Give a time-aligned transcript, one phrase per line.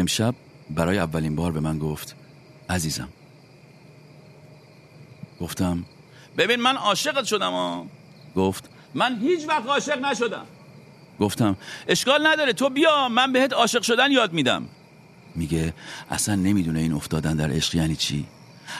[0.00, 0.34] امشب
[0.70, 2.16] برای اولین بار به من گفت
[2.70, 3.08] عزیزم.
[5.40, 5.84] گفتم
[6.38, 7.86] ببین من عاشقت شدم ها
[8.36, 10.46] گفت من هیچ وقت عاشق نشدم.
[11.20, 11.56] گفتم
[11.88, 14.68] اشکال نداره تو بیا من بهت عاشق شدن یاد میدم.
[15.34, 15.74] میگه
[16.10, 18.26] اصلا نمی‌دونه این افتادن در عشق یعنی چی.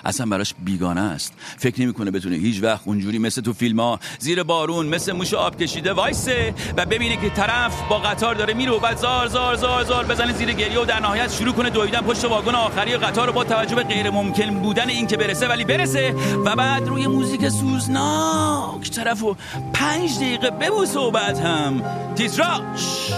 [0.04, 1.32] اصلا براش بیگانه است.
[1.58, 5.56] فکر نمی‌کنه بتونه هیچ وقت اونجوری مثل تو فیلم ها زیر بارون مثل موش آب
[5.62, 9.84] کشیده وایسه و ببینه که طرف با قطار داره میره و بعد زار زار زار
[9.84, 13.32] زار بزنه زیر گریه و در نهایت شروع کنه دویدن پشت واگن آخری قطار رو
[13.32, 16.14] با توجه به غیر ممکن بودن این که برسه ولی برسه
[16.44, 19.36] و بعد روی موزیک سوزناک طرف و
[19.72, 21.82] پنج دقیقه ببوسه و بعد هم
[22.14, 23.12] تیتراش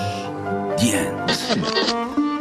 [0.78, 1.12] دین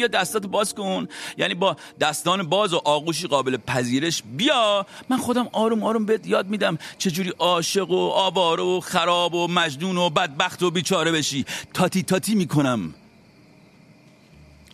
[0.00, 1.08] بیا دستاتو باز کن.
[1.36, 4.86] یعنی با دستان باز و آغوشی قابل پذیرش بیا.
[5.08, 9.96] من خودم آروم آروم بهت یاد میدم چجوری عاشق و آواره و خراب و مجنون
[9.96, 11.44] و بدبخت و بیچاره بشی.
[11.74, 12.94] تاتی تاتی می‌کنم.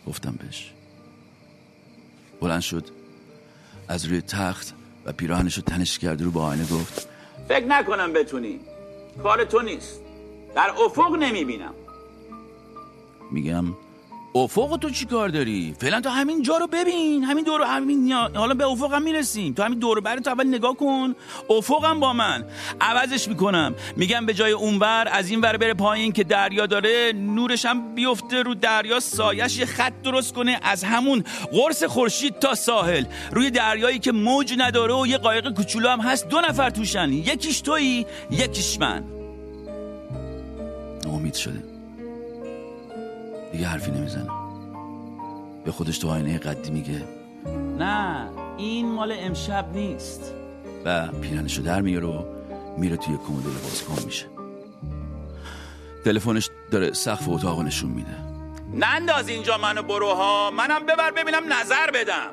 [0.06, 0.72] گفتم بهش.
[2.40, 2.84] بلند شد.
[3.88, 7.08] از روی تخت و پیراهنش رو تنش کرد رو با آینه گفت.
[7.48, 8.60] فکر نکنم بتونی.
[9.22, 10.00] کار تو نیست.
[10.56, 11.74] در افق نمی‌بینم.
[13.30, 13.64] میگم
[14.36, 17.24] افق تو چی کار داری؟ فعلا تو همین جا رو ببین.
[17.24, 19.54] همین دور همین حالا به افق هم می‌رسیم.
[19.54, 21.14] تو همین دور بر تو اول نگاه کن.
[21.50, 22.44] افقم با من.
[22.80, 23.74] عوضش می‌کنم.
[23.96, 28.42] میگم به جای اونور از این ور بره پایین که دریا داره نورش هم بیفته
[28.42, 29.00] رو دریا.
[29.00, 33.04] سایش یه خط درست کنه از همون قرص خورشید تا ساحل.
[33.32, 36.28] روی دریایی که موج نداره و یه قایق کوچولو هم هست.
[36.28, 37.12] دو نفر توشن.
[37.12, 39.04] یکیش تویی یکیش من.
[41.06, 41.75] امید شده.
[43.56, 44.30] دیگه حرفی نمی‌زنه.
[45.64, 47.04] به خودش تو آینه قدی میگه.
[47.78, 50.32] نه این مال امشب نیست.
[50.84, 52.24] و پیرنشو در میاره و
[52.78, 54.26] میره توی کمد لباس کن میشه.
[56.04, 58.16] تلفنش داره سقف اتاق نشون میده.
[58.74, 62.30] ننداز اینجا منو بروها منم ببر ببینم نظر بدم.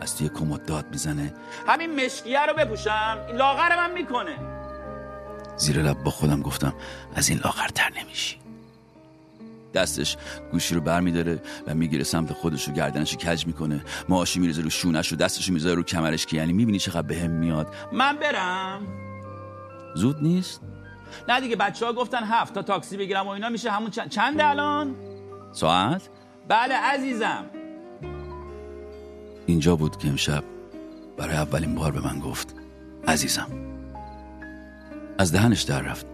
[0.00, 1.34] از توی کمد داد می‌زنه.
[1.66, 3.18] همین مشکیه رو بپوشم.
[3.28, 4.36] این لاغر من می‌کنه.
[5.56, 6.74] زیر لب با خودم گفتم
[7.14, 8.36] از این لاغرتر نمیشی.
[9.74, 10.16] دستش
[10.52, 13.84] گوشی رو بر میداره و می‌گیره سمت خودش رو گردنش رو کج می‌کنه.
[14.08, 17.30] معاشی میریزه رو شونش رو دستش رو می‌ذاره رو کمرش که یعنی می‌بینی چقدر بهم
[17.30, 17.74] میاد.
[17.92, 18.80] من برم.
[19.94, 20.60] زود نیست؟
[21.28, 24.40] نه دیگه بچه ها گفتن هفت تا تاکسی بگیرم و اینا میشه همون چند چند
[24.40, 24.94] الان؟
[25.52, 26.08] ساعت؟
[26.48, 27.44] بله عزیزم.
[29.46, 30.44] اینجا بود که امشب
[31.16, 32.54] برای اولین بار به من گفت
[33.06, 33.48] عزیزم.
[35.18, 36.06] از دهنش در رفت.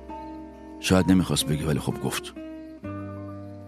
[0.81, 2.35] شاید نمی‌خواست بگه ولی خب گفت.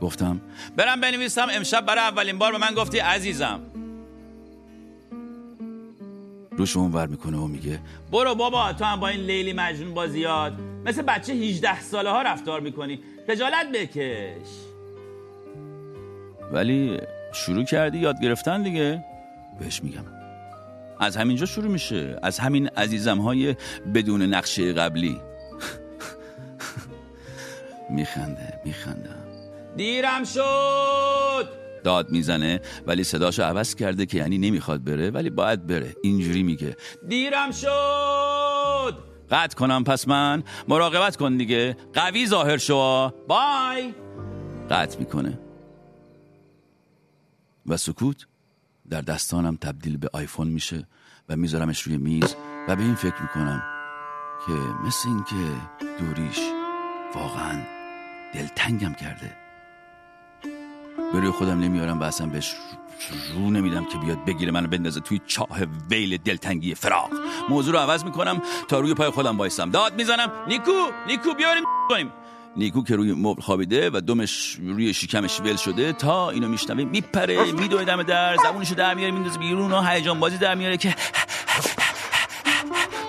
[0.01, 0.41] گفتم
[0.77, 3.61] برم بنویسم امشب برای اولین بار به من گفتی عزیزم.
[6.51, 7.81] روش اون ور می‌کنه و میگه
[8.13, 10.53] برو بابا تو هم با این لیلی مجنون بازیاد
[10.85, 13.01] مثل بچه 18 ساله ها رفتار می‌کنی.
[13.27, 14.49] خجالت بکش.
[16.53, 17.01] ولی
[17.33, 19.05] شروع کردی یاد گرفتن دیگه.
[19.61, 20.05] بهش میگم.
[21.01, 22.19] از همینجا شروع میشه.
[22.23, 23.57] از همین عزیزم های
[23.95, 25.21] بدون نقشه قبلی.
[27.91, 29.16] میخنده میخنده.
[29.77, 31.49] دیرم شد.
[31.85, 35.97] داد می‌زنه ولی صداشو عوض کرده که یعنی نمی‌خواد بره ولی باید بره.
[36.03, 36.77] اینجوری میگه.
[37.09, 38.99] دیرم شد.
[39.31, 40.43] قطع کنم پس من.
[40.69, 41.77] مراقبت کن دیگه.
[41.95, 43.11] قوی ظاهر شو.
[43.29, 43.95] بای.
[44.71, 45.39] قطع می‌کنه.
[47.67, 48.27] و سکوت
[48.91, 50.87] در دستانم تبدیل به آیفون میشه
[51.29, 52.35] و میذارمش روی میز
[52.69, 53.63] و به این فکر می‌کنم
[54.47, 54.53] که
[54.87, 55.35] مثل این که
[55.99, 56.41] دوریش
[57.15, 57.63] واقعا
[58.35, 59.46] دلتنگم کرده.
[61.13, 62.55] به روی خودم نمیارم و اصلا بهش
[63.35, 65.59] رو نمیدم که بیاد بگیره منو بندازه توی چاه
[65.91, 67.11] ویل دلتنگی فراق
[67.49, 69.71] موضوع رو عوض می‌کنم تا روی پای خودم وایسم.
[69.71, 70.33] داد می‌زنم.
[70.49, 70.73] نیکو!
[71.07, 71.65] نیکو بیاریم.
[71.89, 72.13] کنیم
[72.57, 77.53] نیکو که روی مبل خوابیده و دمش روی شکمش ول شده تا اینو میشنوه میپره
[77.53, 80.95] میدوه دم در زبونشو در میاره میندازه بیرون و هیجان بازی در میاره که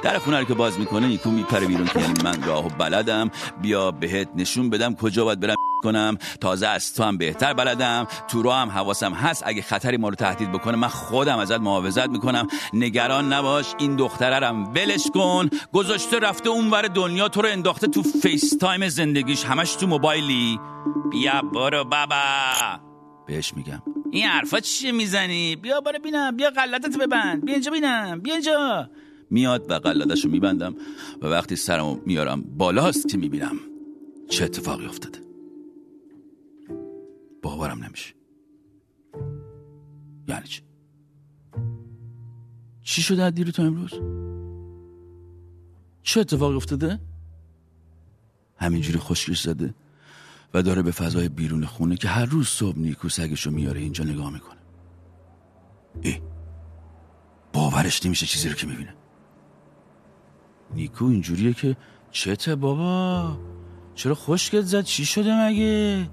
[0.03, 3.31] در خونه که باز می‌کنه نیکو میپره بیرون که یعنی من راهو بلدم.
[3.61, 6.17] بیا بهت نشون بدم کجا باید برم کنم.
[6.41, 8.07] تازه از تو هم بهتر بلدم.
[8.27, 9.43] تو رو هم حواسم هست.
[9.45, 12.47] اگه خطری ما رو تهدید بکنه من خودم ازت محافظت می‌کنم.
[12.73, 13.73] نگران نباش.
[13.77, 15.49] این دختره هم ولش کن.
[15.73, 17.29] گذاشته رفته اونور دنیا.
[17.29, 19.45] تو رو انداخته تو FaceTime زندگیش.
[19.45, 20.59] همش تو موبایلی.
[21.11, 22.23] بیا برو بابا.
[23.27, 23.81] بهش میگم.
[24.11, 26.37] این حرفا چیه می‌زنی؟ بیا برو بینم.
[26.37, 27.45] بیا قلتت ببند.
[27.45, 28.19] بیا اینجا بینم.
[28.19, 28.89] بیا اینجا.
[29.29, 30.75] میاد و قلدش رو میبندم
[31.21, 33.55] و وقتی سرمو میارم بالاست که می‌بینم
[34.29, 35.19] چه اتفاقی افتاده
[37.41, 38.13] باورم نمیشه
[40.27, 40.61] یعنی چی؟
[42.81, 43.93] چی شده از دیر تو امروز؟
[46.03, 46.99] چه اتفاقی افتاده؟
[48.57, 49.73] همینجوری خشکش زده
[50.53, 54.33] و داره به فضای بیرون خونه که هر روز صبح نیکو سگشو میاره اینجا نگاه
[54.33, 54.59] می‌کنه
[56.01, 56.21] ای
[57.53, 58.96] باورش نمیشه چیزی رو که می‌بینه
[60.73, 61.77] نیکو اینجوریه که
[62.11, 63.37] چته بابا؟
[63.95, 66.09] چرا خشکت زد؟ چی شده مگه؟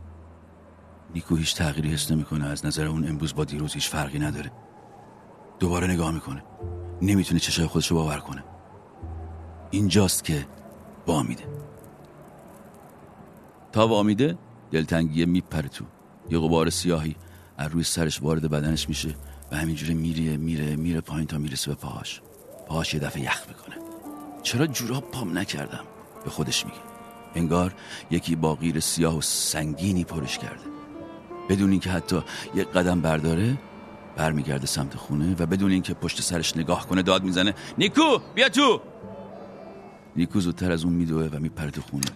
[1.14, 2.46] نیکو هیچ تغییری حس نمی‌کنه.
[2.46, 4.52] از نظر اون امروز با دیروز هیچ فرقی نداره.
[5.58, 6.42] دوباره نگاه می‌کنه.
[7.02, 8.44] نمی‌تونه چشای خودش رو باور کنه.
[9.70, 10.46] اینجاست که
[11.06, 11.44] وامیده
[13.72, 14.38] تا وامیده
[14.70, 15.84] دلتنگیه میپره تو.
[16.30, 17.16] یه غبار سیاهی
[17.56, 19.14] از روی سرش وارد بدنش میشه
[19.52, 22.20] و همینجوری میره میره میره پایین تا می‌رسه به پاهاش.
[22.66, 23.83] پاهاش یه دفعه یخ می‌کنه.
[24.44, 25.84] چرا جوراب پام نکردم؟
[26.24, 26.78] به خودش میگه.
[27.34, 27.74] انگار
[28.10, 30.64] یکی با غیر سیاه و سنگینی پرش کرده.
[31.48, 32.22] بدون اینکه حتی
[32.54, 33.58] یک قدم برداره
[34.16, 37.54] برمیگرده سمت خونه و بدون اینکه پشت سرش نگاه کنه داد می‌زنه.
[37.78, 38.80] نیکو بیا تو!
[40.16, 42.06] نیکو زودتر از اون میدوه و میپره خونه.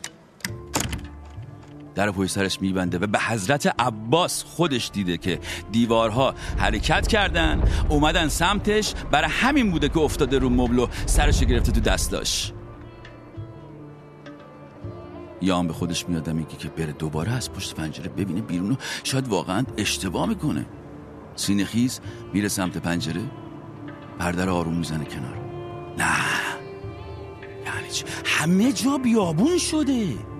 [1.99, 5.39] در پشت سرش میبنده و به حضرت عباس خودش دیده که
[5.73, 8.95] دیوارها حرکت کردن اومدن سمتش.
[9.11, 12.53] برای همین بوده که افتاده رو مبل و سرش گرفته تو دستاش.
[15.43, 18.75] یا به خودش میاد میگه که بره دوباره از پشت پنجره ببینه بیرونو
[19.05, 20.67] شاید واقعا اشتباه می‌کنه.
[21.37, 22.01] سینه خیز
[22.33, 23.23] میره سمت پنجره
[24.19, 25.39] پرده رو آروم می‌زنه کنار.
[25.99, 26.05] نه.
[27.67, 27.89] یعنی؟
[28.25, 30.38] همه جا بیابون شده.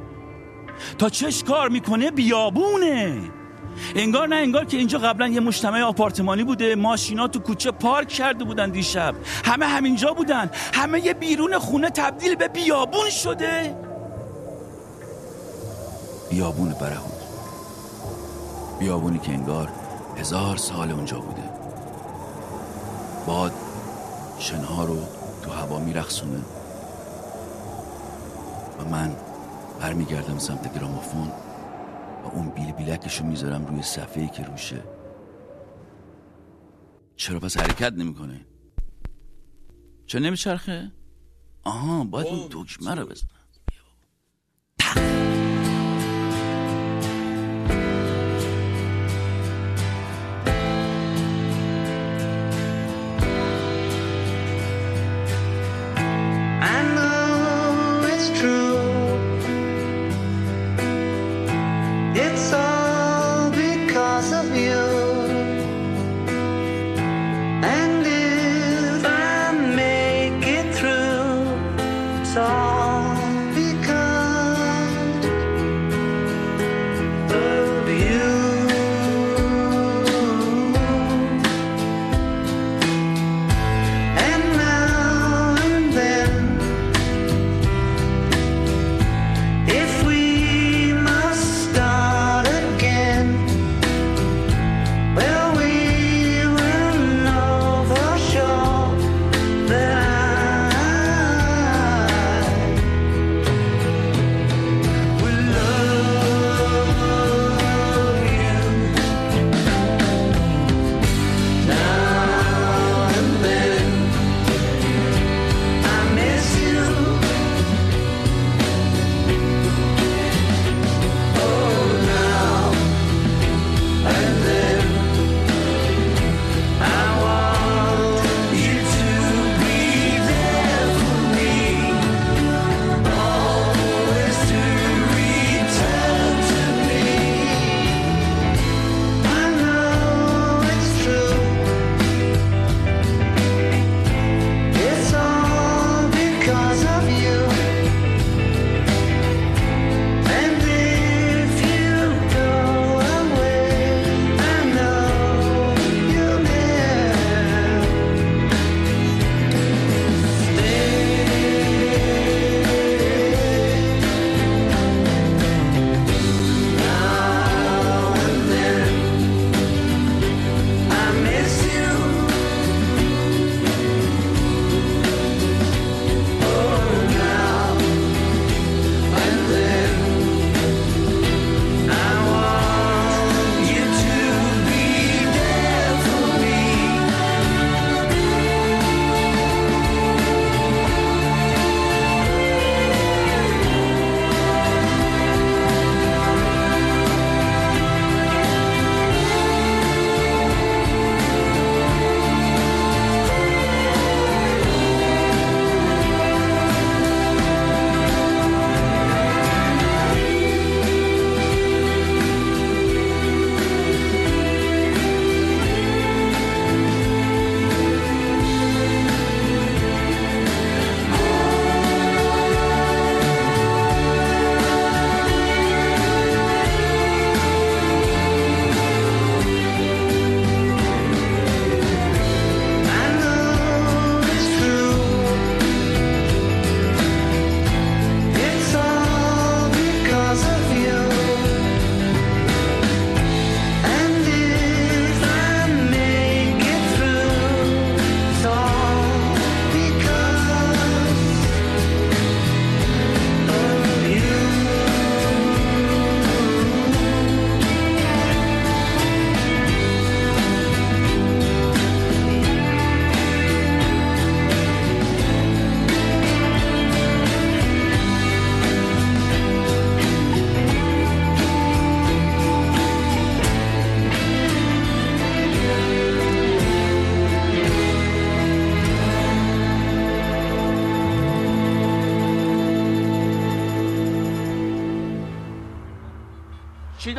[0.99, 3.19] تا چش کار می‌کنه بیابونه.
[3.97, 6.75] انگار نه انگار که اینجا قبلا یه مجتمع آپارتمانی بوده.
[6.75, 9.15] ماشینا تو کوچه پارک کرده بودن دیشب.
[9.45, 10.51] همه همینجا بودن.
[10.75, 13.77] همه یه بیرون خونه تبدیل به بیابون شده.
[16.31, 17.13] بیابون برهود
[18.79, 19.69] بیابونی که انگار
[20.17, 21.43] هزار سال اونجا بوده.
[23.27, 23.53] باد
[24.39, 24.99] شنها رو
[25.43, 26.41] تو هوا میرخسونه
[28.79, 29.17] و من
[29.81, 31.29] برمیگردم سمت گرامافون
[32.25, 34.83] و اون بیل بیلکشو می‌ذارم روی صفحه که روشه.
[37.17, 38.47] چرا پس حرکت نمی‌کنه؟
[40.07, 40.93] چرا نمیچرخه؟
[41.65, 43.29] آها باید اون دکمه رو بزنم.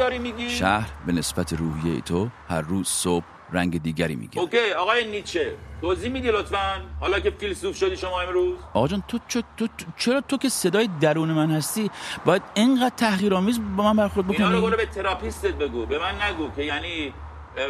[0.10, 4.42] داری میگی؟ شهر به نسبت روحیه تو هر روز صبح رنگ دیگری می‌گیره.
[4.44, 9.18] OK آقای نیچه توضیح میدی لطفا؟ حالا که فیلسوف شدی شما امروز؟ آقا جان تو,
[9.18, 9.22] چ-
[9.58, 11.92] تو, تو- چرا تو که صدای درون من هستی؟
[12.26, 16.22] باید اینقدر تحقیرآمیز با من برخورد اینا رو بکنی برو به تراپیستت بگو به من
[16.22, 17.14] نگو که یعنی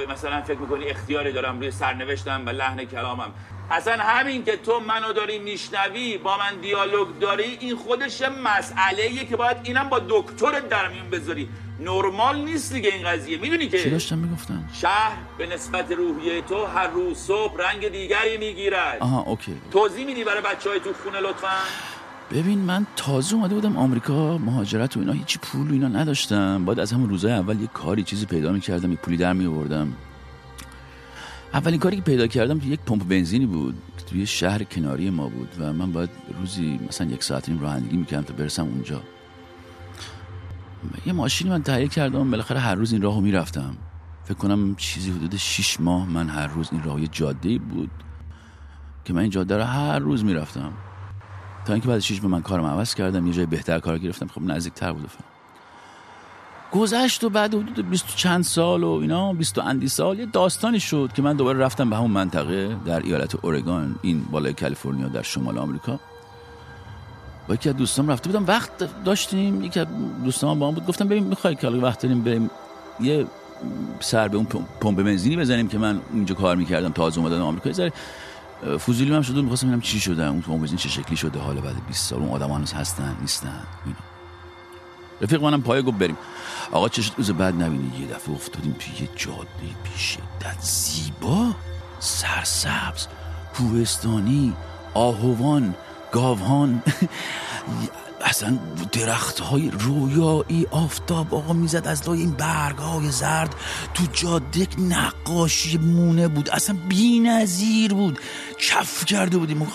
[0.10, 3.32] مثلا فکر می‌کنی اختیاری دارم روی سرنوشتم و لحن کلامم.
[3.72, 9.36] اصلا همین که تو منو داری میشنوی با من دیالوگ داری این خودش مسئله که
[9.36, 11.50] باید اینم با دکترت در میون بذاری.
[11.80, 13.38] نرمال نیست دیگه این قضیه.
[13.38, 18.38] می‌دونی چی که داشتم می‌گفتم شهر به نسبت روحیه تو هر روز صبح رنگ دیگری
[18.38, 18.98] می‌گیرد.
[19.00, 19.56] آها اوکی.
[19.72, 21.48] توضیح میدی برای بچه های تو خونه لطفا؟
[22.32, 26.66] ببین من تازه اومده بودم آمریکا مهاجرت و اینا هیچی پول و اینا نداشتم.
[26.66, 29.94] باید از همون روزای اول یه کاری چیزی پیدا می‌کردم یه پولی در میآوردم.
[31.54, 35.50] اولین کاری که پیدا کردم یک پمپ بنزینی بود که توی شهر کناری ما بود
[35.60, 36.10] و من باید
[36.40, 39.02] روزی مثلا یک ساعت نیم رانندگی می‌کردم تا برسم اونجا.
[41.06, 43.78] یه ماشینی من تهیه کردم بالاخره هر روز این راهو می‌رفتم.
[44.24, 47.92] فکر کنم چیزی حدود 6 ماه من هر روز این راه یه جاده بود
[49.06, 50.72] که من این جاده رو هر روز می‌رفتم.
[51.66, 54.28] تا اینکه بعد شیش به من کارم عوض کردم یه جای بهتر کار گرفتم.
[54.28, 55.30] خب نزدیکتر بود فلان.
[56.72, 60.26] گذشت و بعد حدود 20 و چند سال و اینا 20 و اندی سال یه
[60.26, 65.08] داستانی شد که من دوباره رفتم به همون منطقه در ایالت اورگان این بالای کالیفرنیا
[65.08, 66.00] در شمال آمریکا.
[67.50, 69.88] با یکی از دوستام رفته بودم وقت داشتیم یکی از
[70.24, 72.50] دوستام با هم بود گفتم ببین می‌خوای که حالا وقت داریم بریم
[73.00, 73.26] یه
[74.00, 77.72] سر به اون پم- پمپ بنزینی بزنیم که من اونجا کار می‌کردم تازه اومدم آمریکا.
[77.72, 77.94] ذره
[78.80, 81.76] فوزیلی هم شده می‌خواستم ببینم چی شده اون پمپ بنزین چه شکلی شده حالا بعد
[81.88, 83.98] 20 سال اون آدم هنوز هستن نیستن اینا.
[85.22, 86.18] رفیق منم پایه گفت بریم.
[86.72, 89.40] آقا چشت روز بعد نبینی یه دفعه افتادیم توی یه جاده
[89.84, 89.90] بی
[90.62, 91.56] زیبا
[92.00, 93.08] سرسبز
[93.58, 94.54] کوهستانی
[94.94, 95.76] آهوان.
[96.12, 96.84] گاوهان.
[98.22, 98.58] اصلا
[98.92, 103.56] درخت های رویایی آفتاب آقا می‌زد از لای این برگ های زرد
[103.94, 106.50] تو جاده نقاشی مونه بود.
[106.50, 108.20] اصلا بی نظیر بود.
[108.60, 109.68] کف کرده بودیم.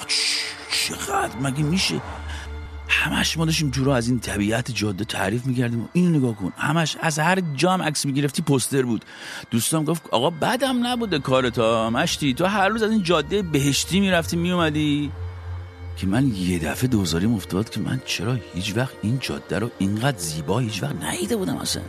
[0.73, 2.00] چقدر مگه میشه؟
[2.88, 5.88] همش ما داشتیم جورا از این طبیعت جاده تعریف می‌کردیم.
[5.93, 6.53] اینو نگاه کن.
[6.57, 9.05] همش از هر جا هم عکس می‌گرفتی پوستر بود.
[9.50, 12.35] دوستام گفت آقا بدم نبوده کارتا مشتی.
[12.35, 15.11] تو هر روز از این جاده بهشتی می‌رفتی میومدی
[15.97, 20.19] که من یه دفعه دوزاریم افتاد که من چرا هیچ وقت این جاده رو اینقدر
[20.19, 21.83] زیبا هیچ وقت ندیده بودم اصلا.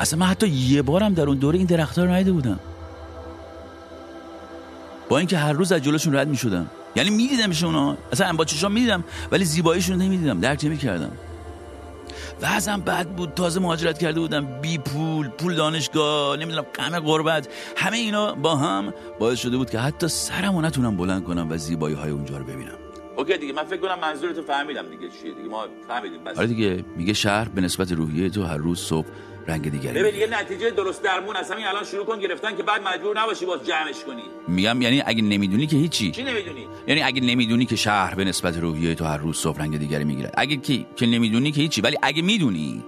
[0.00, 2.60] اصلا من حتی یه بارم در اون دوره این درختها رو ندیده بودم.
[5.08, 6.70] با اینکه هر روز از جلوشون رد می‌شدم.
[6.96, 10.40] یعنی میدیدمشون اصلا با چشام می‌دیدم ولی زیباییشون نمی‌دیدم.
[10.40, 11.12] درک نمی‌کردم.
[12.42, 13.34] وضعم بد بود.
[13.34, 14.60] تازه مهاجرت کرده بودم.
[14.60, 17.48] بی پول پول دانشگاه نمی‌دونم غم غربت.
[17.76, 21.94] همه اینا با هم باعث شده بود که حتی سرمو نتونم بلند کنم و زیبایی
[21.94, 22.78] های اونجا رو ببینم.
[23.16, 25.48] اوکی دیگه من فکر کنم منظورتو فهمیدم دیگه چیه دیگه.
[25.48, 26.38] ما فهمیدیم بس.
[26.38, 29.06] آره دیگه میگه شهر به نسبت روحیه تو هر روز صبح
[29.46, 30.02] رنگ دیگری.
[30.02, 30.20] ببین.
[30.20, 33.66] یه نتیجه درست درمون از همین الان شروع کن گرفتن که بعد مجبور نباشی باز
[33.66, 34.22] جمعش کنی.
[34.48, 36.10] میگم یعنی اگه نمی‌دونی که هیچی.
[36.10, 39.78] چی نمی‌دونی؟ یعنی اگه نمی‌دونی که شهر به نسبت روحیه تو هر روز صبح رنگ
[39.78, 40.30] دیگری می‌گیره.
[40.36, 41.80] اگه که, که نمی‌دونی که هیچی.
[41.80, 42.82] ولی اگه می‌دونی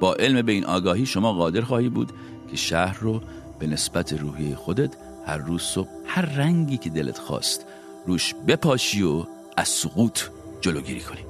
[0.00, 2.12] با علم به این آگاهی شما قادر خواهی بود
[2.50, 3.20] که شهر رو
[3.58, 7.66] به نسبت روحیه خودت هر روز صبح هر رنگی که دلت خواست
[8.06, 9.24] روش بپاشی و
[9.56, 10.20] از سقوط
[10.60, 11.24] جلوگیری کنی.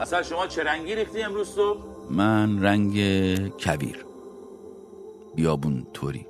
[0.00, 1.78] مثلا شما چه رنگی ریختی امروز صبح؟
[2.10, 2.94] من رنگ
[3.48, 4.11] کویر.
[5.34, 6.26] بیابون توری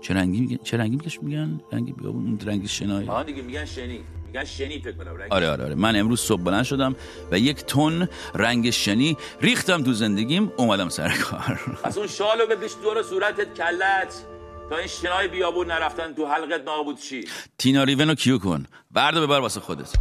[0.00, 3.08] چه رنگی میگن؟ چه رنگی میگن؟ رنگ بیابون اون رنگ شنایی.
[3.08, 4.00] آها دیگه میگن شنی.
[4.26, 5.74] میگن شنی فکر کنم رنگ آره آره آره.
[5.74, 6.96] من امروز صبح بلند شدم
[7.32, 11.60] و یک تن رنگ شنی ریختم تو زندگیم اومدم سر کار.
[11.84, 14.24] پس اون شالو بکش دور صورتت کلت
[14.70, 17.24] تا این شنای بیابون نرفتن تو حلقت نابود چی
[17.58, 19.92] تینا ریونو کیو کن؟ بردو ببر واسه خودت.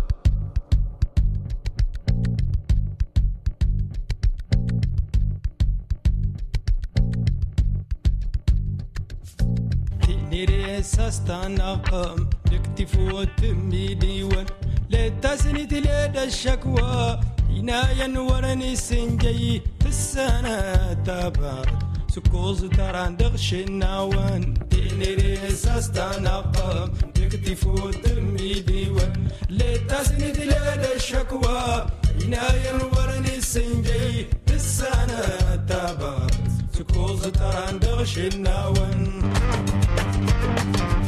[11.14, 12.30] استناهم
[12.98, 14.46] وتمي ديوان ميديون
[14.90, 17.20] لتسني تليد الشكوى.
[17.50, 19.62] هنا ورني سنجي.
[19.86, 21.68] السنة تابار
[22.10, 26.94] سكوز تران دغشنا وان تيني ريس استناهم
[27.66, 29.14] وتمي ديوان ميديون
[29.50, 31.86] لتسني تليد الشكوى.
[32.22, 32.44] هنا
[32.94, 34.28] ورني سنجي.
[34.50, 35.22] السنة
[35.70, 36.32] تابار
[36.74, 37.80] سكوز تران
[39.96, 41.03] Thank you.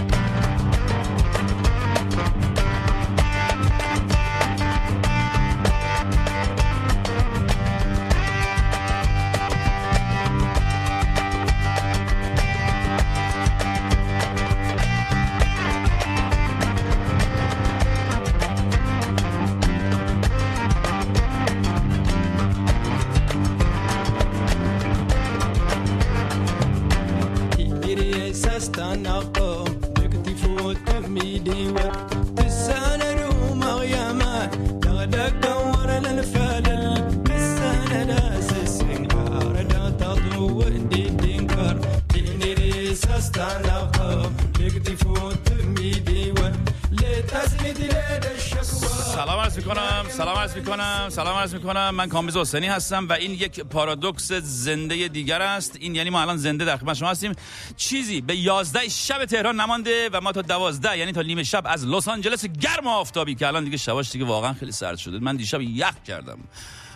[51.16, 51.96] سلام عرض می‌کنم.
[51.96, 55.78] من کامبیز حسینی هستم و این یک پارادوکس زنده دیگر است.
[55.80, 57.34] این یعنی ما الان زنده در خدمت شما هستیم.
[57.78, 61.86] چیزی به 11 شب تهران نمانده و ما تا 12 یعنی تا نیمه شب از
[61.88, 65.20] لس آنجلس گرم و آفتابی که الان دیگه شباش دیگه واقعا خیلی سرد شده.
[65.20, 66.40] من دیشب یخ کردم.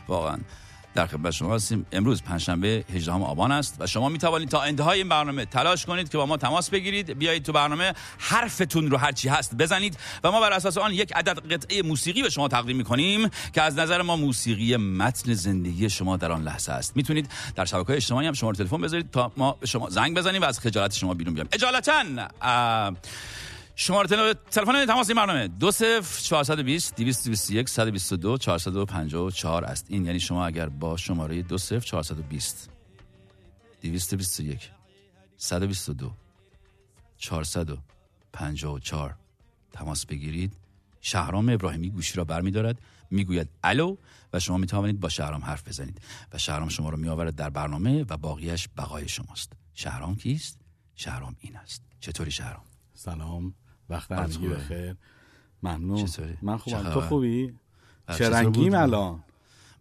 [0.08, 0.38] واقعا.
[0.96, 1.86] در خدمت شما هستیم.
[1.92, 6.10] امروز پنجشنبه 18 آبان است و شما می توانید تا انتهای این برنامه تلاش کنید
[6.10, 7.18] که با ما تماس بگیرید.
[7.20, 11.16] بیایید تو برنامه حرفتون رو هر چی هست بزنید و ما بر اساس آن یک
[11.16, 15.90] عدد قطعه موسیقی به شما تقدیم می کنیم که از نظر ما موسیقی متن زندگی
[15.90, 16.96] شما در آن لحظه است.
[16.96, 20.46] می‌تونید در شبکه‌های اجتماعی هم شماره تلفن بذارید تا ما به شما زنگ بزنیم و
[20.46, 21.50] از خجالت شما بیرون بیایم.
[21.52, 22.04] اجالتا
[23.82, 25.48] شماره تل- تلفن تماس این برنامه.
[25.48, 29.86] 20 420 221 122 454 است.
[29.90, 32.70] این یعنی شما اگر با شماره 20 420
[33.82, 34.72] 221
[35.38, 36.14] 122
[37.18, 39.16] 454
[39.72, 40.54] تماس بگیرید.
[41.02, 43.98] شهرام ابراهیمی گوشی را برمیدارد می‌گوید الو
[44.34, 46.02] و شما می‌توانید با شهرام حرف بزنید.
[46.34, 49.54] و شهرام شما را میآورد در برنامه و باقیش بقای شماست.
[49.74, 50.60] شهرام کیست؟
[50.96, 51.82] شهرام این است.
[52.00, 52.64] چطوری شهرام؟
[52.94, 53.54] سلام.
[53.90, 54.96] وقت همگی؟ بخیر
[55.64, 57.54] ممنون چطوری؟ من خوبم؟ تو خوبی
[58.18, 59.24] چه رنگیم؟ الان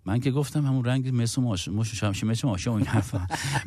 [0.04, 3.26] من که گفتم همون رنگ مثل ماش مش شمشی مثل ماشا اون حرفا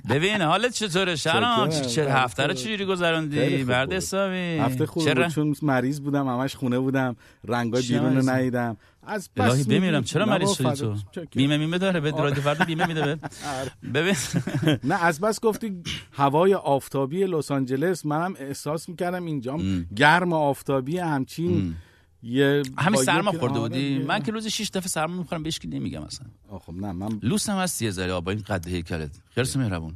[0.10, 1.70] ببین حالت چطوره چکرم.
[1.70, 2.54] چه هفته رو.
[2.54, 3.96] چجوری گذروندی مرد بود.
[3.96, 7.16] حسابی هفته خوب چرا چون مریض بودم همش خونه بودم
[7.48, 9.64] رنگای بیرون رو؟ ندیدم از بس الهی.
[9.64, 10.04] بمیرم.
[10.04, 10.96] چرا مریض شدی تو.
[11.36, 13.20] بیمه میمه داره به رادیو فردا بیمه میده به
[13.94, 14.16] ببین.
[14.92, 18.06] نه از بس گفتی هوای آفتابی لس آنجلس.
[18.06, 21.76] منم احساس می‌کردم اینجام گرم آفتابی همچین
[22.24, 24.00] یه همین سرما خورده آره بودی.
[24.00, 26.28] من که روز 6 دفعه سرما می‌خورم بهش که نمیگم اصلا.
[26.60, 29.20] خب نه من لوس هم هستی یه ذره با این قد هیکلت.
[29.36, 29.96] خیلی مهربون.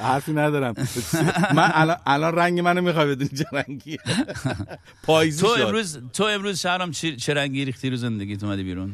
[0.00, 0.74] حرفی ندارم.
[1.54, 1.72] من
[2.06, 3.98] الان, رنگ منو می‌خوای بدونی چه رنگیه.
[5.02, 5.48] پاییزی تو.
[5.48, 8.92] امروز تو امروز شهرام چه رنگی ریختی رو زندگیت اومدی بیرون؟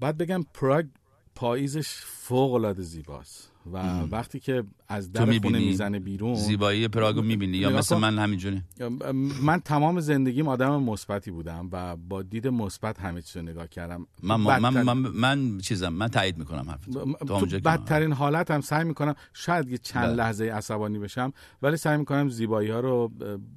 [0.00, 0.86] باید بگم پراگ
[1.34, 3.49] پاییزش فوق العاده زیباست.
[3.72, 3.78] و
[4.10, 7.96] وقتی که از در خونه؟ می‌زنه بیرون زیبایی پراگو می‌بینی یا مثل.
[7.96, 13.22] من همینجوری ام، ام، من تمام زندگیم آدم مثبتی بودم و با دید مثبت همه
[13.22, 16.90] چیز رو نگاه کردم من من من, من, من چیزم من تایید می‌کنم حرفت
[17.26, 20.14] تا تو بدترین حالت هم سعی می‌کنم شاید یه چند بله.
[20.14, 23.08] لحظه عصبانی بشم ولی سعی می‌کنم زیبایی ها رو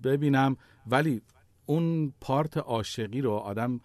[0.03, 1.21] ببینم ولی
[1.65, 3.79] اون پارت عاشقی رو آدم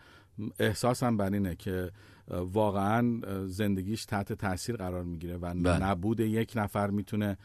[0.59, 1.91] احساسم بر اینه که
[2.31, 5.85] واقعا زندگیش تحت تاثیر قرار می‌گیره و بله.
[5.85, 7.39] نبود یک نفر می‌تونه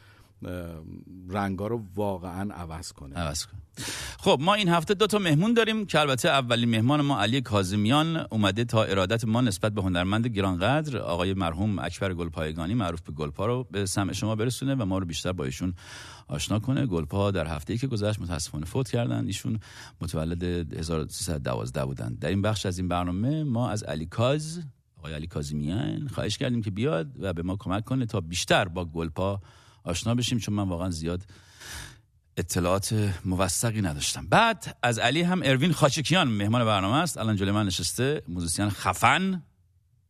[1.29, 3.15] رنگا رو واقعا عوض کنه.
[3.15, 3.57] عوض کن
[4.19, 8.17] خب ما این هفته دو تا مهمون داریم که البته اولین مهمان ما علی کاظمیان
[8.29, 13.45] اومده تا ارادت ما نسبت به هنرمند گرانقدر آقای مرحوم اکبر گلپایگانی معروف به گلپا
[13.45, 15.73] رو به سمع شما برسونه و ما رو بیشتر با ایشون
[16.27, 16.85] آشنا کنه.
[16.85, 19.25] گلپا در هفته ای که گذشت متاسفانه فوت کردن.
[19.25, 19.59] ایشون
[20.01, 22.17] متولد 1312 بودن.
[22.21, 24.63] در این بخش از این برنامه ما از علی کاز
[24.97, 28.85] آقای علی کاظمیان خواهش کردیم که بیاد و به ما کمک کنه تا بیشتر با
[28.85, 29.41] گلپا
[29.83, 31.25] آشنا بشیم چون من واقعا زیاد
[32.37, 34.27] اطلاعات موثقی نداشتم.
[34.27, 37.17] بعد از علی هم اروین خاچکیان مهمان برنامه است.
[37.17, 39.43] الان جلوی من نشسته موزیسین خفن.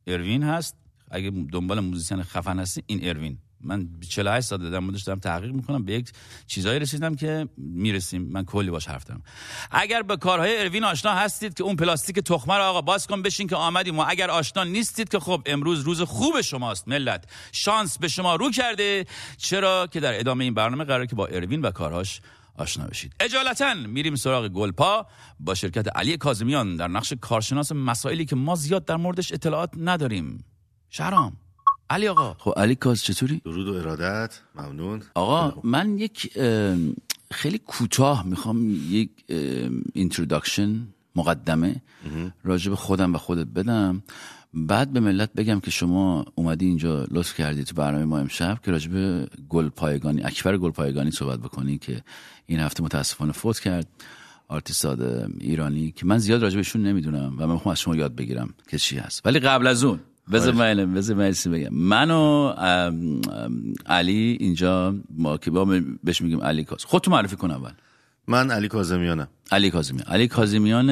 [0.08, 0.76] اروین هست.
[1.12, 3.38] اگه دنبال موزیسین خفن هستی این اروین.
[3.64, 6.12] من 48 سال در موردش دارم تحقیق می‌کنم به یک
[6.48, 8.22] چیزایی رسیدم که می‌رسیم.
[8.22, 9.24] من کلی باش حرف دارم.
[9.72, 13.48] اگر به کارهای اروین آشنا هستید که اون پلاستیک تخمه رو آقا باز کن بشین
[13.48, 17.26] که آمدیم و اگر آشنا نیستید که خب امروز روز خوب شماست ملت.
[17.52, 19.06] شانس به شما رو کرده.
[19.38, 22.22] چرا؟ که در ادامه این برنامه قراره که با اروین و کارهاش
[22.58, 23.16] آشنا بشید.
[23.20, 25.08] اجالتا میریم سراغ گلپا
[25.40, 30.46] با شرکت علی کاظمیان در نقش کارشناس مسائلی که ما زیاد در موردش اطلاعات نداریم.
[30.90, 31.38] شهرام.
[31.90, 32.36] علی آقا.
[32.40, 34.40] خب علی کاز چطوری؟ درود و ارادت.
[34.56, 35.02] ممنون.
[35.16, 36.40] آقا من یک
[37.32, 39.10] خیلی کوتاه می‌خوام یک
[39.94, 41.82] introduction مقدمه
[42.44, 44.04] راجع به خودم و خودت بدم.
[44.54, 48.72] بعد به ملت بگم که شما اومدی اینجا لطف کردی تو برنامه ما امشب که
[48.72, 52.04] راجع به گل پایگانی اکبر گل پایگانی صحبت بکنی که
[52.46, 53.88] این هفته متاسفانه فوت کرد.
[54.48, 55.02] آرتیستای
[55.40, 58.78] ایرانی که من زیاد راجع بهشون نمی‌دونم و من می‌خوام از شما یاد بگیرم که
[58.78, 59.26] چی هست.
[59.26, 60.00] ولی قبل از اون
[60.32, 61.74] بذار من بذار من بگم.
[61.74, 62.54] من و
[63.86, 65.66] علی اینجا ما که با
[66.04, 67.72] بهش میگیم علی کاز خودتو معرفی کن اول.
[68.28, 69.28] من علی کاظمیانم.
[69.52, 70.08] علی کاظمیان.
[70.08, 70.90] علی کاظمیان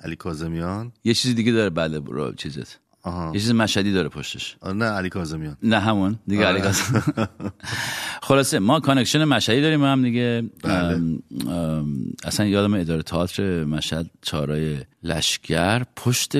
[0.00, 0.92] علی کاظمیان.
[1.04, 2.80] یه چیزی دیگه داره بعد چیزت.
[3.04, 3.30] آها.
[3.34, 6.44] یه چیز مشهدی داره پشتش نه علی کاظمیان نه همون دیگه.
[6.46, 7.02] علی قاسم.
[8.22, 10.72] خلاصه ما connection مشهدی داریم با هم دیگه بله.
[10.74, 11.86] ام، ام،
[12.24, 16.32] اصلا یادم اداره تئاتر مشهد چهارراه لشگر پشت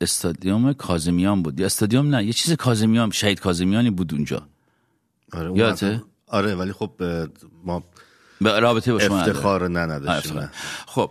[0.00, 4.42] استادیوم کازمیان بود یا استادیوم نه یه چیز کازمیان شهید کازمیانی بود اونجا
[5.32, 6.90] آره اون یادته؟ اصلا- آره ولی خب
[7.64, 7.84] ما
[8.48, 9.20] رابطه با شما.
[9.20, 10.50] افتخار نداشتیم.
[10.86, 11.10] خب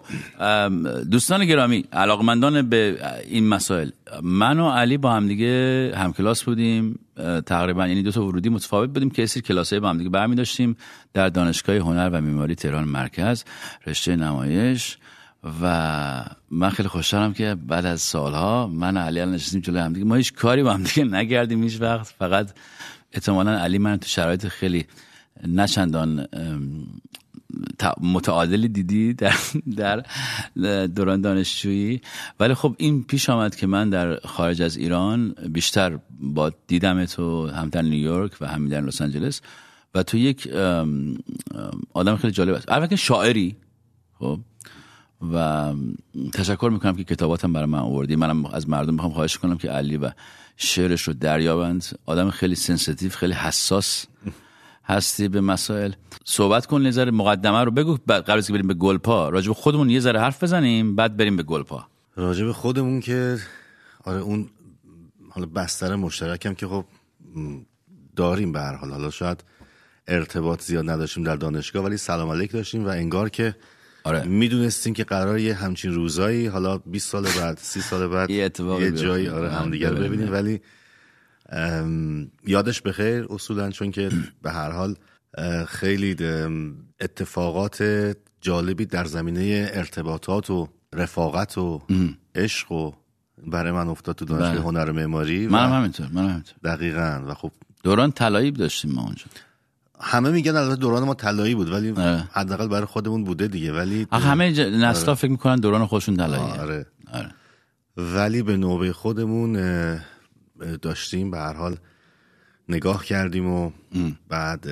[1.11, 3.89] دوستان گرامی علاقمندان به این مسائل
[4.23, 6.99] من و علی با هم دیگه همکلاس بودیم
[7.45, 10.77] تقریبا یعنی دو تا ورودی متفاوت بودیم که سری کلاسای با هم دیگه برمی داشتیم
[11.13, 13.43] در دانشگاه هنر و معماری تهران مرکز
[13.87, 14.97] رشته نمایش
[15.61, 19.93] و من خیلی خوشحالم که بعد از سالها من و علی الان نشستیم جلوی هم
[19.93, 22.49] دیگه ما هیچ کاری با هم دیگه نگردیم هیچ وقت فقط
[23.13, 24.85] احتمالا علی من تو شرایط خیلی
[25.47, 26.27] نچندان
[28.01, 29.33] متعادلی دیدی در
[29.77, 30.03] در
[30.87, 32.01] دوران دانشجویی؟
[32.39, 37.47] ولی خب این پیش آمد که من در خارج از ایران بیشتر با دیدم تو
[37.47, 39.41] هم در نیویورک و هم در لس آنجلس
[39.95, 40.47] و تو یک
[41.93, 42.71] آدم خیلی جالب است.
[42.71, 43.55] البته شاعری
[44.19, 44.39] خب
[45.33, 45.73] و
[46.33, 48.15] تشکر می‌کنم که کتاباتم برای من آوردی.
[48.15, 50.11] منم از مردم می‌خوام خواهش کنم که علی و
[50.57, 51.99] شعرش رو دریابند.
[52.05, 54.05] آدم خیلی sensitive خیلی حساس.
[54.85, 55.91] هستی به مسائل
[56.25, 59.47] صحبت کن یه ذره مقدمه رو بگو بعد قبل از که بریم به گلپا راجع
[59.47, 63.37] به خودمون یه ذره حرف بزنیم بعد بریم به گلپا راجع به خودمون که
[64.03, 64.49] آره اون
[65.29, 66.85] حالا بستر مشترکم که خب
[68.15, 69.43] داریم به هر حال حالا شاید
[70.07, 73.55] ارتباط زیاد نداشتیم در دانشگاه ولی سلام علیک داشتیم و انگار که
[74.03, 74.23] آره.
[74.23, 78.91] می‌دونستیم که قرار یه همچین روزایی حالا 20 سال بعد 30 سال بعد یه یه.
[78.91, 80.31] جایی آره همدیگه رو ببینیم.
[80.31, 80.61] ولی
[82.47, 84.09] یادش بخیر اصولا چون که
[84.41, 84.95] به هر حال
[85.67, 86.15] خیلی
[87.01, 87.83] اتفاقات
[88.41, 91.81] جالبی در زمینه ارتباطات و رفاقت و
[92.35, 92.91] عشق و
[93.47, 94.61] برای من افتاد تو دانشگاه بله.
[94.61, 96.55] هنر معماری و منم همینطور منم همینطور.
[96.63, 97.23] دقیقا.
[97.27, 97.51] و خب
[97.83, 99.25] دوران طلایی داشتیم ما اونجا.
[99.99, 102.29] همه میگن البته دوران ما طلایی بود ولی آره.
[102.31, 104.59] حداقل برای خودمون بوده دیگه ولی همه ج...
[104.59, 106.61] نسلا فکر می‌کنن دوران خودشون طلاییه.
[106.61, 106.85] آره.
[107.13, 107.31] آره.
[107.97, 109.55] ولی به نوبه خودمون
[110.81, 111.75] داشتیم به هر حال
[112.69, 113.71] نگاه کردیم و
[114.29, 114.65] بعد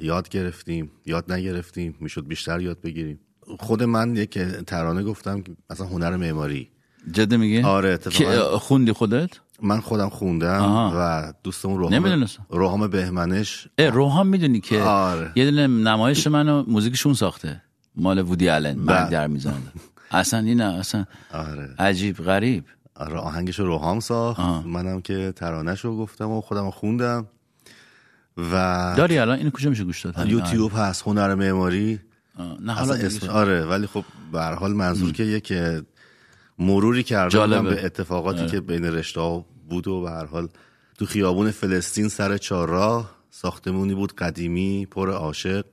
[0.00, 0.90] یاد گرفتیم.
[1.06, 1.94] یاد نگرفتیم.
[2.00, 3.20] می‌شد بیشتر یاد بگیریم.
[3.58, 6.70] خود من یک ترانه گفتم که مثلا هنر معماری.
[7.12, 8.58] جدی میگی؟ آره، اتفاقاً.
[8.58, 9.30] خوندی خودت؟
[9.62, 10.92] من خودم خوندم آها.
[10.96, 12.26] و دوستمون روحام.
[12.50, 13.68] روحام بهمنش.
[13.78, 15.32] اه روحان می‌دونی که آره.
[15.36, 17.62] یه دونه نمایش منو موزیکشون ساخته.
[17.96, 19.10] مال وودی آلن مرگ بله.
[19.10, 19.54] در می‌زنه
[20.10, 21.74] اصلا این اصلا آره.
[21.78, 22.64] عجیب غریب.
[22.98, 24.66] آره آهنگش رو روحام ساخت.
[24.66, 27.26] منم که ترانهش رو گفتم و خودم رو خوندم.
[28.36, 32.00] و داری الان؟ اینو کجا میشه گوش داد؟ یوتیوب هست هنر معماری.
[32.38, 33.28] آه، نه حالا اسم.
[33.28, 35.52] آره ولی خب به هر حال منظور که یک
[36.58, 37.64] مروری کردم.
[37.64, 40.48] به اتفاقاتی که بین رشته ها بود و به هر حال
[40.98, 45.64] تو خیابون فلسطین سر چهارراه ساختمونی بود قدیمی پر عاشق.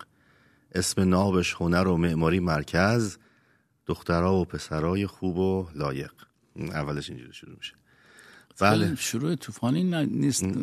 [0.76, 3.18] اسم نابش هنر و معماری مرکز.
[3.88, 6.12] دخترها و پسرای خوب و لایق.
[6.60, 7.74] اولش اینجوری شروع میشه.
[8.60, 8.96] بله.
[8.96, 10.44] شروع طوفانی نیست.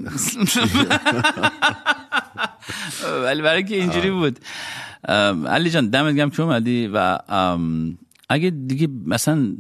[3.25, 4.39] ولی برای که اینجوری بود.
[5.49, 7.19] علی جان دمت گرم که اومدی و
[8.29, 9.57] اگه دیگه مثلا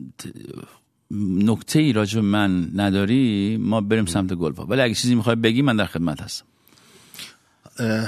[1.11, 4.67] نکته ای راجع من نداری ما بریم سمت گلفا.
[4.67, 6.47] ولی اگه چیزی می‌خوای بگی من در خدمت هستم.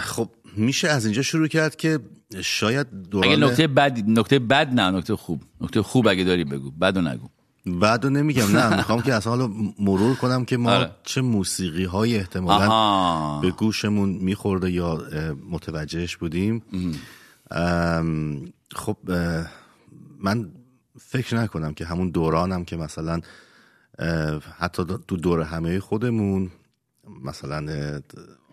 [0.01, 1.99] خب میشه از اینجا شروع کرد که
[2.43, 5.43] شاید دوران اگه نکته بد نکته بد نه نکته خوب.
[5.61, 6.71] نکته خوب اگه داری بگو.
[6.71, 7.29] بدو نگو.
[7.66, 10.90] بعدو نمیگم نه می‌خوام که اصلا حالا مرور کنم که ما آره.
[11.05, 13.40] چه موسیقی های احتمالا آها.
[13.40, 15.03] به گوشمون میخورده یا
[15.50, 16.62] متوجهش بودیم.
[17.50, 18.96] ام، خب
[20.18, 20.50] من
[21.00, 23.20] فکر نکنم که همون دورانم که مثلا
[24.59, 26.50] حتی تو دور همه خودمون
[27.24, 28.00] مثلا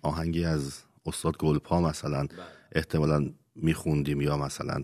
[0.01, 0.73] آهنگی از
[1.05, 2.27] استاد گلپا مثلا
[2.71, 4.83] احتمالا میخوندیم یا مثلا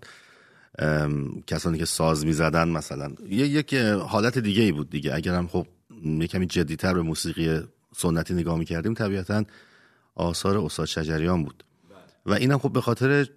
[1.48, 3.12] کسانی که ساز می‌زدن مثلا.
[3.30, 5.16] یه یک حالت دیگه ای بود دیگه.
[5.16, 5.68] اگرم خب
[6.04, 7.60] یه کمی جدیتر به موسیقی
[7.96, 9.44] سنتی نگاه می‌کردیم طبیعتا
[10.16, 11.64] آثار استاد شجریان بود.
[12.26, 13.28] و اینم خب به خاطر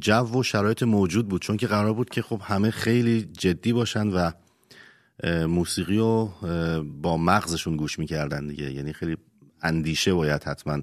[0.00, 4.08] جو و شرایط موجود بود چون که قرار بود که خب همه خیلی جدی باشن
[4.08, 4.30] و
[5.46, 6.32] موسیقی رو
[7.02, 8.72] با مغزشون گوش می‌کردن دیگه.
[8.72, 9.16] یعنی خیلی
[9.62, 10.80] اندیشه باید حتما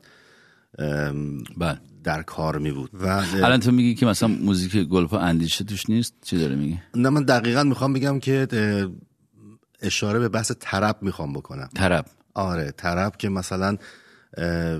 [1.57, 1.79] بله.
[2.05, 2.89] در کار می بود.
[2.93, 7.09] و الان تو میگی که مثلا موزیک گلفا اندیشه توش نیست؟ چی داره میگی نه
[7.09, 8.47] من دقیقا می‌خوام بگم که
[9.81, 11.69] اشاره به بحث طرب می‌خوام بکنم.
[11.75, 12.05] طرب.
[12.33, 13.77] آره طرب که مثلا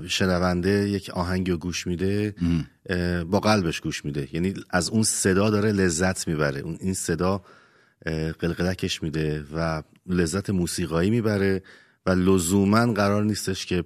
[0.08, 2.34] شنونده یک آهنگی رو گوش میده
[3.30, 4.28] با قلبش گوش میده.
[4.32, 6.60] یعنی از اون صدا داره لذت می‌بره.
[6.60, 7.42] اون این صدا
[8.38, 11.62] قلقلکش میده و لذت موسیقایی می‌بره
[12.06, 13.84] و لزوما قرار نیستش که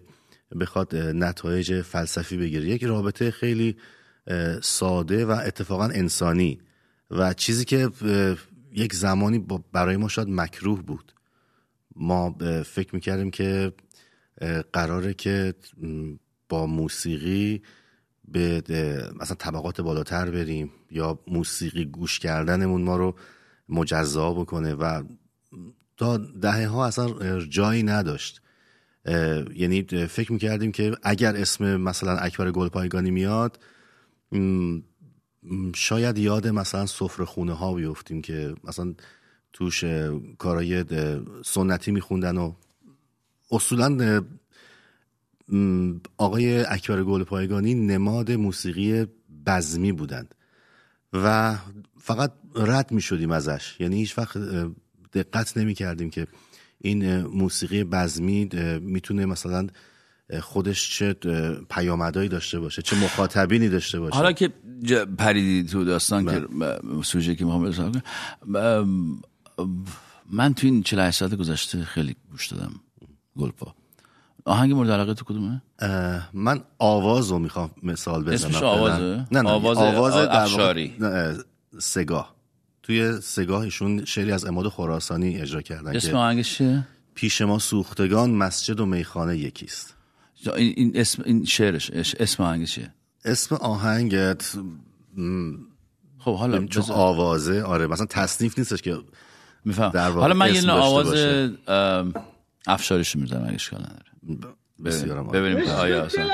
[0.61, 2.65] بخواد نتایج فلسفی بگیره.
[2.65, 3.77] یک رابطه خیلی
[4.63, 6.61] ساده و اتفاقا انسانی
[7.11, 7.91] و چیزی که
[8.73, 11.15] یک زمانی برای ما شاید مکروه بود.
[11.97, 13.73] ما فکر می‌کردیم که
[14.73, 15.55] قراره که
[16.49, 17.63] با موسیقی
[18.29, 18.63] به
[19.21, 23.17] مثلا طبقات بالاتر بریم یا موسیقی گوش کردنمون ما رو
[23.69, 25.03] مجزا بکنه و
[25.97, 28.43] تا دهه ها اصلا جایی نداشت.
[29.55, 33.59] یعنی فکر می‌کردیم که اگر اسم مثلا اکبر گلپایگانی میاد
[35.75, 38.95] شاید یاد مثلا سفره خونه ها بیفتیم که مثلا
[39.53, 42.53] توش اه، سنتی میخوندن و
[43.51, 44.23] اصولا
[46.17, 49.07] آقای اکبر گلپایگانی نماد موسیقی
[49.47, 50.35] بزمی بودند
[51.13, 51.57] و
[51.99, 53.81] فقط رد می شدیم ازش.
[53.81, 54.39] یعنی هیچ وقت
[55.13, 56.27] دقت نمی کردیم که
[56.81, 58.49] این موسیقی بزمی
[58.83, 59.67] می‌تونه مثلا
[60.43, 61.13] خودش چه
[61.71, 64.49] پیامدهایی داشته باشه چه مخاطبینی داشته باشه حالا که
[65.19, 68.03] پریدی تو داستان که ب- سوژه که می‌خوام ارسال کنم
[68.55, 68.85] ب-
[70.33, 72.73] من تو این 48 ساعت گذشته خیلی گوش دادم
[73.39, 73.75] گلپا
[74.45, 78.63] آهنگ مورد علاقه تو کدومه؟ اه، من آواز رو می‌خوام مثال بزنم اسمش.
[78.63, 80.95] آوازه؟ نه نه آواز آواز افشاری.
[81.79, 82.35] سگاه
[82.91, 88.81] توی سگاهشون شعری از اماد خراسانی اجرا کردن اسم آهنگش چیه؟ پیش ما سوختگان مسجد
[88.81, 89.95] و میخانه یکیست
[90.57, 94.43] این, این اسم این شعرش اسم آهنگش چیه؟ اسم آهنگت
[96.19, 98.97] خب حالا چون بذار- آوازه آره مثلا تصنیف نیستش که
[99.65, 101.15] میفهم حالا من یه آواز
[102.67, 105.39] افشارش می‌زنم اگه اشکال نداره بسیارم عالی.
[105.41, 106.29] ببینیم که آیا اصلا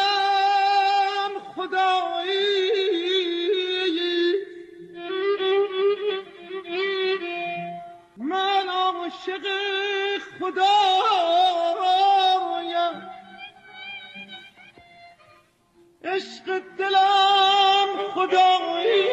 [16.04, 19.06] عشق دلم خدایی.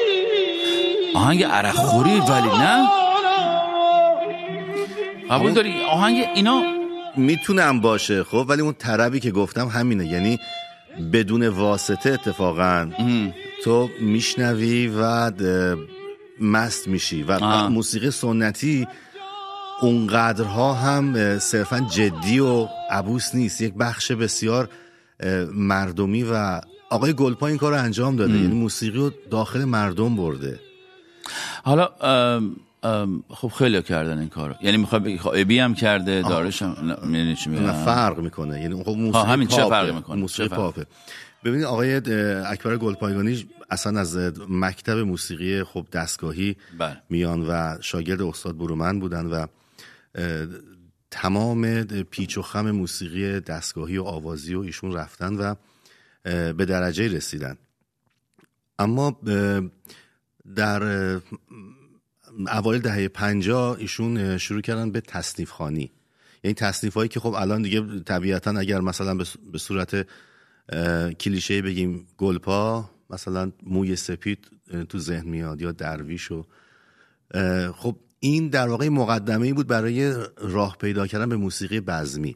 [1.16, 2.90] آهنگ عرق خوری ولی نه؟
[5.30, 6.64] قبول داری؟ آهنگ اینا
[7.16, 10.06] می‌تونم باشه خب ولی اون طربی که گفتم همینه.
[10.06, 10.40] یعنی
[11.14, 12.92] بدون واسطه اتفاقا.
[13.64, 15.32] تو میشنوی و
[16.42, 17.70] مست میشی و آه.
[17.70, 18.88] موسیقی سنتی
[19.84, 23.62] اونقدرها هم صرفا جدی و عبوس نیست.
[23.62, 24.70] یک بخش بسیار
[25.54, 28.34] مردمی و آقای گلپا این کار رو انجام داده.
[28.34, 30.60] یعنی موسیقی رو داخل مردم برده.
[31.64, 34.56] حالا ام، ام، خب خیلی کردن این کارو.
[34.62, 37.50] یعنی می‌خوای بگی خب ابی هم کرده دارش هم می‌دونی چی
[37.86, 38.62] فرق می‌کنه.
[38.62, 39.70] یعنی خب موسیقی همین چه.
[39.70, 40.86] فرقی می‌کنه؟ موسیقی؟ پاپه.
[41.44, 41.96] ببینید آقای
[42.46, 44.18] اکبر گلپایگانی اصلا از
[44.50, 46.98] مکتب موسیقی خب دستگاهی بله.
[47.10, 49.46] میان و شاگرد استاد برومند بودن و
[51.12, 55.56] تمام پیچ و خم موسیقی دستگاهی و آوازی و ایشون رفتن و
[56.54, 57.58] به درجه رسیدن.
[58.80, 59.22] اما
[60.56, 60.84] در
[62.48, 65.92] اوایل دهه پنجاه ایشون اه، شروع کردن به تصنیف خانی
[66.44, 69.18] یعنی تصنیف هایی که خب الان دیگه طبیعتا اگر مثلا
[69.52, 70.08] به صورت
[71.20, 74.48] کلیشه بگیم گلپا مثلا موی سپید
[74.90, 76.46] تو ذهن میاد یا درویش و
[77.76, 82.36] خب این در واقع مقدمه ای بود برای راه پیدا کردن به موسیقی بزمی.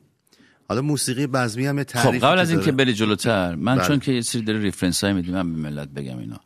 [0.69, 2.51] حالا موسیقی بزمی هم یه خب قبل از.
[2.51, 3.87] اینکه بری جلوتر من بله.
[3.87, 6.39] چون که یه سری داره ریفرنس های میدیم من به ملت بگم اینا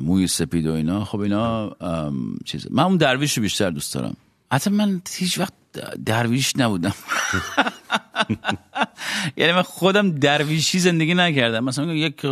[0.00, 1.04] موی سپید و اینا.
[1.04, 1.76] خب اینا
[2.44, 2.66] چیز.
[2.70, 4.16] من اون درویش رو بیشتر دوست دارم.
[4.52, 5.52] حتی من هیچ وقت
[6.04, 6.94] درویش نبودم.
[9.36, 11.64] یعنی من خودم درویشی زندگی نکردم.
[11.64, 12.26] مثلا یک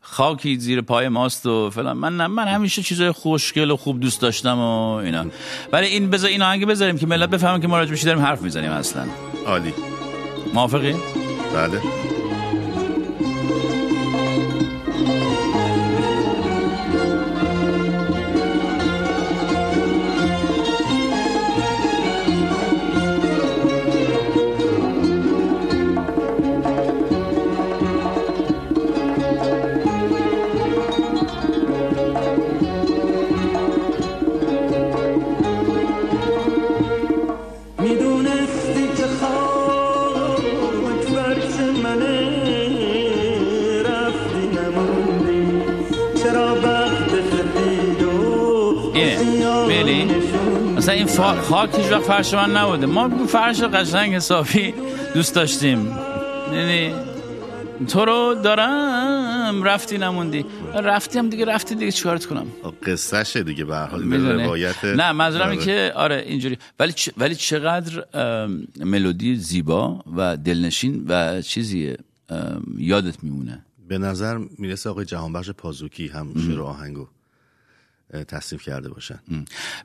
[0.00, 1.96] خاکی زیر پای ماست و فلان.
[1.96, 5.26] من من همیشه چیزای خوشگل و خوب دوست داشتم و اینا.
[5.72, 8.70] ولی این بذار این آهنگ بذاریم که ملت بفهمن که ما راجع داریم حرف می‌زنیم
[8.70, 9.06] اصلا.
[9.46, 9.74] عالی.
[10.54, 10.94] موافقی؟
[11.54, 11.80] بله.
[51.20, 52.86] خاک هیچ وقت فرش من نبوده.
[52.86, 54.74] ما فرش قشنگ حسابی
[55.14, 55.98] دوست داشتیم.
[56.52, 56.94] یعنی
[57.88, 60.44] تو رو دارم رفتی نموندی.
[60.74, 62.46] رفتی هم دیگه رفتی دیگه چیکارت کنم؟
[62.86, 65.60] قصهشه دیگه به هر حال؟ روایت نه منظورم این.
[65.60, 66.58] که آره اینجوری.
[66.80, 68.04] ولی چ- ولی چقدر
[68.80, 71.96] ملودی زیبا و دلنشین و چیزیه
[72.78, 77.06] یادت میمونه؟ به نظر می‌رسه آقای جهانبخش پازوکی هم شعر آهنگو.
[78.28, 79.18] تصنیف کرده باشن.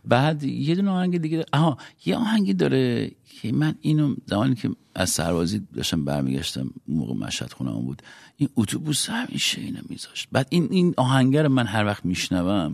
[0.05, 5.09] بعد یه دونه آهنگ دیگه آها یه آهنگی داره که من اینو زمانی که از
[5.09, 8.01] سربازی داشتم برمیگشتم موقع مشهد خونم بود
[8.37, 10.27] این اتوبوس همیشه اینو میذاشت.
[10.31, 12.73] بعد این این آهنگر من هر وقت میشنوم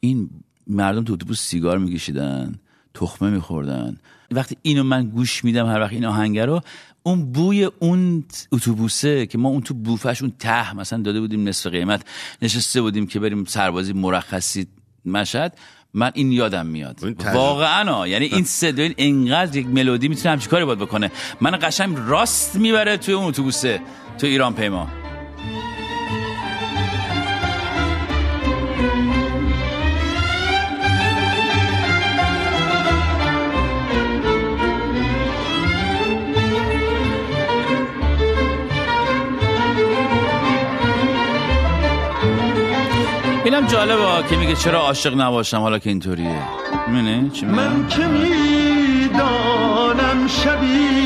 [0.00, 0.30] این
[0.66, 2.54] مردم تو اتوبوس سیگار میکشیدن
[2.94, 3.96] تخمه میخوردن.
[4.30, 6.60] وقتی اینو من گوش میدم هر وقت این آهنگر رو
[7.02, 11.70] اون بوی اون اتوبوسه که ما اون تو بوفش اون ته مثلا داده بودیم نصف
[11.70, 12.04] قیمت
[12.42, 14.66] نشسته بودیم که بریم سربازی مرخصی
[15.04, 15.58] مشهد
[15.94, 17.00] من این یادم میاد
[17.34, 18.08] واقعا ها.
[18.08, 21.10] یعنی این صدا این انقدر یک ملودی می‌تونه همچین کاری باید بکنه
[21.40, 23.80] من قشنگ راست می‌بره توی اون اتوبوسه
[24.18, 24.99] تو ایران پیما
[43.72, 46.42] جالبه که میگه چرا عاشق نباشم حالا که اینطوریه.
[46.88, 49.48] من که می‌دانم
[50.28, 50.99] شبی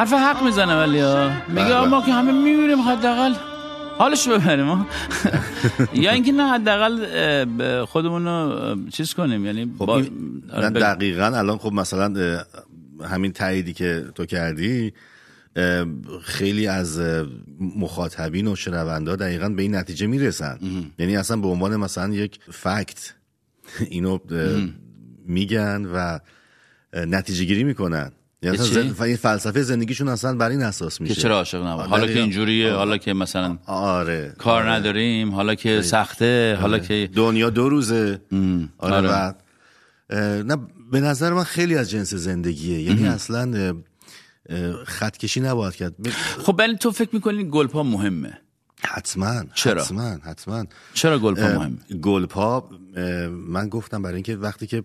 [0.00, 1.30] حرف حق می‌زنه ولی ها.
[1.48, 1.86] میگه بله.
[1.86, 3.34] ما که همه میمیریم حداقل.
[3.98, 4.68] حالش ببریم.
[6.04, 9.46] یا اینکه نه حداقل خودمون رو چیز کنیم.
[9.46, 10.02] یعنی خب با-
[10.52, 10.70] آره،.
[10.70, 12.38] دقیقا الان خب مثلا
[13.04, 14.92] همین تاییدی که تو کردی
[16.22, 17.00] خیلی از
[17.76, 20.58] مخاطبین و شنوندا دقیقا به این نتیجه می‌رسن.
[20.98, 23.14] یعنی اصلا به عنوان مثلا یک فکت
[23.90, 24.18] اینو
[25.26, 26.18] میگن و
[26.94, 28.12] نتیجه گیری می‌کنن.
[28.42, 28.58] یعنی
[29.00, 31.14] این فلسفه زندگیشون اصلا بر این اساس میشه.
[31.14, 32.18] که چرا عاشق نباشیم آه، حالا که.
[32.20, 34.72] اینجوریه حالا که مثلا آره کار آره.
[34.72, 38.20] نداریم حالا که سخته حالا که دنیا دو روزه.
[38.78, 39.08] آره, آره.
[39.08, 39.42] بعد.
[40.46, 40.56] نه
[40.92, 42.82] به نظر من خیلی از جنس زندگیه.
[42.82, 43.74] یعنی اصلا
[44.48, 45.94] اه، خطکشی نباید کرد.
[46.42, 48.38] خب ولی تو فکر می‌کنی گلپا مهمه؟
[48.84, 50.64] حتما چرا؟ حتما حتما.
[50.94, 52.70] چرا گلپا مهمه؟ گلپا
[53.28, 54.84] من گفتم برای اینکه وقتی که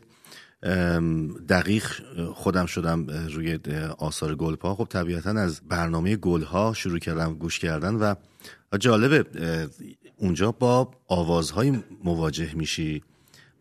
[1.49, 1.85] دقیق
[2.33, 3.59] خودم شدم روی
[3.97, 4.75] آثار گلپا.
[4.75, 8.15] خب طبیعتا از برنامه گلها شروع کردم گوش کردن و
[8.79, 9.25] جالبه
[10.17, 13.03] اونجا با آوازهای مواجه میشی.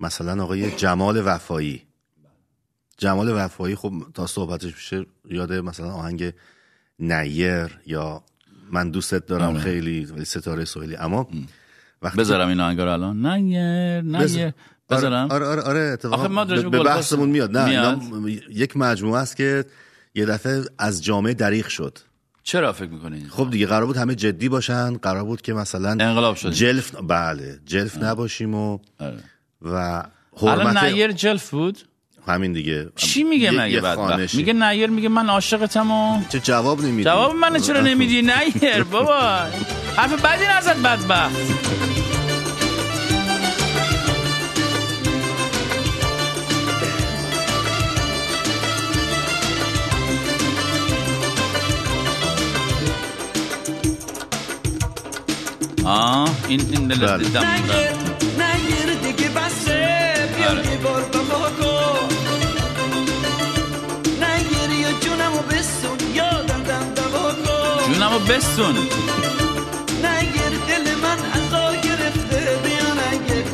[0.00, 1.82] مثلا آقای جمال وفایی.
[2.98, 6.32] جمال وفایی خب تا صحبتش میشه یاد مثلا آهنگ
[6.98, 8.22] نیر یا
[8.72, 9.60] من دوستت دارم آره.
[9.60, 11.28] خیلی ستاره سوئیلی اما
[12.02, 13.26] وقتی بذارم این آهنگ رو الان.
[13.26, 14.52] نیر نیر.
[14.90, 16.28] بذارم؟ آره آره آره اتفاقا.
[16.28, 17.56] ما به, بحثمون میاد.
[17.56, 18.02] نه میاد.
[18.50, 19.64] یک مجموعه است که
[20.14, 21.98] یه دفعه از جامعه دریغ شد.
[22.42, 24.96] چرا فکر می‌کنی خب دیگه قرار بود همه جدی باشن.
[24.96, 26.52] قرار بود که مثلا انقلاب شدیم.
[26.52, 29.16] جلف بله جلف نباشیم و آره.
[29.62, 29.68] و
[30.42, 31.78] الان حرمت نیر جلف بود؟
[32.26, 32.88] همین دیگه.
[32.96, 34.34] چی میگه مگه بعد.
[34.34, 37.04] میگه نیر میگه من عاشقتم و چه جواب نمیدی.
[37.04, 39.20] جواب من چرا نمیدی؟ نیر بابا.
[39.96, 41.36] حرف بدی نزد بدبخت.
[55.84, 57.24] آه این این دل بله.
[57.24, 57.44] دیدم.
[57.44, 57.90] نگیر
[58.42, 60.70] نگیر دیگه بسه بیا آره.
[60.70, 62.08] یه بار وفا کن.
[64.24, 65.98] نگیر یا جونمو بسون.
[66.14, 67.92] یادم دم دوا کن.
[67.92, 68.74] جونمو بستون
[70.04, 72.40] نگیر دل من ازا گرفته.
[72.64, 73.44] بیا نگیر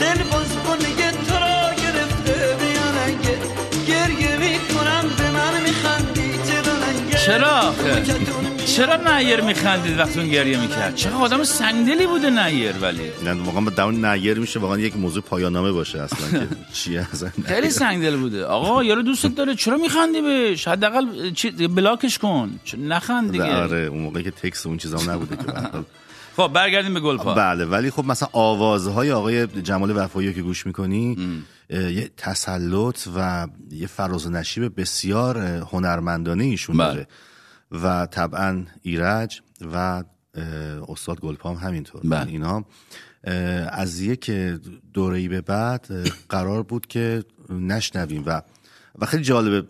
[0.00, 1.10] دل باز کنه.
[1.28, 2.56] تو را گرفته.
[2.60, 3.38] بیا نگیر
[3.86, 5.04] گریه می‌کنم.
[5.18, 6.30] به من میخندی.
[6.48, 7.74] چرا نگیر چرا
[8.66, 13.60] چرا نیر میخندید وقتی اون گریه می‌کرد؟ چرا آدم سنگدلی بوده نیر ولی؟ نه واقعا
[13.60, 18.16] با دون نیر میشه واقعا یک موضوع پایانامه باشه اصلا که چیه اصلا خیلی سنگدل
[18.16, 18.44] بوده.
[18.44, 22.60] آقا یارو دوستت داره چرا میخندی بهش؟ حداقل چی بلاکش کن.
[22.78, 23.54] نخند دیگه.
[23.54, 25.42] آره اون موقع که تکس اون چیزا نبوده که.
[26.36, 27.34] خب برگردیم به گلپا.
[27.34, 31.16] بله ولی خب مثلا آوازهای آقای جمال وفایی که گوش می‌کنی
[31.70, 35.38] یه تسلط و یه فراز و نشیب بسیار
[35.72, 36.88] هنرمندانه ایشون بله.
[36.88, 37.06] داره.
[37.70, 39.42] و طبعا ایرج
[39.72, 40.04] و
[40.88, 42.00] استاد گلپام همینطور.
[42.04, 42.30] بله.
[42.30, 42.64] اینا
[43.68, 44.30] از یک
[44.94, 45.88] دوره‌ای به بعد
[46.28, 48.42] قرار بود که نشنویم و
[48.98, 49.68] و خیلی جالبه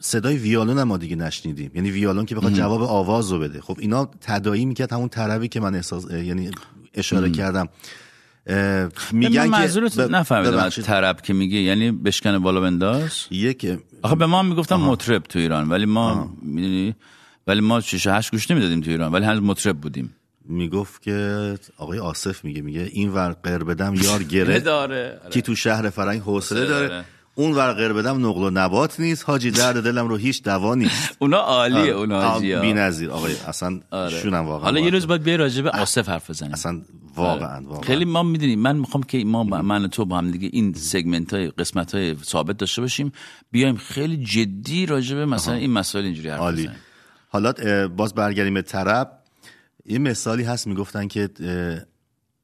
[0.00, 1.70] صدای ویالون هم ما دیگه نشنیدیم.
[1.74, 3.60] یعنی ویالون که بخواد جواب آواز رو بده.
[3.60, 6.50] خب اینا تداعی می‌کرد همون طربی که من احساس یعنی
[6.94, 7.60] اشاره کردم.
[7.62, 7.68] اه،
[9.12, 10.68] میگن که ب- نفهمیدم.
[10.68, 15.38] طرب که میگه یعنی بشکنه بالا بنداز؟ یک آخه به ما هم می‌گفتن مطرب تو
[15.38, 16.94] ایران ولی ما می‌دونی؟
[17.46, 20.14] ولی ما شش هشت گوش نمی‌دادیم تو ایران ولی هنوز مطرب بودیم.
[20.44, 25.20] می‌گفت که آقای آصف میگه میگه این ور قر بدم یار گره داره.
[25.30, 26.88] کی تو شهر فرنگ حوصله حوصله داره.
[26.88, 27.04] داره.
[27.34, 29.24] اون ور بدم نقل و نبات نیست.
[29.24, 31.16] حاجی درد دلم رو هیچ دوا نیست.
[31.18, 33.80] اونا عالیه اونا حاجی بی نظیر آقای اصلا
[34.22, 34.90] شونم واقعا حالا یه.
[34.90, 36.52] روز باید بیای راجع به آصف حرف بزنیم.
[36.52, 36.80] اصلا
[37.16, 37.80] واقعا واقعا.
[37.80, 41.34] خیلی ما می‌دونیم من می‌خوام که ما با- من تو با هم دیگه این سگمنت
[41.34, 43.12] های قسمت های ثابت داشته باشیم
[43.50, 46.62] بیایم خیلی جدی راجع به مثلا این مسائل اینجوری حرف عالی.
[46.62, 46.78] بزنیم.
[47.28, 47.52] حالا
[47.88, 49.18] باز برگردیم به طرب.
[49.86, 51.28] یه مثالی هست می‌گفتن که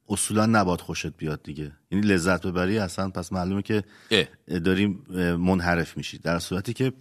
[0.09, 1.71] اصولا نباد خوشت بیاد دیگه.
[1.91, 4.59] یعنی لذت ببری اصلا پس معلومه که اه.
[4.59, 5.05] داریم
[5.39, 6.17] منحرف میشی.
[6.17, 6.93] در صورتی که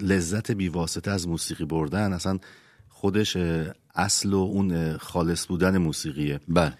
[0.00, 2.38] لذت بیواسطه از موسیقی بردن اصلا
[2.88, 3.36] خودش
[3.94, 6.40] اصل و اون خالص بودن موسیقیه.
[6.48, 6.74] بله.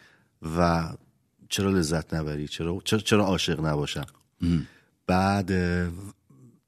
[0.57, 0.89] و
[1.49, 4.07] چرا لذت نبری؟ چرا چرا, عاشق نباشم؟
[5.07, 5.53] بعد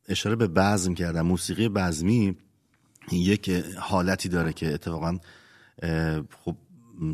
[0.09, 1.23] اشاره به بزم کردم.
[1.23, 2.37] موسیقی بزمی
[3.13, 5.19] یک حالتی داره که اتفاقا
[6.45, 6.57] خب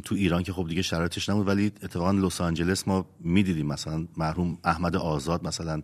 [0.04, 3.66] تو ایران که خب دیگه شرایطش نبود ولی اتفاقا لس آنجلس ما می‌دیدیم.
[3.66, 5.82] مثلا مرحوم احمد آزاد مثلا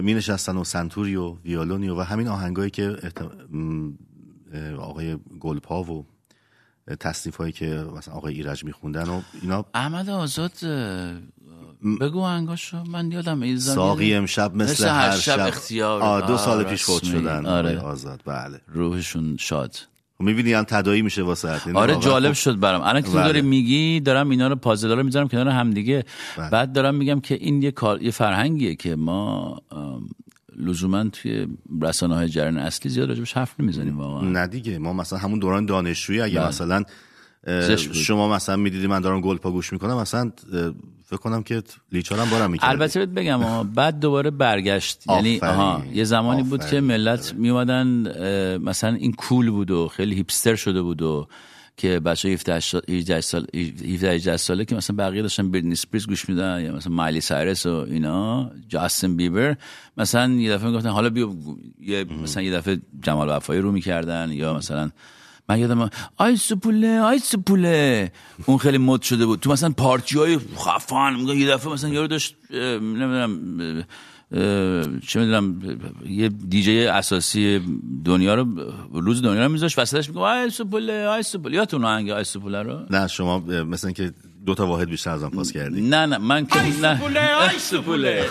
[0.00, 2.96] می نشستن و سنتوری و ویولونی و, همین آهنگایی که
[4.78, 6.06] آقای گلپا و
[7.00, 9.64] تصنیف هایی که مثلا آقای ایرج میخوندن و اینا.
[9.74, 10.52] احمد آزاد
[12.00, 16.26] بگو هنگاشو من یادم ایزانی ساقی امشب مثل, مثل هر هر شب اختیار.
[16.26, 17.04] دو سال پیش فوت.
[17.04, 17.78] شدن آره.
[17.78, 18.22] آقای آزاد.
[18.26, 18.60] بله.
[18.68, 19.76] روحشون شاد.
[20.20, 23.24] می‌بینی هم تدایی میشه واسه یعنی آره جالب خب شد برام الان که تو بله.
[23.24, 26.04] داری میگی دارم اینا رو پازلا رو می‌ذارم کنار هم دیگه
[26.36, 26.50] بله.
[26.50, 29.56] بعد دارم میگم که این یه کار یه فرهنگیه که ما
[30.56, 31.46] لزوما توی
[31.82, 35.66] رسانه های جریان اصلی زیاد راجبش حرف نمی‌زنیم واقعا نه دیگه ما مثلا همون دوران
[35.66, 36.48] دانشجویی اگه بله.
[36.48, 36.84] مثلا.
[37.92, 40.32] شما مثلا می‌دیدی من دارم گلپا گوش می‌کنم مثلا
[41.10, 45.40] فکر کنم که لیچارم بارم می‌کردی البته بهت بگم بعد دوباره برگشت یعنی.
[45.40, 46.80] آها یه زمانی بود که.
[46.80, 47.86] ملت میومدن
[48.58, 51.28] مثلا این کول بود و خیلی هیپستر شده بود و
[51.76, 56.06] که بچه 17 سال 18 سال 17 18 ساله که مثلا بقیه داشتن بریتنی اسپریز
[56.06, 59.56] گوش میدن یا مثلا مایلی سایرس و اینا جاستین بیبر
[59.96, 61.30] مثلا یه دفعه می‌گفتن حالا بیا
[61.80, 64.90] یه مثلا یه دفعه جمال وفایی رو می‌کردن یا مثلا
[65.50, 68.12] من یادم آی سپوله آی سپوله.
[68.46, 69.40] اون خیلی مد شده بود.
[69.40, 73.84] تو مثلا پارتی های خفن میگن یه دفعه مثلا یارو داشت نمی‌دونم
[75.06, 75.60] چه می‌دونم
[76.08, 77.60] یه دیجی اساسی
[78.04, 78.46] دنیا رو
[78.92, 81.56] روز دنیا رو میذاشت وسطش میگه آی سپوله آی سپوله.
[81.56, 84.12] یادتون آهنگ آی سپوله رو؟ نه شما اه، مثل اینکه
[84.46, 85.80] دو تا واحد بیشتر از آن پاس کردی.
[85.80, 86.96] نه نه من که نه.
[86.98, 88.26] سپوله، آی سپوله.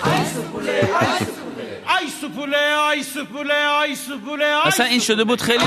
[1.99, 5.63] آی سپوله آی سپوله آی سپوله آی مثلا این شده بود خیلی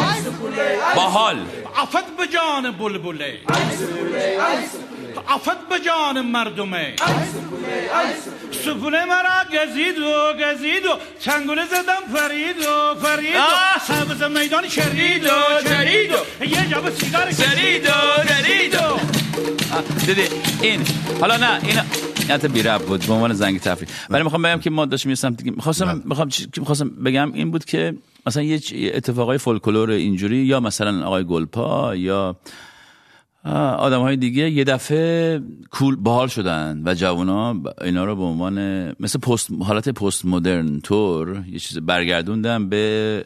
[0.96, 1.36] باحال.
[1.82, 3.38] آفت به جان بلبله.
[5.28, 6.94] آفت به جان مردمه.
[8.64, 13.80] سپوله مرا گزید و گزید و چنگوله زدم فرید و فرید و!
[13.86, 15.28] سبز میدان شرید و
[15.68, 16.10] شرید
[16.40, 17.92] و یه جاب سیگار زرید و
[18.28, 18.98] زرید و
[20.06, 20.28] دیدی
[20.62, 20.84] این
[21.20, 21.80] حالا نه این
[22.32, 23.90] حتی بی رب بود به عنوان زنگ تفریح.
[24.10, 27.50] ولی می‌خوام بگم که ما داشتیم سمت دیگه می‌خواستم می‌خوام چی- که می‌خواستم بگم این
[27.50, 27.94] بود که
[28.26, 28.60] مثلا یه
[28.94, 32.36] اتفاقای فولکلور اینجوری یا مثلا آقای گلپا یا
[33.78, 39.18] آدم های دیگه یه دفعه کول باحال شدن و جوونا اینا رو به عنوان مثل
[39.18, 43.24] پست حالت پست مدرن طور یه چیز برگردوندن به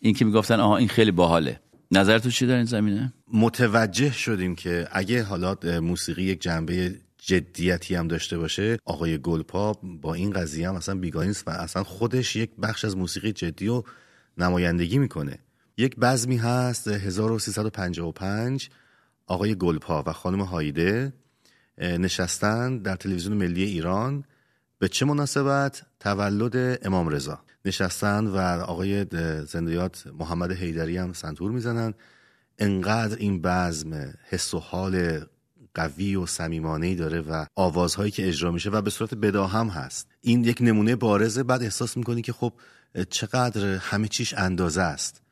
[0.00, 1.60] این که می‌گفتن آها این خیلی باحاله.
[1.90, 6.94] نظر تو چی در این زمینه؟ متوجه شدیم که اگه حالا اه، موسیقی یک جنبه
[7.26, 8.78] جدیتی هم داشته باشه.
[8.84, 12.96] آقای گلپا با این قضیه هم اصلا بیگانه نیست و اصلا خودش یک بخش از
[12.96, 13.84] موسیقی جدی رو
[14.38, 15.38] نمایندگی می‌کنه.
[15.76, 18.70] یک بزمی هست 1355
[19.26, 21.12] آقای گلپا و خانم هایده
[21.78, 24.24] نشستن در تلویزیون ملی ایران.
[24.78, 27.40] به چه مناسبت؟ تولد امام رضا.
[27.64, 29.06] نشستن و آقای
[29.46, 31.94] زندیات محمد حیدری هم سنتور می‌زنن.
[32.58, 35.24] انقدر این بزم حس و حال
[35.76, 40.08] قوی و صمیمانه‌ای داره و آوازهایی که اجرا میشه و به صورت بداهم هست.
[40.20, 41.42] این یک نمونه بارزه.
[41.42, 42.52] بعد احساس می‌کنی که خب
[43.10, 45.22] چقدر همه چیش اندازه است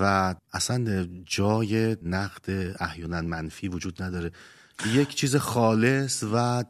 [0.00, 4.30] و اصلا جای نقد احیانا منفی وجود نداره.
[4.94, 6.64] یک چیز خالص و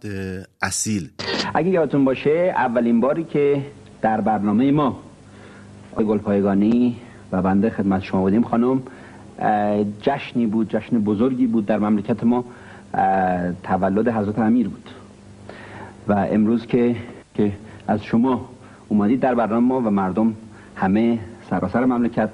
[0.63, 1.11] اصیل.
[1.55, 3.67] اگه یادتون باشه اولین باری که
[4.03, 5.03] در برنامه ما
[5.93, 6.97] آقای گلپایگانی
[7.33, 8.83] و بنده خدمت شما بودیم خانم
[10.03, 12.45] جشنی بود جشن بزرگی بود در مملکت ما.
[13.63, 14.91] تولد حضرت امیر بود.
[16.09, 16.97] و امروز که
[17.35, 17.53] که
[17.89, 18.49] از شما
[18.89, 20.35] اومدید در برنامه ما و مردم
[20.77, 21.19] همه
[21.51, 22.29] سراسر مملکت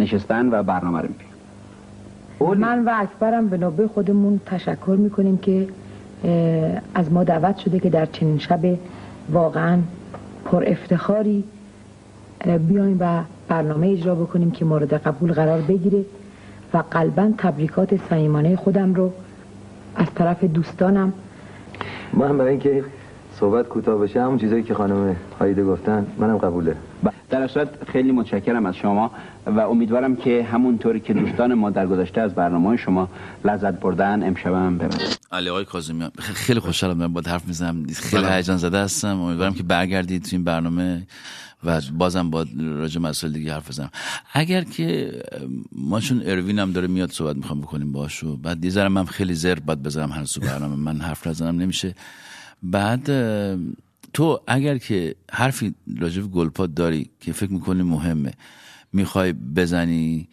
[0.00, 2.66] نشستن و برنامه رو می‌بینن.
[2.66, 5.68] من و اکبرم به نوبه خودمون تشکر می‌کنیم که
[6.94, 8.60] از ما دعوت شده که در چنین شب
[9.32, 9.78] واقعا
[10.44, 11.44] پر افتخاری
[12.68, 16.04] بیایم و برنامه اجرا بکنیم که مورد قبول قرار بگیره
[16.74, 19.12] و قلبا تبریکات صمیمانه خودم رو
[19.96, 21.12] از طرف دوستانم.
[22.12, 22.84] من برای اینکه
[23.40, 26.76] صحبت کوتاه بشه همون چیزایی که خانم هایده گفتن منم قبوله.
[27.30, 29.10] در اصل صورت خیلی متشکرم از شما
[29.46, 33.08] و امیدوارم که همونطوری که دوستان ما در گذشته از برنامه شما
[33.44, 34.98] لذت بردن امشبم ببرن.
[35.32, 37.86] علی آقای کاظمیان خ- خیلی خوشحالم با حرف می‌زنم.
[37.94, 39.20] خیلی هیجان زده هستم.
[39.20, 41.02] امیدوارم که برگردید تو این برنامه.
[41.64, 43.90] و بازم با راجع مسائل دیگه حرف بزنم.
[44.32, 45.22] اگر که
[45.72, 49.34] ما چون اروین هم داره میاد صحبت می‌خوام بکنیم باشو بعد یه ذره من خیلی
[49.34, 51.94] زر باید بزنم هنوز تو برنامه من حرف نزنم نمیشه.
[52.62, 53.10] بعد
[54.12, 58.32] تو اگر که حرفی راجع به گلپاد داری که فکر می‌کنی مهمه
[58.92, 60.28] می‌خوای بزنی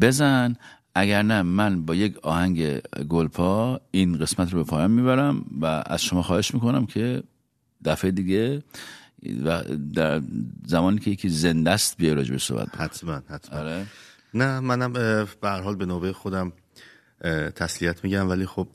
[0.00, 0.56] بزن.
[0.94, 2.78] اگر نه من با یک آهنگ
[3.08, 7.22] گلپا این قسمت رو به پایان می‌برم و از شما خواهش می‌کنم که
[7.84, 8.62] دفعه دیگه
[9.44, 9.62] و
[9.94, 10.22] در
[10.66, 12.68] زمانی که یکی زنده است بیای راجع به صحبت.
[12.80, 13.58] حتما حتما.
[13.58, 13.86] آره.
[14.34, 16.52] نه منم به هر حال به نوبه خودم
[17.56, 18.68] تسلیت میگم ولی خب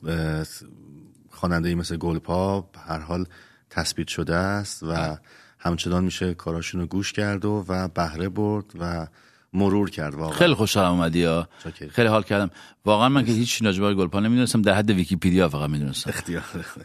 [1.30, 3.26] خواننده مثل گلپا به هر حال
[3.70, 5.18] تثبیت شده است و
[5.58, 9.06] همچنان میشه کاراشون رو گوش کرد و و بهره برد و
[9.52, 10.36] مرور کرد واقعا.
[10.38, 11.48] خیلی خوشحالم اومدی ها.
[11.90, 12.50] خیلی حال کردم.
[12.84, 16.10] واقعا من که هیچ راجع گلپا نمی‌دونستم در حد ویکیپدیا فقط می‌دونستم.
[16.10, 16.42] اختیار.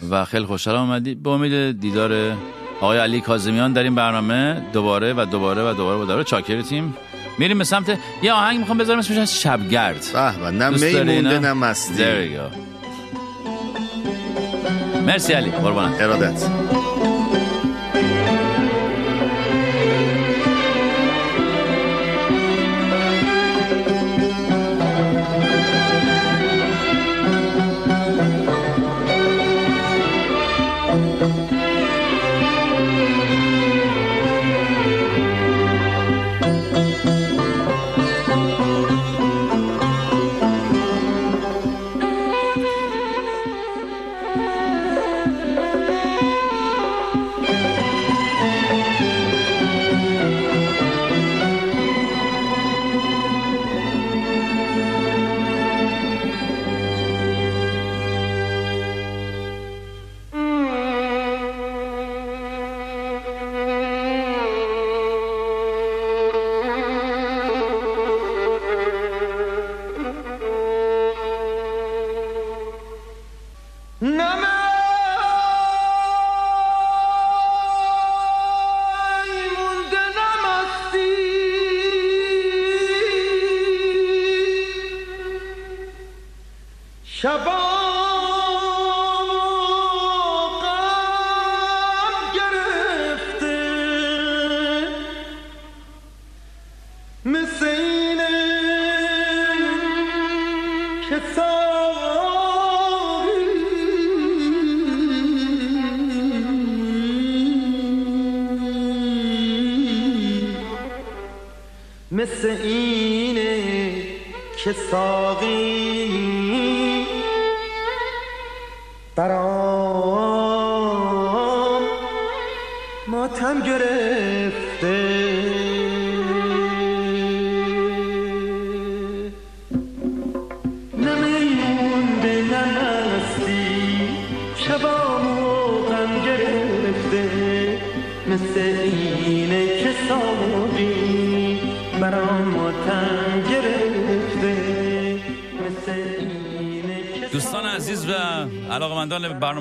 [0.09, 1.15] و خیلی خوشحالم اومدی.
[1.15, 2.37] به امید دیدار
[2.81, 6.95] آقای علی کاظمیان در این برنامه دوباره و دوباره و دوباره و دوباره چاکرتیم.
[7.39, 10.05] میریم به سمت یه آهنگ می‌خوام بذارم اسمش از شبگرد.
[10.13, 12.37] به به نه می مونده؟ نه مستی.
[15.05, 16.01] مرسی علی قربانت.
[16.01, 16.86] ارادت.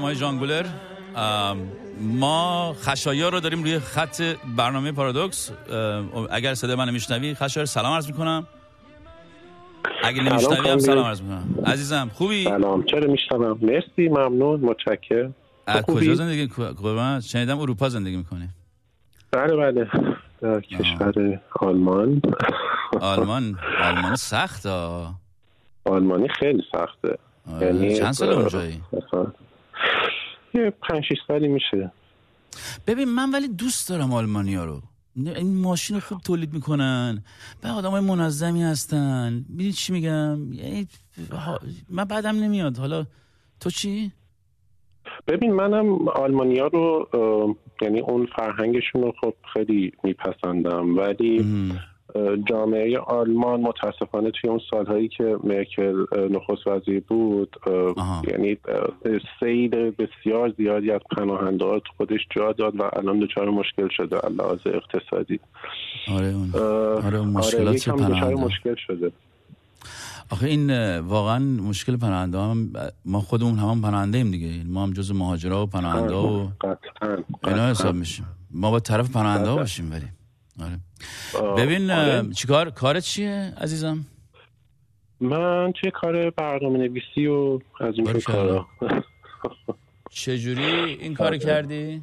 [0.06, 0.66] های جانگولر
[2.00, 4.22] ما خشایا رو داریم روی خط
[4.56, 5.52] برنامه پارادوکس.
[6.30, 8.46] اگر صدای من میشنوی خشایا سلام عرض می‌کنم.
[10.04, 10.78] اگه نمیشنوی هم.
[10.78, 11.64] سلام عرض می‌کنم.
[11.66, 12.82] عزیزم خوبی؟ سلام.
[12.82, 15.34] چرا میشنوم؟ مرسی ممنون متشکرم.
[15.66, 18.48] از؟ کجا زندگی؟ قربان شنیدم اروپا زندگی می‌کنی.
[19.30, 19.88] بله بله.
[20.40, 22.22] در کشور آلمان.
[23.00, 24.66] آلمان؟ آلمان سخت
[25.84, 27.18] آلمانی خیلی سخته.
[27.52, 27.94] آره.
[27.98, 28.80] چند سال اه، اونجایی؟
[30.56, 31.92] یه پنج شیش سالی میشه.
[32.86, 34.82] ببین من ولی دوست دارم آلمانیا رو.
[35.16, 37.24] این ماشین رو خوب تولید می‌کنن.
[37.62, 39.44] به آدم های منظمی هستن.
[39.48, 40.88] می‌دونی چی میگم؟ یعنی
[41.88, 42.76] من بعدم نمیاد.
[42.76, 43.06] حالا
[43.60, 44.12] تو چی؟
[45.26, 47.08] ببین منم آلمانیا رو
[47.82, 50.98] یعنی اون فرهنگشون رو خب خیلی میپسندم.
[50.98, 51.44] ولی
[52.48, 58.56] جامعه آلمان متاسفانه توی اون سالهایی که مرکل نخست وزیر بود اه، یعنی
[59.40, 65.40] سیل بسیار زیادی از پناهنده خودش جا داد و الان دچار مشکل شده لحاظ اقتصادی.
[66.08, 66.50] آره اون.
[67.04, 69.12] آره اون مشکلات یکم دچار پناهنده؟ مشکل شده.
[70.30, 72.72] آخه این واقعا مشکل پناهنده هم
[73.04, 74.64] ما خودمون هم پناهنده ایم دیگه.
[74.68, 78.26] ما هم جز مهاجرا و پناهنده و قطعا اینا حساب میشیم.
[78.50, 80.06] ما با طرف پناهنده ها باشیم ولی.
[80.62, 80.78] آره
[81.34, 82.30] آه، ببین آره.
[82.32, 84.06] چیکار کارت چیه عزیزم
[85.20, 88.20] من توی کار برنامه نویسی و از این.
[88.20, 88.66] کارا
[90.10, 91.36] چجوری این کار.
[91.36, 92.02] کردی؟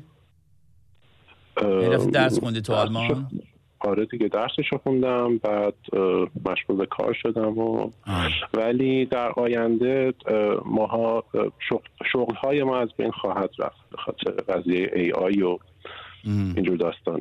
[1.58, 3.30] دفعه درس خوندی تو آلمان؟
[3.80, 5.74] آره دیگه درسش رو خوندم بعد
[6.46, 7.90] مشغول به کار شدم و
[8.54, 13.98] ولی در آینده اه، ماها اه، شغل, شغل های ما از بین خواهد رفت به
[13.98, 15.58] خاطر قضیه ای آی و
[16.26, 17.20] اینجور داستان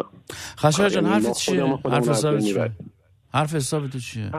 [0.59, 2.71] خشایار جان ما حرفت چیه؟ حرف حساب چیه؟
[3.33, 4.31] حرف حساب تو چیه؟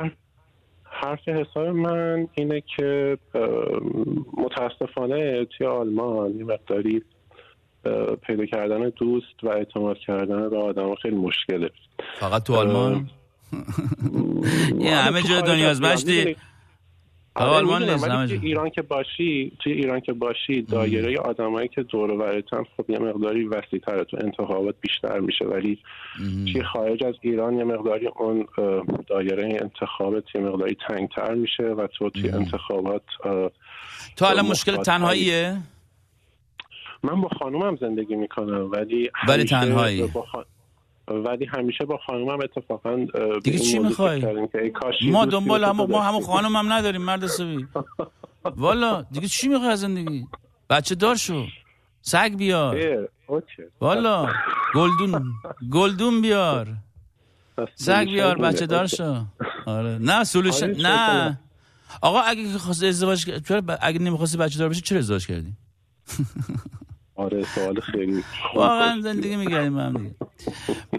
[0.83, 3.17] حرف حساب من اینه که
[4.37, 7.01] متاسفانه توی آلمان یه مقداری
[8.27, 11.69] پیدا کردن دوست و اعتماد کردن به آدم خیلی مشکله
[12.19, 13.09] فقط تو آلمان؟
[14.79, 16.35] یه همه جای دنیا از آره
[17.35, 18.35] آلمان جا.
[18.41, 22.41] ایران که باشی توی ایران که باشی دایره آدمایی که دور و
[22.77, 25.79] خب یه مقداری وسیع‌تره تو انتخابات بیشتر میشه ولی
[26.53, 28.47] توی خارج از ایران یه مقداری اون
[29.07, 33.03] دایره انتخابات یه مقداری تنگتر میشه و تو توی انتخابات
[34.15, 35.57] تو الان مشکل تنهاییه؟
[37.03, 40.25] من با خانومم زندگی می‌کنم ولی ولی تنهایی؟ با
[41.07, 43.05] ولی همیشه با خانومم اتفاقا
[43.43, 44.25] دیگه چی می‌خوای؟
[45.11, 46.21] ما دنبال هم ما همون.
[46.21, 47.67] خانم هم نداریم مرد حسابی
[48.45, 50.27] والا دیگه چی می‌خوای از زندگی؟
[50.69, 51.45] بچه دار شو.
[52.01, 53.07] سگ بیار.
[53.81, 54.27] والا
[54.75, 55.33] گلدون
[55.71, 56.67] گلدون بیار.
[57.75, 59.25] سگ بیار بچه دار شو.
[59.65, 59.97] آره.
[60.01, 61.39] نه سولوشن آره، نه.
[62.01, 63.41] آقا اگه خواست ازدواج
[63.81, 65.53] اگه نمی‌خواستی بچه دار بشی چرا ازدواج کردی؟
[67.15, 68.23] آره سوال خیلی
[68.55, 70.15] واقعا زندگی میگردیم هم دیگه.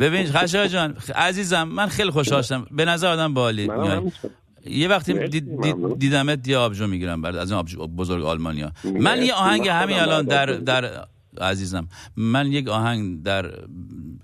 [0.00, 3.70] ببین خشایار جان عزیزم من خیلی خوشحال شدم به نظر آدم بالی.
[4.66, 5.98] یه وقتی مرسی، دید-.
[5.98, 8.72] دیدمت یه آبجو می‌گیرم برات از این آبجو بزرگ آلمانیا.
[8.84, 11.06] من یه آهنگ همین الان در در
[11.40, 13.50] عزیزم من یک آهنگ در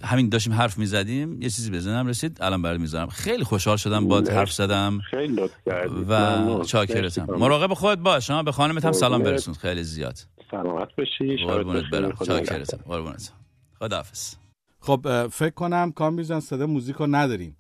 [0.05, 3.09] همین داشتیم حرف می‌زدیم یه چیزی بزنم رسید الان برات می‌ذارم.
[3.09, 4.21] خیلی خوشحال شدم با.
[4.21, 5.41] حرف زدم خیلی
[6.09, 6.65] و.
[6.65, 7.25] چاکرتم.
[7.25, 9.23] مراقب خودت باش ها به خانمت هم سلام.
[9.23, 9.55] برسون.
[9.55, 10.19] خیلی زیاد.
[10.51, 10.89] سلامت
[11.19, 11.85] شبت قربونت.
[11.93, 12.13] برم.
[12.27, 12.81] چاکرتم.
[12.89, 13.33] قربونت.
[13.79, 14.35] خداحافظ.
[14.81, 17.57] خب فکر کنم کامبیز جان صدا موزیک رو نداریم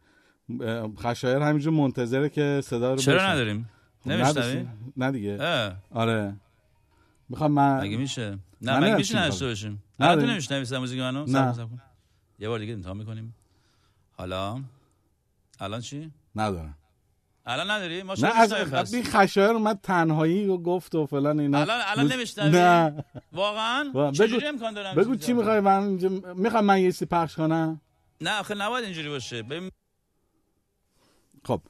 [0.99, 3.31] خشایر همینجور منتظره که صدا رو چرا.
[3.31, 3.69] نداریم؟
[4.05, 4.67] خب نمیشنوی؟
[4.97, 5.77] نه دیگه اه.
[5.91, 6.37] آره
[7.29, 9.51] می‌خوام من مگه میشه نه من مگه میشه نداشته می‌خوام.
[9.51, 9.83] باشیم.
[10.01, 11.55] الان تو نمیشنوی صدا موزیک منو نه.
[12.39, 13.35] یه بار دیگه امتحان می‌کنیم
[14.13, 14.63] حالا
[15.61, 16.77] الان چی ندارم
[17.51, 18.41] الان نداری؟ ما نه
[18.75, 21.59] از؟ این خشایر اومد تنهایی و گفت و فلان اینا.
[21.61, 23.05] الان الان نمیشنوی نه.
[23.33, 25.83] واقعا؟ وا- چجوری امکان دارم بگو چی می‌خوای؟ من
[26.37, 27.81] می‌خوام من یه چیزی پخش کنم؟
[28.21, 29.43] نه آخه نباید اینجوری باشه.
[29.43, 29.71] ببین
[31.45, 31.61] خب.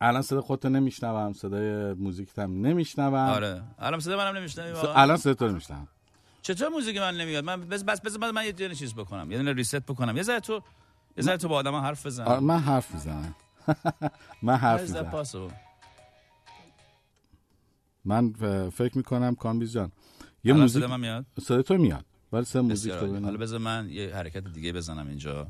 [0.00, 3.14] الان صدا خودتو نمیشنوم صدای موزیکت هم نمیشنوم.
[3.14, 3.62] آره.
[3.78, 5.88] الان صدا منم نمیشنوی؟ الان صدا تو نمیشنوم.
[6.42, 9.76] چطور موزیک من نمیاد؟ من بس بس بس من یه چیز بکنم یه دونه ریست
[9.76, 10.16] بکنم.
[10.16, 10.62] یه ذره تو
[11.16, 12.24] یه ذره تو با آدم حرف بزن.
[12.24, 13.34] آره، من حرف می‌زنم.
[14.42, 15.50] من حرف می‌زنم?
[18.04, 18.32] من
[18.70, 19.92] فکر می‌کنم کامبیز جان.
[20.44, 23.24] یه موزیک صدا من میاد؟ صدا تو میاد ولی صدا موزیک تو.
[23.24, 25.46] حالا بذار من یه حرکت دیگه بزنم اینجا.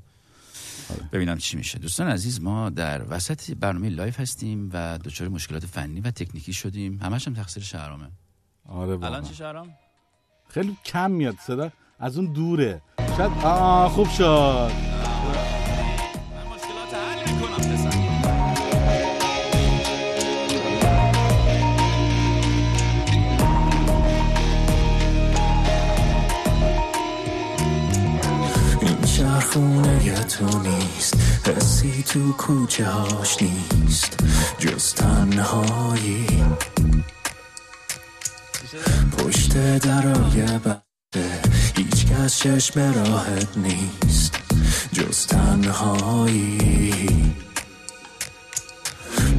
[1.12, 1.78] ببینم چی میشه.
[1.78, 6.98] دوستان عزیز ما در وسط برنامه live هستیم و دچار مشکلات فنی و تکنیکی شدیم.
[7.02, 8.10] همش هم تقصیر شهرامه.
[8.68, 9.08] آره واقعا.
[9.08, 9.70] الان چی شهرام؟
[10.48, 11.70] خیلی کم میاد صدا.
[11.98, 12.82] از اون دوره.
[13.16, 14.72] شاید آه خوب شد.
[16.54, 17.87] مشکلات حل می‌کنم
[29.52, 31.14] خونه ی تو نیست
[31.46, 34.18] حسی تو کوچه هاش نیست
[34.58, 36.26] جز تنهایی.
[39.18, 41.40] پشت درای بده
[41.76, 44.38] هیچ کس چشم راهت نیست
[44.92, 46.98] جز تنهایی.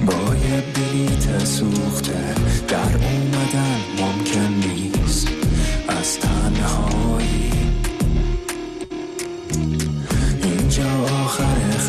[0.06, 2.36] با یه بیت سوخته
[2.68, 3.39] در اون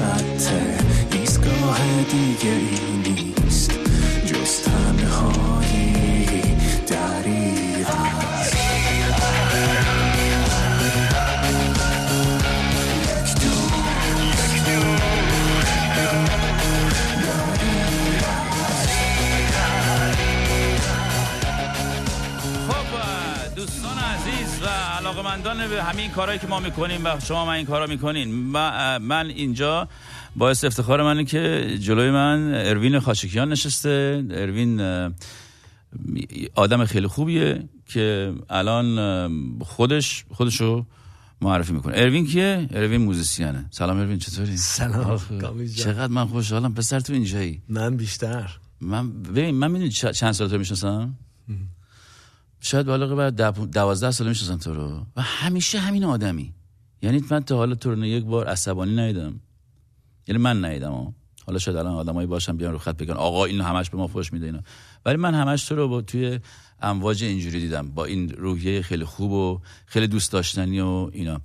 [0.01, 1.17] fatter.
[1.17, 2.70] You just go ahead and get
[25.59, 28.35] به همین کارهایی که ما می‌کنیم و شما من این کارا می‌کنین.
[28.99, 29.89] من اینجا
[30.37, 34.25] باعث افتخار منه که جلوی من اروین خاشکیان نشسته.
[34.31, 34.81] اروین
[36.55, 40.87] آدم خیلی خوبیه که الان خودش خودشو
[41.41, 41.93] معرفی می‌کنه.
[41.97, 45.21] اروین کیه؟ اروین موزیسیانه سلام اروین چطوری؟ سلام،.
[45.77, 46.75] چقدر من خوشحالم.
[46.75, 47.63] پسر تو اینجایی.
[47.69, 48.51] من بیشتر.
[48.81, 51.15] من ببین من می‌دونی چند سال تو می‌شناسم؟
[52.61, 55.07] شاید بالغ بر دو- دوازده سال می‌شناسم تو رو.
[55.17, 56.55] و همیشه همین آدمی.
[57.03, 59.41] یعنی من تا حالا تو رو یک بار عصبانی ندیدم.
[60.29, 61.15] یعنی من ندیدم.
[61.47, 64.33] حالا شاید الان آدمایی باشن بیان رو خط بگن آقا این همش به ما فوش
[64.33, 64.61] میده اینا.
[65.05, 66.41] ولی من همش تو رو با توی
[66.83, 67.91] امواج اینجوری دیدم.
[67.91, 71.41] با این روحیه خیلی خوب و خیلی دوست داشتنی و اینا.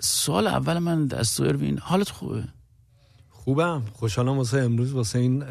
[0.00, 2.44] سوال اول من از تو اروین حالت خوبه؟
[3.30, 3.82] خوبم.
[3.92, 5.42] خوشحالم واسه امروز واسه این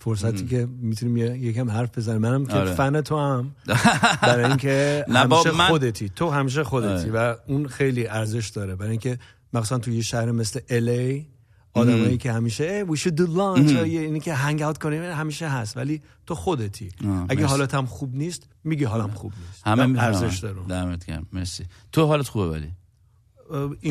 [0.00, 2.20] فرصتی که می‌تونیم یکم حرف بزنیم.
[2.20, 2.74] منم که آره.
[2.74, 3.54] فن تو هم.
[4.22, 6.08] برای اینکه همیشه من- خودتی.
[6.08, 7.32] تو همیشه خودتی آره.
[7.32, 8.74] و اون خیلی ارزش داره.
[8.76, 9.18] برای اینکه
[9.52, 11.26] مثلا تو یه شهر مثل الی
[11.74, 15.76] آدمایی که همیشه we should do lunch اینی که هنگ اوت کنیم همیشه هست.
[15.76, 16.88] ولی تو خودتی.
[17.28, 17.42] اگه مرسی.
[17.42, 19.66] حالت هم خوب نیست میگی حالم خوب نیست.
[19.66, 20.02] همه.
[20.02, 21.26] ارزش داره دمت گرم.
[21.32, 21.64] مرسی.
[21.92, 22.70] تو حالت خوبه ولی؟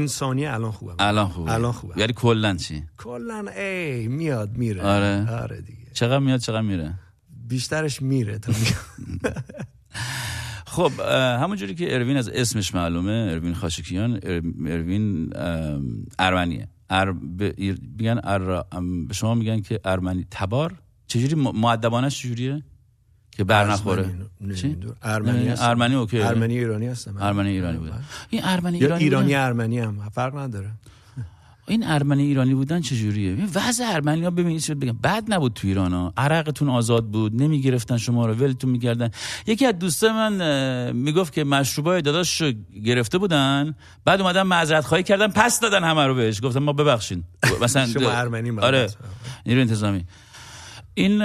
[0.08, 0.96] ثانیه الان خوبم.
[1.00, 1.54] الان خوبه.
[1.54, 4.82] الان خوبه یعنی کلا چی؟ کلا ای میاد میره.
[4.84, 5.42] آره.
[5.42, 5.79] آره دیگه.
[5.94, 6.94] چقدر میاد چقدر میره؟
[7.48, 8.54] بیشترش میره تا.
[10.66, 10.92] خب
[11.42, 15.34] همونجوری که اروین از اسمش معلومه اروین خاچیکیان ار- اروین
[16.20, 18.66] ارمنیه ار میگن ار
[19.08, 20.74] به شما میگن که ارمنی تبار؟
[21.08, 22.64] چجوری مؤدبانش چجوریه؟
[23.32, 24.02] که بر نخوره.
[24.02, 24.96] ارمنی،؟ نمی‌دونم.
[25.60, 26.22] ارمنی OK.
[26.22, 27.16] ارمنی ایرانی هستم.
[27.20, 27.94] ارمنی ایرانی بوده.
[28.30, 30.10] این ارمنی ایرانی ایرانی؟ ارمنی هم.
[30.10, 30.72] فرق نداره.
[31.70, 34.98] این ارمنی ایرانی بودن چجوریه؟ این وضع ارمنی ها ببینید چه بگم.
[35.04, 36.14] بد نبود تو ایران ها.
[36.18, 39.10] عرقتون آزاد بود نمی‌گرفتن شما رو ولتون می‌کردن.
[39.48, 42.44] یکی از دوستای من می‌گفت که مشروبای داداش
[42.86, 46.42] گرفته بودن بعد اومدن معذرت خواهی کردن پس دادن همه رو بهش.
[46.42, 47.24] گفتم ما ببخشین.
[47.62, 48.88] مثلا شما ارمنی آره.
[49.46, 50.06] نیرو انتظامی.
[51.00, 51.22] این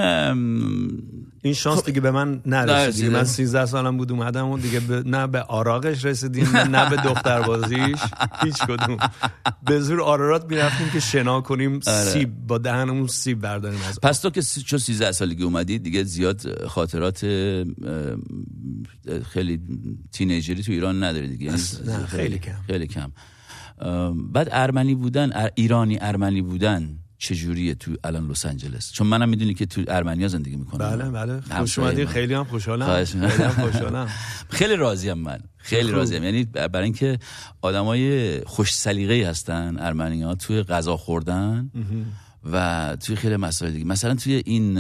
[1.43, 2.95] این شانس دیگه به من نرسید.
[3.05, 6.97] دیگه من 13 سالم بود اومدم و دیگه به- نه به آراغش رسیدیم نه به
[6.97, 7.99] دختر بازیش
[8.43, 8.97] هیچ کدوم
[9.67, 12.05] به زور آرارات می‌رفتیم که شنا کنیم آره.
[12.05, 16.67] سیب با دهنمون سیب برداریم از پس تو که چون 13 سالگی اومدی دیگه زیاد
[16.67, 17.19] خاطرات
[19.33, 19.61] خیلی
[20.13, 22.53] تینیجری تو ایران نداری دیگه یعنی نه، خیلی کم.
[22.67, 23.13] خیلی کم
[24.33, 29.67] بعد ارمنی بودن ایرانی ارمنی بودن چجوریه تو الان لس آنجلس؟ چون منم می‌دونی که
[29.67, 30.91] تو ارمنیا زندگی می‌کنم.
[30.91, 31.41] بله بله.
[31.41, 32.07] خوش اومدی.
[32.07, 33.05] خیلی هم خوشحالم.
[33.05, 34.09] خیلی هم خوشحالم.
[34.59, 35.39] خیلی راضیم من.
[35.57, 35.91] خیلی.
[35.91, 37.19] راضیم یعنی برای اینکه
[37.63, 41.71] آدمای خوش سلیقه‌ای هستن ارمنی ها توی غذا خوردن
[42.53, 43.85] و توی خیلی مسائل دیگه.
[43.85, 44.79] مثلا توی این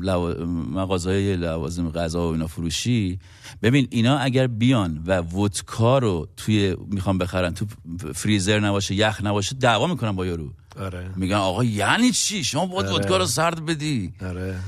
[0.00, 0.34] لوا...
[0.74, 3.18] مغازهای لوازم غذا و اینا فروشی
[3.62, 7.66] ببین اینا اگر بیان و ودکا رو توی می‌خوام بخرن تو
[8.14, 10.52] فریزر نباشه یخ نباشه دعوا می‌کنن با یارو.
[10.78, 11.10] آره.
[11.16, 12.96] میگن آقا یعنی چی؟ شما باید آره.
[12.96, 14.14] ودکا رو سرد بدی.
[14.20, 14.60] آره.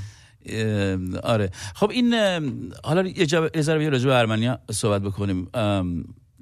[1.22, 1.50] آره.
[1.74, 2.14] خب این
[2.84, 5.48] حالا یه یه ذره بیا راجع به ارمنیا صحبت بکنیم.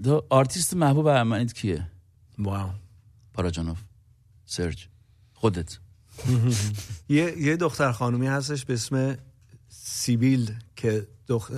[0.03, 1.91] دو آرتیست محبوب ارمنیت کیه؟
[2.39, 2.71] wow.
[3.35, 3.79] پاراجانوف
[4.47, 4.89] سرج.
[5.35, 5.79] خودت.
[7.09, 9.17] یه یه دختر خانومی هستش به اسم
[9.83, 11.51] سیبیل که دخ...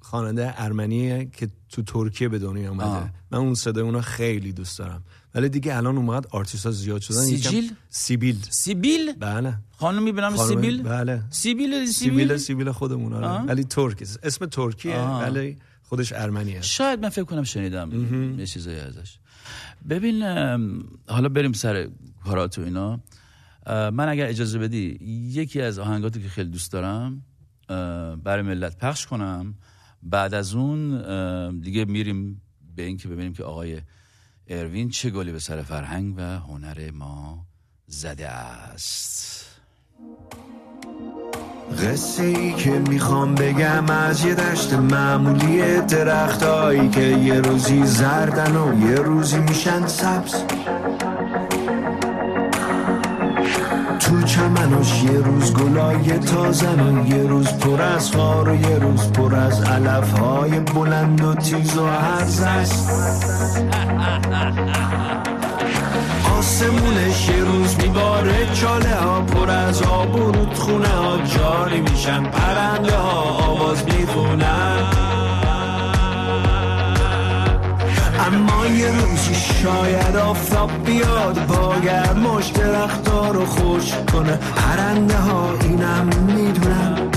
[0.00, 2.84] خواننده ارمنیه که تو ترکیه به دنیا اومده.
[2.84, 3.10] آه.
[3.30, 5.04] من اون صدای اونو خیلی دوست دارم.
[5.34, 7.20] ولی دیگه الان اومد آرتیست ها زیاد شدن.
[7.20, 8.42] سیجیل؟ سیبیل.
[8.50, 9.58] سیبیل؟ بله.
[9.76, 11.22] خانمی به نام سیبیل؟ بله.
[11.30, 13.42] سیبیل سیبیل؟ سیبیل خودمون آره.
[13.42, 14.02] ولی ترک.
[14.22, 14.98] اسم ترکیه.
[15.00, 19.18] ولی خودش ارمنیه شاید من فکر کنم شنیدم یه چیزایی ازش.
[19.88, 20.22] ببین
[21.08, 21.88] حالا بریم سر
[22.24, 23.00] کارات و اینا.
[23.66, 24.98] من اگر اجازه بدی
[25.32, 27.22] یکی از آهنگاتی که خیلی دوست دارم
[28.24, 29.54] برای ملت پخش کنم.
[30.02, 32.42] بعد از اون دیگه میریم
[32.76, 33.80] به این که ببینیم که آقای
[34.48, 37.46] اروین چه گلی به سر فرهنگ و هنر ما
[37.86, 39.46] زده است.
[41.82, 48.90] قصه ای که می‌خوام بگم از یه دشت معمولی درختایی که یه روزی زردن و
[48.90, 50.34] یه روزی میشن سبز.
[54.36, 59.12] تو چمنش یه روز گلای تازن و یه روز پر از خار و یه روز
[59.12, 62.90] پر از علف های بلند و تیز و هرز است
[66.38, 68.96] آسمونش یه روز میباره چاله
[69.82, 75.05] تا برود خونه ها جاری میشن پرنده ها آواز می‌خونن.
[78.26, 84.38] اما یه روزی شاید آفتاب بیاد باید مشت درختا رو خوش کنه.
[84.56, 87.10] پرنده ها اینم می‌دونن.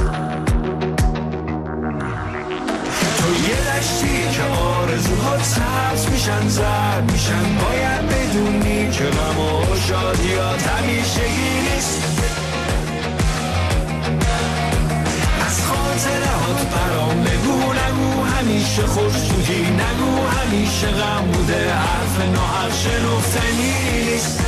[3.18, 7.44] تو یه دشتی که آرزوها سبز میشن زرد میشن.
[7.62, 12.04] باید بدونی که غم و شادیات همیشگی نیست.
[16.08, 23.74] هات برام بگو نگو همیشه خوش بودی نگو همیشه غم بوده حرف ناحق شنفتنی
[24.06, 24.40] نیست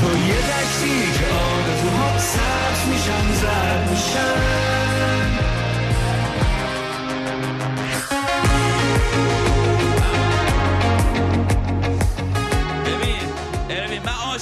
[0.00, 4.63] تو یه دشتی که آرزوها سبز میشن زرد میشن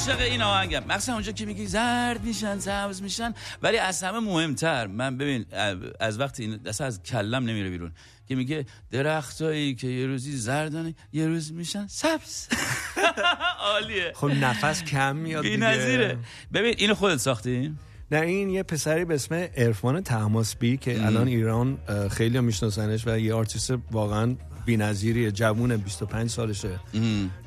[0.09, 0.85] عاشق این آهنگم.
[0.89, 4.87] مخصوصا اونجا که میگی زرد میشن سبز میشن ولی از همه مهمتر.
[4.87, 5.47] من ببین
[6.01, 7.93] از وقتی این اصلا از کلم نمیره بیرون
[8.29, 12.49] که میگه درختایی که یه روزی زردن یه روز میشن سبز.
[13.73, 14.13] عالیه.
[14.21, 15.67] خب نفس کم میاد بی دیگه.
[15.67, 16.19] نظیره.
[16.53, 17.75] ببین اینو خودت ساختی؟
[18.13, 21.07] نه این یه پسری به اسم عرفان طهماسبی که ام.
[21.07, 21.79] الان ایران
[22.11, 24.35] خیلی میشناسنش و یه آرتیست واقعا
[24.65, 26.69] بی‌نظیریه جوونه 25 سالشه.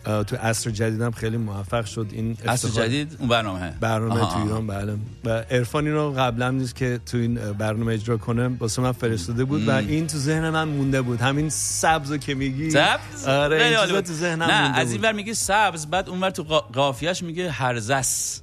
[0.06, 3.74] تو عصر جدیدم خیلی موفق شد این افتخار- جدید اون برنامه.
[3.80, 4.96] برنامه آها، تو ایران بله.
[5.26, 8.48] و عرفان اینو قبلا نیست که تو این برنامه اجرا کنه.
[8.48, 9.72] واسه من فرستاده بود و.
[9.72, 11.22] این تو ذهن من مونده بود.
[11.22, 12.72] همین سبزو که میگی.
[12.72, 14.02] سبز؟ آره این.
[14.02, 14.92] تو ذهنم نه مونده از.
[14.92, 18.42] این ور میگه سبز بعد اون ور تو قا- قافیهش میگه هرزس.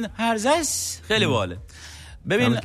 [0.00, 1.58] نه، هرزس خیلی باله
[2.28, 2.58] ببین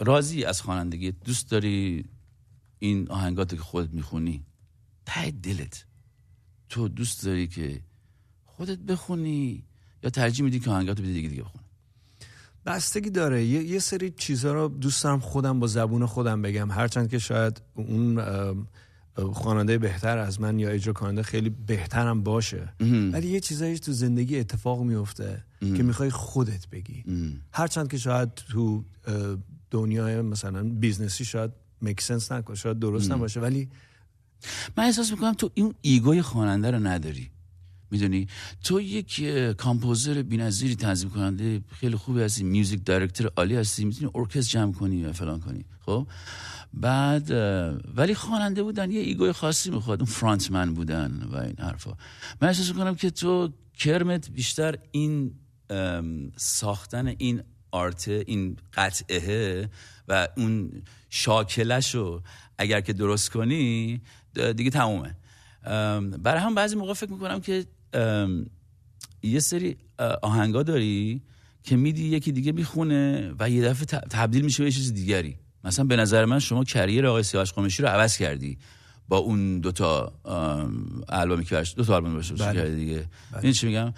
[0.00, 2.04] راضی از خوانندگی دوست داری
[2.78, 4.44] این آهنگاتی که خودت می‌خونی؟
[5.06, 5.84] ته دلت.
[6.68, 7.80] تو دوست داری که
[8.44, 9.64] خودت بخونی
[10.02, 11.60] یا ترجیح میدی که آهنگاتو بدی دیگه دیگه بخون
[12.66, 13.44] بستگی داره.
[13.44, 16.70] یه, یه سری چیزها رو دوست دارم خودم با زبون خودم بگم.
[16.70, 18.18] هرچند که شاید اون
[19.32, 22.72] خواننده بهتر از من یا اجرا کننده خیلی بهترم باشه.
[23.12, 25.44] ولی یه چیزایی تو زندگی اتفاق میفته.
[25.60, 27.04] که می‌خوای خودت بگی.
[27.52, 28.84] هرچند که شاید تو
[29.70, 31.50] دنیای مثلا business ی شاید
[31.80, 33.10] make sense نکنه شاید درست.
[33.10, 33.68] نباشه ولی
[34.76, 37.30] من احساس می‌کنم تو این ego ی خواننده رو نداری.
[37.90, 38.28] می‌دونی؟
[38.64, 39.22] تو یک
[39.56, 45.04] composer بی‌نظیری تنظیم کننده خیلی خوبی هستی music director عالی هستی می‌تونی ارکستر جمع کنی
[45.04, 45.64] و فلان کنی.
[45.80, 46.06] خب؟
[46.74, 47.30] بعد
[47.96, 50.00] ولی خواننده بودن یه ego ی خاصی می‌خواد.
[50.00, 51.96] اون frontman بودن و این حرفا.
[52.42, 55.34] من احساس می‌کنم که تو کرمت بیشتر این
[56.36, 59.68] ساختن این آرت این قطعه
[60.08, 62.22] و اون شاکلش رو
[62.58, 64.00] اگر که درست کنی
[64.56, 65.16] دیگه تمومه.
[66.22, 67.66] برای هم بعضی موقع فکر می‌کنم که
[69.22, 69.76] یه سری
[70.22, 71.22] آهنگا داری
[71.62, 75.36] که میدی یکی دیگه می‌خونه و یه دفعه تبدیل میشه به چیز دیگری.
[75.66, 78.58] مثلا به نظر من شما کریر آقای سیاوش قمیشی رو عوض کردی.
[79.08, 82.54] با اون دوتا ام، البومی که برش- دوتا آلبوم برش بله.
[82.54, 83.04] کردی دیگه.
[83.42, 83.92] این چی میگم؟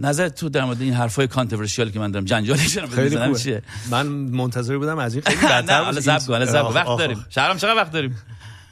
[0.00, 4.78] نظر تو در مورد این حرفای کانتروورشیال که من دارم جنجالش خیلی چیه؟ من منتظر
[4.78, 6.00] بودم از این خیلی بدتر حالا بود.
[6.00, 7.26] زب کن حالا زب وقت داریم.
[7.28, 8.16] شهرام چقدر وقت داریم؟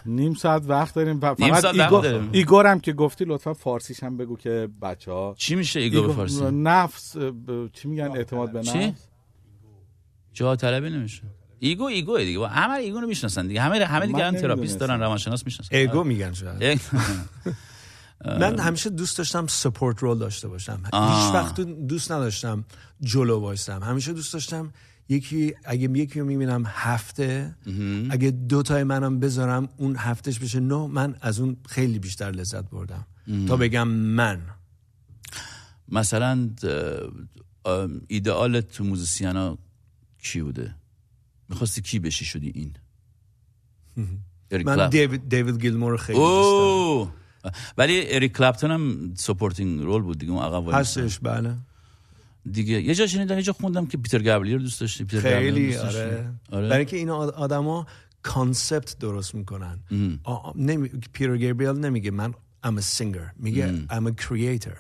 [0.07, 1.20] نیم ساعت وقت داریم.
[1.20, 2.28] ف- نیم فقط ساعت وقت ایگور, داریم.
[2.32, 6.44] ایگورم که گفتی لطفا فارسیش هم بگو که بچه ها چی میشه ایگو به فارسی؟
[6.50, 9.09] نفس ب- چی میگن؟ اعتماد به چی؟ نفس؟
[10.32, 11.22] جا طلبی نمیشه.
[11.62, 12.38] ego ego دیگه.
[12.38, 13.60] با همه ego رو می‌شناسن دیگه.
[13.62, 14.78] همه همه دیگه هم تراپیست.
[14.78, 15.76] دارن روانشناس می‌شناسن.
[15.76, 16.62] ego میگن شاید.
[16.62, 16.78] ای-
[18.40, 20.82] من همیشه دوست داشتم support role داشته باشم.
[20.84, 22.64] هیچ وقت دوست نداشتم
[23.00, 23.82] جلو وایسم.
[23.82, 24.72] همیشه دوست داشتم
[25.08, 27.54] یکی اگه یکی رو می‌بینم هفته
[28.10, 32.70] اگه دو تای منم بذارم اون هفتهش بشه نه من از اون خیلی بیشتر لذت
[32.70, 33.06] بردم.
[33.48, 34.40] تا بگم من.
[35.88, 36.50] مثلا
[38.08, 39.59] ایدئالت تو musician ا
[40.22, 40.74] کی بوده؟
[41.53, 42.72] می‌خواستی کی بشی شدی این
[44.64, 44.88] من.
[44.88, 47.12] دیوید, دیوید گیلمور خیلی دوست
[47.78, 50.74] ولی اریک کلپتون هم supporting role بود دیگه اون عقب.
[50.74, 51.55] هستش بله
[52.53, 55.66] دیگه یه جا شنیدم یه جا خوندم که پیتر گابریل رو دوست داشتی پیتر خیلی
[55.66, 56.30] دوست داشتی؟ آره.
[56.53, 57.86] آره برای اینکه این آدما
[58.22, 59.78] concept درست می‌کنن
[60.55, 60.88] نمی...
[61.12, 62.34] پیتر گابریل نمیگه من
[62.66, 63.86] I'm a singer میگه مم.
[63.90, 64.78] I'm a creator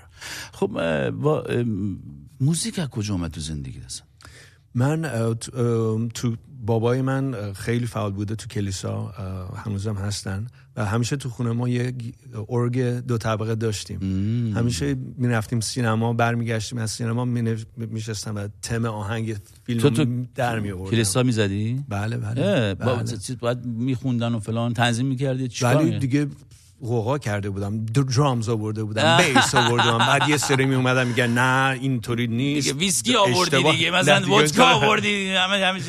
[0.52, 1.44] خب با
[2.40, 4.06] موزیک از کجا اومد تو زندگی اصلا
[4.74, 5.02] من
[6.14, 9.06] تو بابای من خیلی فعال بوده تو کلیسا
[9.66, 10.46] هنوزم هستن
[10.76, 11.94] و همیشه تو خونه ما یه
[12.48, 13.98] ارگ دو طبقه داشتیم
[14.56, 17.24] همیشه می‌رفتیم سینما برمیگشتیم از سینما
[17.76, 19.36] میشستم و تم آهنگ
[19.66, 20.90] فیلم تو تو در می آوردم.
[20.90, 23.04] کلیسا می‌زدی؟ بله بله, بله.
[23.04, 26.26] چیز باید میخوندن و فلان تنظیم می‌کردی چیکار ولی؟ دیگه
[26.80, 29.16] قوقا کرده بودم در- درامز آورده بودم.
[29.34, 33.62] بیس آورده بودم بعد یه سری می اومدن میگن نه اینطوری نیست دیگه ویسکی آوردی.
[33.62, 35.80] دیگه مثلا ودکا آوردی همه همه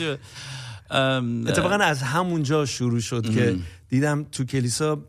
[0.93, 3.55] اتفاقا از همونجا شروع شد که
[3.89, 5.01] دیدم تو کلیسا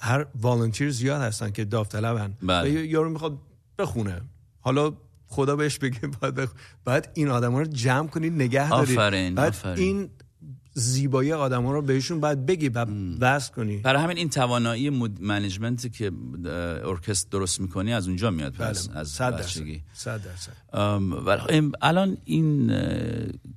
[0.00, 2.34] هر والنتیر زیاد هستن که داوطلبن.
[2.42, 2.70] بله.
[2.70, 3.38] و یه- یارو می‌خواد
[3.78, 4.20] بخونه.
[4.60, 4.92] حالا
[5.26, 6.52] خدا بهش بگه باید بخ...
[6.84, 9.78] بعد این آدما رو جمع کنید نگه دارید آفرین، بعد آفرین.
[9.78, 10.10] این
[10.74, 12.86] زیبایی آدما رو بهشون باید بگی و
[13.20, 13.76] وصل کنی.
[13.76, 15.20] برای همین این توانایی مد...
[15.20, 16.12] management ی که
[16.84, 18.98] ارکستر درست می‌کنی از اونجا میاد پس بله.
[18.98, 19.82] از صد بچگی.
[19.94, 20.20] درصد.
[20.20, 22.72] صد درصد الان این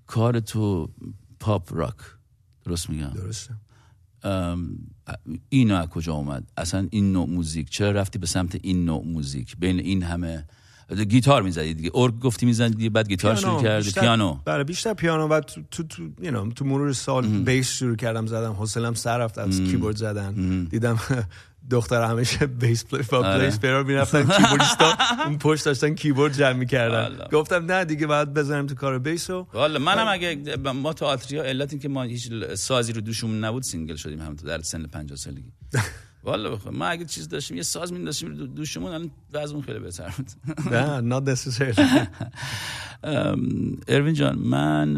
[0.07, 0.89] کار تو
[1.45, 1.95] پاپ راک.
[2.65, 3.53] درست میگم؟ درسته.
[4.23, 4.77] ام،
[5.49, 9.57] اینو از کجا اومد؟ اصلا این نوع موزیک چرا رفتی به سمت این نوع موزیک؟
[9.59, 10.45] بین این همه
[11.09, 11.91] گیتار می‌زدی دیگه.
[11.95, 13.91] ارگ گفتی می‌زدی بعد گیتار شروع کردی.
[13.91, 14.37] پیانو.
[14.45, 18.25] بله بیشتر پیانو و تو تو تو, you know, تو مرور سال بیس شروع کردم
[18.27, 18.53] زدم.
[18.53, 20.63] حوصلم سر رفت از کیبورد زدن.
[20.63, 20.99] دیدم
[21.69, 23.39] دختر همیشه بیس پلی و آره.
[23.39, 24.97] پلیس پیرو می‌رفتن کیبوردیستا.
[25.25, 27.27] اون پشت داشتن کیبورد جمع می‌کردن.
[27.31, 31.43] گفتم نه دیگه باید بزنم تو کار بیس و والا منم اگه ما تو آتریا
[31.43, 35.17] علت این که ما هیچ سازی رو دوشمون نبود سینگل شدیم هم در سن 50
[35.17, 35.51] سالگی.
[36.23, 40.13] والا بخوام ما اگه چیز داشتیم یه ساز می‌داشتیم رو دوشمون الان وضعمون خیلی بهتر
[40.17, 40.27] بود.
[40.73, 42.07] نه not necessarily
[43.03, 44.89] ام، اروین جان من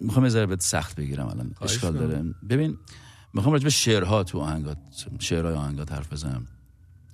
[0.00, 1.92] می‌خوام یه ذره بهت سخت بگیرم الان اشکال.
[1.92, 2.24] داره.
[2.50, 2.76] ببین
[3.34, 4.78] می‌خوام راجع به شعرها تو آهنگات
[5.18, 6.46] شعرهای آهنگات حرف بزنم.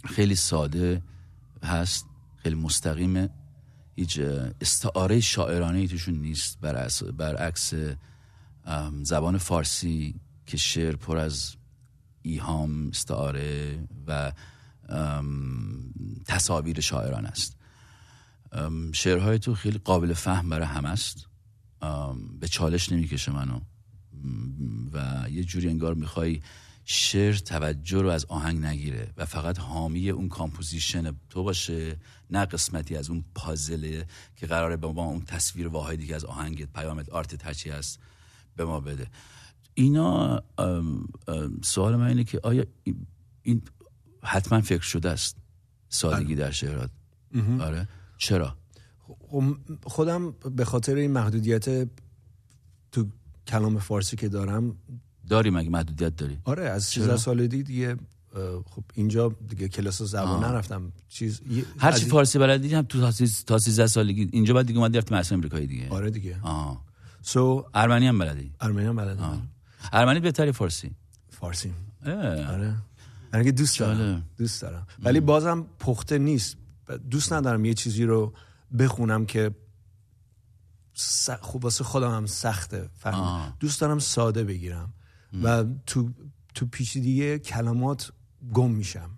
[0.04, 1.02] خیلی ساده
[1.64, 2.06] هست
[2.36, 3.30] خیلی مستقیمه.
[3.96, 4.20] هیچ
[4.60, 6.60] استعاره شاعرانه توشون نیست.
[6.60, 7.74] برعکس, برعکس
[9.02, 11.56] زبان فارسی که شعر پر از
[12.22, 14.32] ایهام استعاره و
[16.26, 17.56] تصاویر شاعران است.
[18.92, 21.26] شعرهای تو خیلی قابل فهم برای همه است.
[22.40, 23.60] به چالش نمی‌کشه منو.
[24.92, 26.40] و یه جوری انگار می‌خوای
[26.84, 31.96] شعر توجه رو از آهنگ نگیره و فقط حامی اون composition تو باشه
[32.30, 34.06] نه قسمتی از اون پازله
[34.36, 37.98] که قراره به ما اون تصویر واحدی که از آهنگت پیامت art هرچی هست
[38.56, 39.06] به ما بده.
[39.74, 40.42] اینا
[41.62, 42.64] سوال من اینه که آیا
[43.42, 43.62] این-
[44.22, 45.36] حتما فکر شده است
[45.88, 46.90] سادگی در شعرات
[47.60, 47.88] آره.
[48.18, 48.56] چرا؟
[49.18, 49.44] خب
[49.82, 51.88] خودم به خاطر این محدودیت
[52.92, 53.06] تو
[53.49, 54.76] کلام فارسی که دارم.
[55.28, 57.88] داری مگه محدودیت داری؟ آره از 13 چرا؟ سالگی دیگه
[58.36, 60.51] اه، خب اینجا دیگه کلاس زبان آه.
[60.53, 60.92] نرفتم.
[61.09, 61.40] چیز
[61.78, 64.99] هر چی فارسی بلدی هم تو تا سیز- تا 13 سالگی اینجا بعد دیگه اومدی
[64.99, 65.88] رفتی مرسم امریکایی دیگه.
[65.88, 66.36] آره دیگه.
[66.42, 66.84] آه.
[67.22, 69.22] سو ارمنی هم بلدی؟ ارمنی هم بلدم.
[69.22, 69.42] آه.
[69.92, 70.90] ارمنی بهتری فارسی؟
[71.30, 71.72] فارسی.
[72.07, 72.53] اه.
[72.55, 72.74] آره.
[73.32, 74.22] من که دوست دارم.
[74.38, 74.86] دوست دارم.
[75.03, 76.57] ولی بازم پخته نیست.
[77.11, 78.32] دوست ندارم یه چیزی رو
[78.78, 79.51] بخونم که
[81.42, 82.88] خب واسه خودم هم سخته.
[82.99, 83.57] فهم.
[83.61, 84.92] دوست دارم ساده بگیرم.
[85.42, 86.11] و تو
[86.55, 88.12] تو پیچیدگی کلمات
[88.53, 89.11] گم میشم.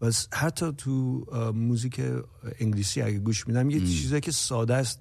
[0.00, 1.24] و حتی تو
[1.54, 2.00] موزیک
[2.60, 5.00] انگلیسی اگه گوش میدم یه چیزایی که ساده است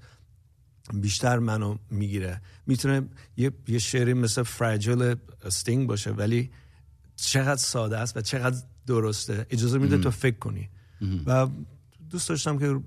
[0.93, 2.41] بیشتر منو می‌گیره.
[2.68, 6.51] می‌تونه یه, یه شعری مثل فرجل استینگ باشه ولی
[7.16, 9.47] چقدر ساده است و چقدر درسته.
[9.49, 10.70] اجازه میده تو فکر کنی.
[11.26, 11.47] و
[12.10, 12.80] دوست داشتم که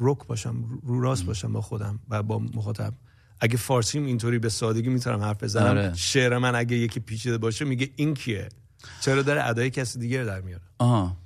[0.00, 2.94] رک باشم رو راست باشم با خودم و با مخاطب.
[3.40, 5.94] اگه فارسیم اینطوری به سادگی می‌تونم حرف بزنم آره.
[5.94, 8.48] شعر من اگه یکی پیچیده باشه میگه این کیه؟
[9.00, 11.16] چرا داره ادای کسی دیگه در میاره؟ آها.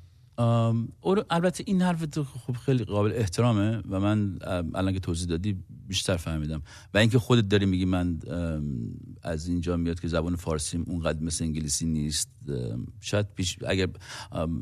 [1.30, 4.38] البته این حرف تو خب خیلی قابل احترامه و من
[4.74, 5.56] الان که توضیح دادی
[5.88, 6.62] بیشتر فهمیدم.
[6.94, 8.18] و اینکه خودت داری میگی من
[9.22, 12.28] از اینجا میاد که زبان فارسیم اونقدر مثل انگلیسی نیست
[13.00, 13.88] شاید پیش اگر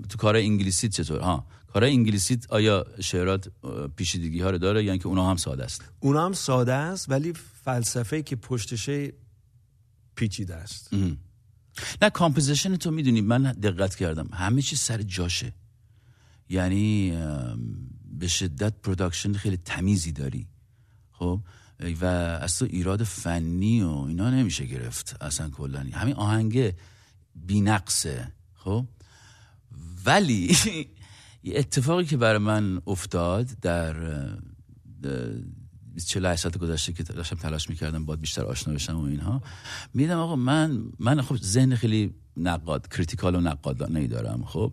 [0.09, 1.47] تو کار انگلیسی چطور؟ ها.
[1.73, 3.49] کار انگلیسی آیا شعرات
[3.97, 7.33] پیچیدگی ها رو داره یا اینکه اونا هم ساده است؟ اونا هم ساده است ولی
[7.64, 9.12] فلسفه که پشتشه
[10.14, 10.95] پیچیده است.
[10.95, 11.16] مهم.
[12.03, 14.29] نه composition تو می‌دونی من دقت کردم.
[14.33, 15.53] همه چیز سر جاشه.
[16.49, 17.77] یعنی ام،
[18.18, 20.47] به شدت production خیلی تمیزی داری.
[21.11, 21.41] خب؟
[22.01, 25.87] و از تو ایراد فنی و اینا نمیشه گرفت اصلا کلا.
[25.93, 26.75] همین آهنگ
[27.35, 28.33] بینقصه.
[28.55, 28.87] خب؟
[30.07, 30.57] ولی
[31.43, 33.95] یه اتفاقی که برای من افتاد در
[36.07, 39.43] 48 ساعت گذشته که داشتم تلاش می‌کردم باید بیشتر آشنا بشم و اینها
[39.95, 44.72] میدم آقا من من خب ذهن خیلی نقاد critical و نقادانه ای دارم خب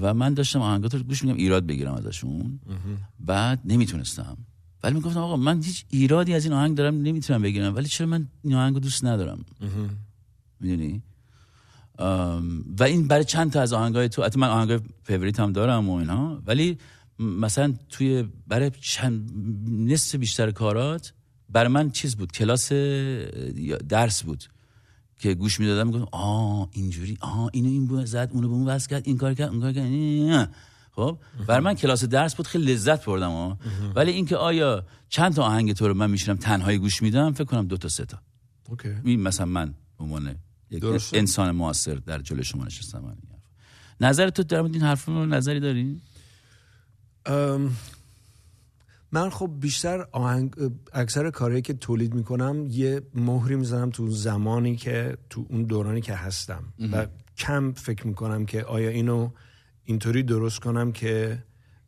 [0.00, 2.60] و من داشتم آهنگات رو گوش میگم ایراد بگیرم ازشون
[3.20, 4.36] بعد نمی‌تونستم.
[4.82, 8.28] ولی می‌گفتم آقا من هیچ ایرادی از این آهنگ دارم نمی‌تونم بگیرم ولی چرا من
[8.42, 9.44] این آهنگ رو دوست ندارم؟
[10.60, 11.02] می‌دونی؟
[12.78, 15.94] و این برای چند تا از آهنگای تو حتی من آهنگای favorite هم دارم و
[15.94, 16.78] اینها ولی
[17.18, 19.30] مثلا توی برای چند
[19.68, 21.12] نصف بیشتر کارات
[21.48, 22.72] برای من چیز بود کلاس
[23.88, 24.44] درس بود
[25.18, 28.88] که گوش می‌دادم می‌گفتم آه اینجوری آه اینو این بو زد اونو به اون وصل
[28.88, 30.54] کرد این کار کرد اون کار کرد.
[30.92, 33.58] خب برای من کلاس درس بود خیلی لذت بردم ها.
[33.94, 37.66] ولی اینکه آیا چند تا آهنگ تو رو من میشینم تنهایی گوش میدم فکر کنم
[37.66, 38.18] دو تا سه تا
[38.68, 40.34] اوکی این مثلا من به عنوان
[40.70, 40.84] یک.
[41.12, 43.16] انسان معاصر در جلوی شما نشستم من.
[44.00, 46.00] نظر تو در مورد این حرف نظری داری؟
[47.26, 47.76] ام،
[49.12, 50.54] من خب بیشتر آهنگ
[50.92, 56.14] اکثر کارهایی که تولید می‌کنم یه مهری می‌زنم تو زمانی که تو اون دورانی که
[56.14, 56.64] هستم.
[56.92, 57.06] و
[57.36, 59.30] کم فکر می‌کنم که آیا اینو
[59.84, 61.44] اینطوری درست کنم که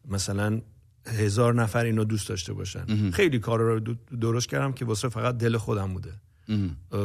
[0.09, 0.61] مثلا
[1.07, 3.11] هزار نفر اینو دوست داشته باشن.
[3.11, 3.81] خیلی کار رو
[4.21, 6.13] درست کردم که واسه فقط دل خودم بوده.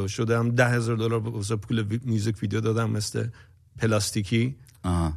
[0.08, 3.26] شدم ده هزار دلار واسه پول میوزیک ویدیو دادم مثل
[3.78, 4.56] پلاستیکی.
[4.84, 5.12] آها.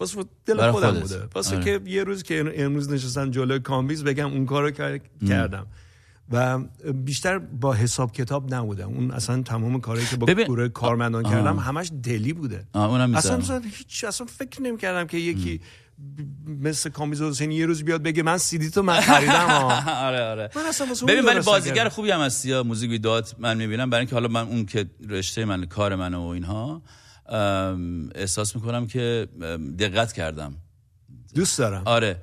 [0.00, 1.00] واسه دل خودم.
[1.00, 1.28] بوده.
[1.34, 1.64] واسه آره.
[1.64, 5.66] که یه روز که امروز نشستن جلوی کامبیز بگم اون کارو کر- کردم.
[6.32, 6.58] و
[6.92, 8.88] بیشتر با حساب کتاب نبودم.
[8.88, 11.32] اون اصلا تمام کارهایی که با ببین- گروه کارمندان آه.
[11.32, 12.66] کردم همش دلی بوده.
[12.72, 13.36] آه، اونم اصلا.
[13.36, 15.60] اصلا هیچ اصلا فکر نمی کردم که یکی
[16.46, 19.48] مثل کامبیز حسینی یه روز بیاد بگه من سیدی تو من خریدم.
[20.08, 20.50] آره آره.
[20.56, 21.88] من اصلا ببین ولی درست بازیگر.
[21.88, 23.90] خوبی هم هستی یا موزیک ویدئوهات من می‌بینم.
[23.90, 26.82] برای اینکه حالا من اون که رشته من کار من و اینها
[28.14, 29.28] احساس می‌کنم که
[29.78, 30.56] دقت کردم.
[31.34, 31.82] دوست دارم.
[31.86, 32.20] آره.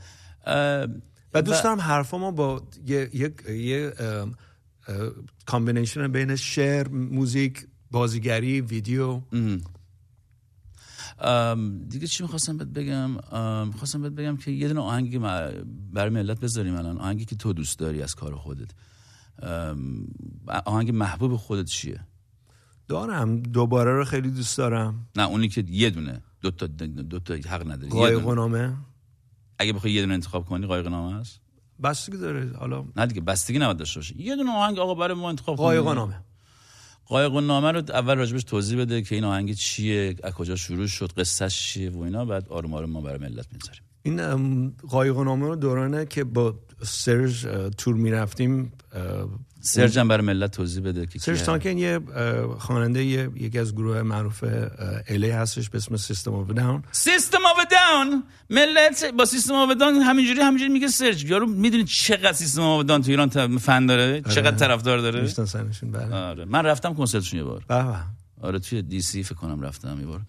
[1.34, 3.94] و دوست دارم حرفامو با یه یه یه
[5.46, 9.22] combination بین شعر موزیک بازیگری ویدیو
[11.90, 13.12] دیگه چی می‌خواستم بهت بگم؟
[13.68, 15.20] می‌خواستم بهت بگم که یه دونه آهنگی
[15.94, 16.98] برای ملت بذاریم الان.
[16.98, 18.70] آهنگی که تو دوست داری از کار خودت.
[20.66, 22.00] آهنگ محبوب خودت چیه؟
[22.88, 23.40] دارم.
[23.40, 25.08] دوباره رو خیلی دوست دارم.
[25.16, 26.22] نه اونی که یه دونه.
[26.42, 27.88] دو تا دو تا حق نداری.
[27.88, 28.36] یه قایق دونه.
[28.36, 28.78] نامه
[29.60, 31.42] اگه بخوای یه دونه انتخاب کنی قایق نامه است؟
[31.84, 32.52] بستگی داره.
[32.58, 34.22] حالا نه دیگه بستگی نباید داشته باشه.
[34.22, 35.96] یه دونه آهنگ آقا برای ما انتخاب قایق کنی.
[35.96, 36.24] نامه
[37.08, 41.12] قایق نامه رو اول راجبش توضیح بده که این آهنگ چیه از کجا شروع شد
[41.12, 45.56] قصهش چیه و اینا بعد آروم آروم ما برای ملت می‌ذاریم این قایق نامه رو
[45.56, 47.46] دورانه که با سرژ
[47.78, 48.72] تور می‌رفتیم
[49.62, 51.42] سرج هم برای ملت توضیح بده که سرژ.
[51.42, 52.00] تانکن یه
[52.60, 54.44] خواننده یه- یکی از گروه معروف
[55.08, 57.38] LA هستش به اسم System of a Down System
[57.88, 61.84] of a Down ملت با System of a Down همینجوری همینجوری میگه سرج یارو می‌دونی
[61.84, 66.16] چقدر System of a Down تو ایران فن داره؟ چقدر طرفدار داره؟ میشناسنشون بله.
[66.16, 66.46] آره.
[66.46, 67.64] من رفتم کنسرتشون یه بار.
[67.68, 67.96] به.
[68.42, 70.22] آره توی DC فکر کنم رفتم یه بار.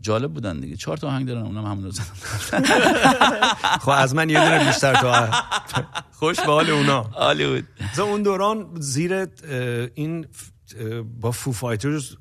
[0.00, 0.76] جالب بودن دیگه.
[0.76, 2.04] چهار تا آهنگ دارن اونم همون رو زدن.
[3.84, 5.36] خب از من یه دونه بیشتر تو
[6.12, 7.00] خوش به حال اونا.
[7.00, 7.64] عالی بود.
[7.98, 9.28] اون دوران زیر
[9.94, 10.26] این
[11.20, 12.16] با Foo Fighters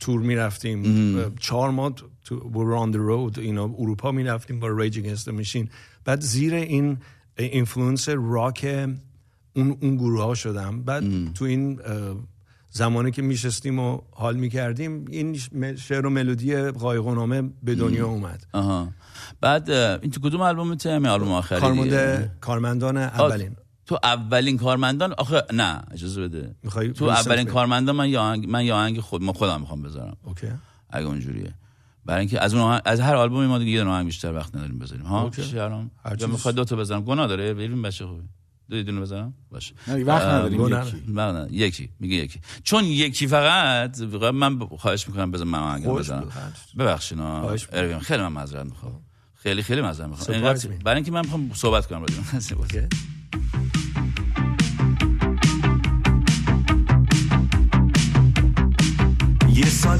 [0.00, 1.34] تور می‌رفتیم.
[1.40, 1.94] چهار ماه
[2.24, 5.68] تو on the road اینا اروپا می‌رفتیم با Rage Against Machine
[6.04, 6.98] بعد زیر این
[7.38, 8.66] influence راک
[9.56, 10.82] اون اون گروه ها شدم.
[10.82, 11.80] بعد تو این
[12.70, 15.38] زمانی که میشستیم و حال می‌کردیم این
[15.76, 18.46] شعر و ملودی قایقونامه به دنیا اومد.
[18.52, 18.88] آها.
[19.40, 23.56] بعد این تو کدوم آلبوم تو همین آلبوم آخری؟ کارمانده کارمندان اولین.
[23.86, 26.54] تو اولین کارمندان؟ آخه نه اجازه بده.
[26.94, 30.16] تو اولین؟ کارمندان من یا آهنگ من یا آهنگ خود ما خودم می‌خوام بذارم.
[30.22, 30.46] okay.
[30.90, 31.54] اگه اونجوریه.
[32.06, 34.78] برای اینکه از اون از هر آلبومی ما دیگه یه دونه آهنگ بیشتر وقت نداریم
[34.78, 35.42] بذاریم ها؟ okay.
[35.42, 36.26] چی الان؟ هر یا.
[36.26, 38.22] می‌خواد دو تا بذارم گناه داره ببین بچه خوبی.
[38.70, 39.74] دو دونه بذارم باشه.
[39.88, 41.02] نه، وقت نداریم، یکی.
[41.08, 41.90] نه، نه، یکی.
[42.00, 42.40] میگه یکی.
[42.62, 44.00] چون یکی فقط
[44.34, 46.24] من خواهش می‌کنم بذار من آهنگ هر
[46.78, 47.18] ببخشید.
[47.72, 49.00] اروین، خیلی من معذرت می‌خوام.
[49.34, 50.42] خیلی خیلی معذرت می‌خوام.
[50.84, 52.16] برای اینکه من می‌خوام صحبت کنم راجع
[52.56, 52.88] به.
[59.54, 59.98] یه سال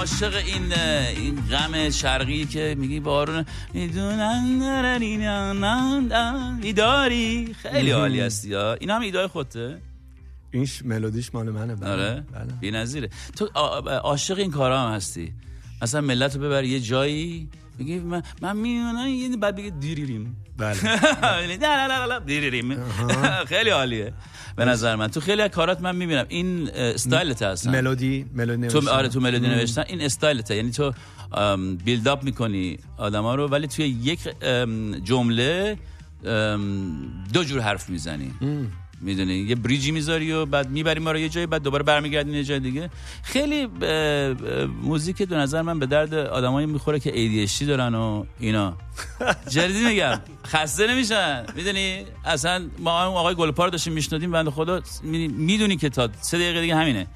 [0.00, 0.72] عاشق این
[1.16, 3.44] این غم شرقی که میگی بارون
[3.74, 4.44] می‌دونن
[6.60, 8.74] میداری خیلی عالی هستی ها.
[8.74, 9.78] این هم ایدای خودته؟
[10.50, 11.74] این ملودیش مال منه.
[11.74, 11.90] بله.
[11.90, 12.52] آره؟ بله.
[12.60, 13.10] بی‌نظیره.
[13.36, 13.46] تو
[14.02, 15.32] عاشق این کارا هم هستی.
[15.82, 17.48] مثلا ملت رو ببر یه جایی
[17.78, 20.36] بگی من من میونم یه بعد بگه دیریریم.
[20.60, 21.56] بله.
[21.56, 22.20] نه نه نه
[23.22, 24.12] نه خیلی عالیه.
[24.56, 25.08] به نظر من.
[25.08, 26.24] تو خیلی از کارات من می‌بینم.
[26.28, 27.70] این استایلت هستن.
[27.70, 28.90] ملودی ملودی تو.
[28.90, 29.48] آره تو ملودی.
[29.48, 29.84] نوشتن.
[29.86, 30.92] این استایلته یعنی تو
[31.84, 34.20] بیلد اپ می‌کنی آدما رو ولی توی یک
[35.04, 35.78] جمله
[37.32, 38.30] دو جور حرف می‌زنی.
[39.00, 42.44] می‌دونی؟ یه بریجی می‌ذاری و بعد می‌بری ما رو یه جایی بعد دوباره برمیگردین یه
[42.44, 42.90] جای دیگه.
[43.22, 43.66] خیلی
[44.82, 47.10] موزیک دو نظر من به درد آدمایی می‌خوره که
[47.48, 48.76] ADHD دارن و اینا.
[49.48, 50.20] جدی میگم.
[50.46, 51.46] خسته نمیشن.
[51.56, 56.60] می‌دونی؟ اصلا ما اون آقای گلپار داشتیم میشنودیم بنده خدا می‌دونی که تا سه دقیقه
[56.60, 57.06] دیگه همینه.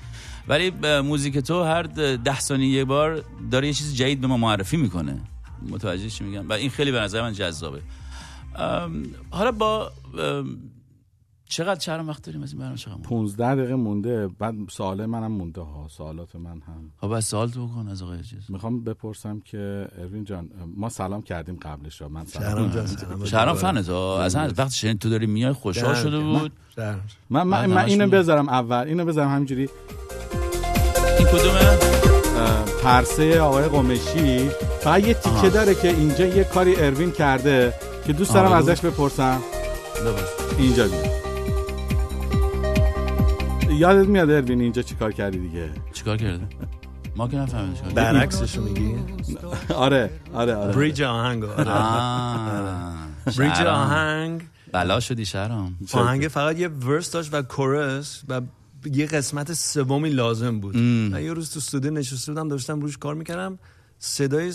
[0.48, 0.70] ولی
[1.01, 5.20] موزیک تو هر ده ثانیه یه بار داره یه چیز جدید به ما معرفی می‌کنه.
[5.69, 7.81] متوجه میگم؟ و این خیلی به نظر من جذابه.
[9.31, 9.93] حالا با
[11.55, 14.28] چقدر چند وقت داریم از این برنامه چقدر 15 دقیقه مونده.
[14.28, 15.86] بعد سوال منم مونده ها.
[15.90, 16.90] سوالات من هم.
[17.01, 21.22] خب بس سوال تو بکن از آقای چیز می‌خوام بپرسم که اروین جان ما سلام
[21.22, 22.09] کردیم قبلش ها.
[22.09, 23.24] من سلام شهرام.
[23.24, 23.94] شهرام فنه تو.
[23.94, 26.52] اصلا از وقتی شنید تو داری میای خوشحال شده بود.
[27.31, 28.09] من, من, من اینو.
[28.09, 28.85] بذارم اول.
[28.86, 29.68] اینو بذارم همینجوری.
[31.18, 31.78] این کدومه؟
[32.82, 34.48] پرسه آقای قمشی.
[34.81, 35.48] فقط یه تیکه.
[35.48, 37.74] داره که اینجا یه کاری اروین کرده
[38.06, 38.52] که دوست دارم.
[38.52, 39.40] ازش بپرسم.
[40.59, 41.24] اینجا بیا.
[43.79, 46.47] یادت میاد اروین اینجا چیکار کردی دیگه؟ چیکار کرده
[47.17, 48.13] ما که نفهمیدیم چیکار کرده.
[48.13, 48.95] برعکسشو میگی؟
[49.75, 50.73] آره آره آره.
[50.73, 51.65] بریج آهنگ آره.
[53.39, 53.61] بریج.
[53.61, 54.43] آهنگ.
[54.73, 55.77] بلا شدی شهرام.
[55.93, 58.41] آهنگ فقط یه ورس داشت و کورس و
[58.93, 60.77] یه قسمت سومی لازم بود.
[60.77, 63.59] من یه روز تو استودیو نشسته بودم داشتم روش کار می‌کردم.
[63.99, 64.53] صدای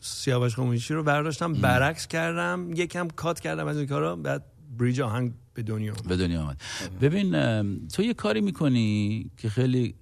[0.00, 4.42] سیاوش قمیشی رو برداشتم برعکس کردم یکم کات کردم از این کارا بعد
[4.78, 6.08] بریج آهنگ به دنیا اومد.
[6.08, 6.62] به دنیا آمد.
[7.00, 7.30] ببین
[7.88, 9.94] تو یه کاری می‌کنی که خیلی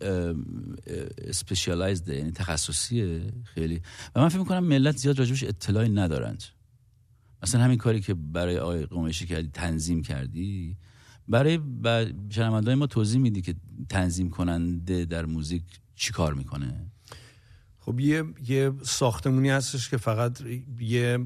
[1.19, 3.81] اسپشیالایزده یعنی تخصصیه خیلی.
[4.15, 6.43] و من فکر می‌کنم ملت زیاد راجبش اطلاعی ندارند.
[7.43, 10.77] مثلا همین کاری که برای آقای قمیشی کردی تنظیم کردی.
[11.29, 11.61] برای
[12.31, 13.55] شنوندههای ما توضیح میدی که
[13.89, 15.63] تنظیم کننده در موزیک
[15.95, 16.91] چی کار می‌کنه؟
[17.79, 20.43] خب یه یه ساختمونی هستش که فقط
[20.81, 21.19] یه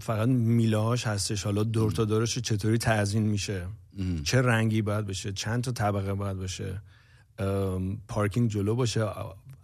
[0.00, 1.44] فقط میلاهاش هستش.
[1.44, 3.66] حالا دور تا دورش چطوری تزیین میشه؟
[4.24, 6.82] چه رنگی باید بشه چند تا طبقه باید باشه؟
[7.38, 9.04] ام، پارکینگ جلو باشه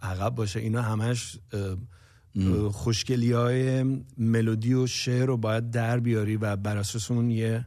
[0.01, 1.39] عقب باشه؟ اینا همش
[2.71, 3.83] خوشگلی های
[4.17, 7.65] ملودی و شعر رو باید در بیاری و بر اساس اون یه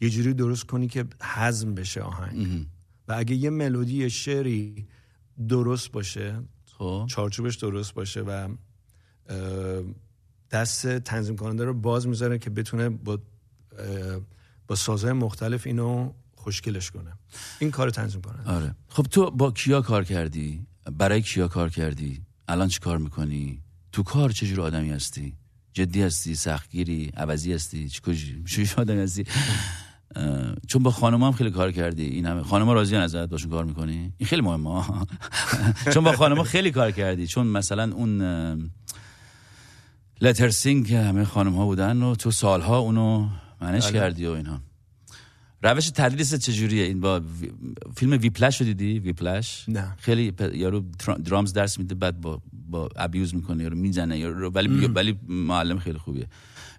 [0.00, 2.66] یه جوری درست کنی که هضم بشه آهنگ.
[3.08, 4.86] و اگه یه ملودی یه شعری
[5.48, 6.42] درست باشه
[6.78, 7.06] خب.
[7.08, 8.48] چارچوبش درست باشه و
[10.50, 13.18] دست تنظیم کننده رو باز می‌ذاره که بتونه با
[14.66, 17.12] با سازهای مختلف اینو خوشگلش کنه.
[17.58, 18.74] این کار تنظیم کننده آره.
[18.88, 20.66] خب تو با کیا کار کردی؟
[20.98, 23.62] برای کیا کار کردی؟ الان چی کار می‌کنی؟
[23.92, 25.36] تو کار چه جور آدمی هستی؟
[25.72, 29.24] جدی هستی؟ سختگیری؟ عوضی هستی؟ چی چه آدمی هستی؟
[30.68, 32.04] چون با خانم هم خیلی کار کردی.
[32.04, 34.84] این همه خانم راضی ازت باشون کار می‌کنی؟ این خیلی مهمه.
[35.94, 37.26] چون با خانم خیلی کار کردی.
[37.26, 38.22] چون مثلا اون
[40.20, 43.28] Let Her Sing که همه خانم ها بودن و تو سالها اونو
[43.60, 43.92] manage بله.
[43.92, 44.60] کردی و اینا
[45.62, 47.52] روش تدریس چجوریه این با وی-
[47.96, 49.94] فیلم Whiplash رو دیدی Whiplash نه.
[49.98, 50.84] خیلی پ- یارو
[51.24, 54.86] drums درس میده بعد با با abuse می‌کنه یارو می‌زنه یارو رو ولی.
[54.86, 56.26] ولی معلم خیلی خوبیه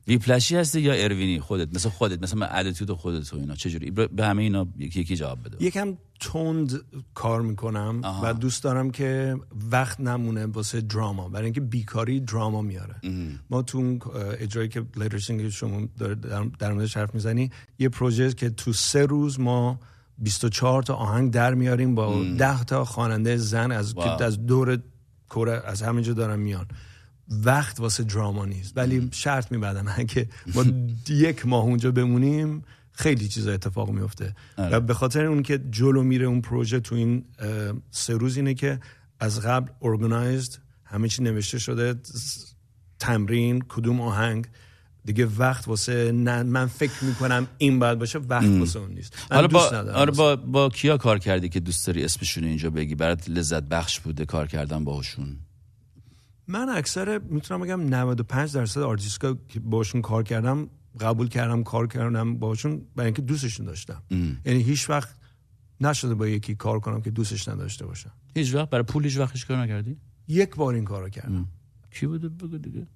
[0.07, 3.55] Whiplash ی هستی یا اروینی؟ خودت مثل خودت مثل attitude خودت و اینا.
[3.55, 5.63] چجوری؟ به همه اینا یکی یکی جواب بده.
[5.65, 6.81] یکم تند
[7.13, 8.21] کار می‌کنم آها.
[8.29, 9.35] و دوست دارم که
[9.71, 11.29] وقت نمونه واسه دراما.
[11.29, 12.95] برای اینکه بیکاری دراما میاره.
[13.49, 13.99] ما تو اون
[14.39, 16.13] اجرایی که لیترسینگ شما در-
[16.59, 19.79] در موردش حرف می‌زنی یه پروژه که تو سه روز ما
[20.17, 24.23] 24 تا آهنگ در میاریم با 10 تا خواننده زن از واو.
[24.23, 24.79] از دور
[25.29, 26.65] کره از همینجا دارن میان.
[27.31, 28.77] وقت واسه دراما نیست.
[28.77, 30.65] ولی شرط میبندم اگه ما
[31.09, 34.77] یک ماه اونجا بمونیم خیلی چیزا اتفاق میفته آره.
[34.77, 37.25] و به خاطر اون که جلو میره اون پروژه تو این
[37.91, 38.79] سه روز اینه که
[39.19, 41.95] از قبل ارگنایزد همه چی نوشته شده
[42.99, 44.47] تمرین کدوم آهنگ.
[45.05, 49.13] دیگه وقت واسه نه من فکر می‌کنم این باید باشه وقت واسه اون نیست.
[49.31, 53.29] حالا با آره با با کیا کار کردی که دوست داری اسمشون اینجا بگی؟ برات
[53.29, 55.37] لذت بخش بوده کار کردن باهاشون.
[56.51, 60.69] من اکثر می‌تونم بگم 95 درصد آرتیستا که باشون کار کردم
[60.99, 64.03] قبول کردم کار کردم باشون برای اینکه دوستشون داشتم.
[64.45, 65.15] یعنی هیچ وقت
[65.81, 68.11] نشده با یکی کار کنم که دوستش نداشته باشم.
[68.35, 69.97] هیچ وقت؟ برای پول هیچ وقت کار نکردی؟
[70.27, 71.47] یک بار این کارو کردم.
[71.91, 72.87] کی بوده؟ بگو دیگه.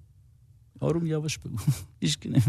[0.80, 1.56] آروم یواش بگو
[2.00, 2.42] هیچ کی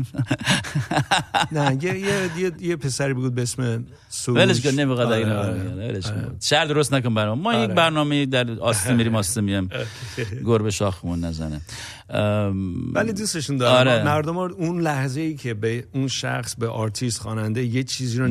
[1.52, 5.40] نه یه یه یه, یه پسری بود به اسم سروش ولش کن نمی‌خواد آره، اینا
[5.40, 5.76] آره.
[5.76, 6.18] ولش کن.
[6.18, 6.36] آره.
[6.42, 7.74] شر درست نکن برام ما یک آره.
[7.74, 9.70] برنامه در آسته میریم آسته میام
[10.46, 11.62] گربه شاخمون نزنه
[12.94, 14.04] ولی دوستشون دارم آره.
[14.04, 18.28] مردم اون لحظه ای که به اون شخص به آرتیست خواننده یه چیزی رو.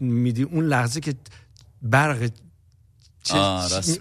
[0.00, 1.14] میدی اون لحظه که
[1.82, 2.30] برق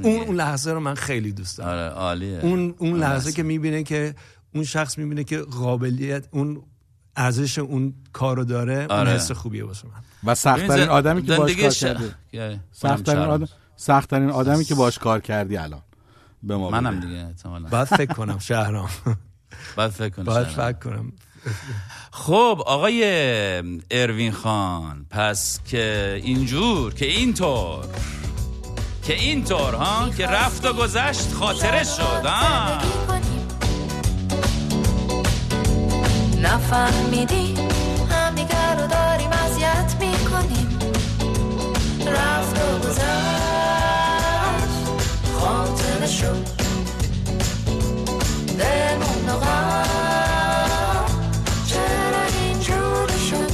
[0.03, 3.31] اون لحظه رو من خیلی دوست دارم آره عالیه اون اون آره، لحظه.
[3.31, 4.15] که می‌بینه که
[4.55, 6.61] اون شخص می‌بینه که قابلیت اون
[7.15, 9.11] ارزش اون کارو داره اون آره.
[9.11, 10.31] حس خوبیه واسه من.
[10.31, 12.59] و سختترین آدمی که باش کار ش- کردی.
[12.71, 15.81] سختترین آدم سختترین آدمی که باش کار کردی الان.
[16.43, 16.99] به ما منم.
[16.99, 17.69] دیگه احتمالاً.
[17.69, 18.89] باید فکر کنم شهرام.
[19.77, 20.71] باید فکر باید شهرام.
[20.71, 21.11] فکر کنم.
[22.11, 23.03] خب آقای
[23.91, 27.85] اروین خان پس که اینجور که اینطور
[29.03, 32.77] که اینطور ها؟ که رفت و گذشت خاطره شد ها
[36.43, 37.55] نفهمیدیم
[38.11, 40.79] همدیگر رو داریم اذیت می‌کنیم.
[42.07, 43.09] رفت و گذشت.
[45.39, 46.59] خاطره شد.
[49.27, 49.31] و
[51.67, 53.51] چرا اینجوری شد؟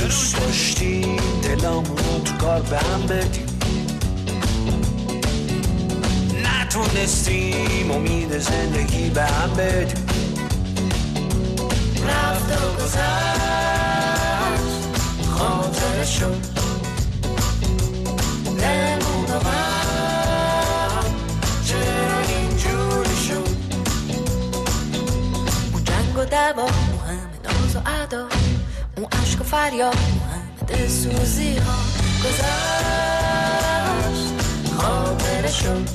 [0.00, 3.46] دوست داشتیم دلامون رو تو کار به هم بدیم
[6.44, 10.03] نتونستیم امید زندگی به هم بدیم.
[12.14, 13.04] رفت و گذشت
[15.30, 16.42] خاطره شد
[19.30, 21.14] و غم
[21.64, 23.56] چرا اینجوری شد
[25.72, 26.72] اون جنگ و دعوا اون
[27.06, 28.28] همه ناز و ادا
[28.96, 31.78] اون عشق و فریاد همه دلسوزی ها
[32.24, 32.44] گذشت
[34.76, 35.88] خاطره شد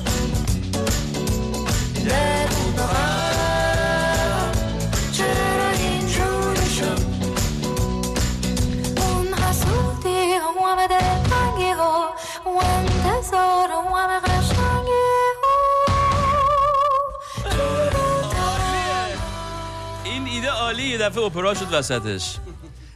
[20.70, 22.36] عالی یه دفعه اپرا شد وسطش.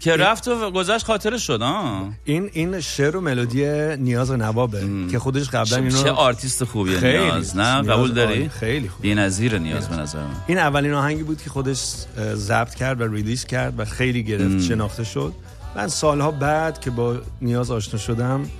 [0.00, 4.80] که رفت و گذشت خاطره شد ها این این شعر و ملودی نیاز نوابه
[5.10, 7.24] که خودش قبلا اینو چه آرتیست خوبیه خیلی.
[7.24, 8.48] نیاز نه؟ نیاز قبول داری.
[8.48, 9.02] خیلی خوب.
[9.02, 10.34] بی‌نظیر نیاز به نظر من.
[10.46, 11.94] این اولین آهنگی بود که خودش
[12.34, 14.60] ضبط کرد و release کرد و خیلی گرفت ام.
[14.60, 15.32] شناخته شد.
[15.76, 18.50] من سالها بعد که با نیاز آشنا شدم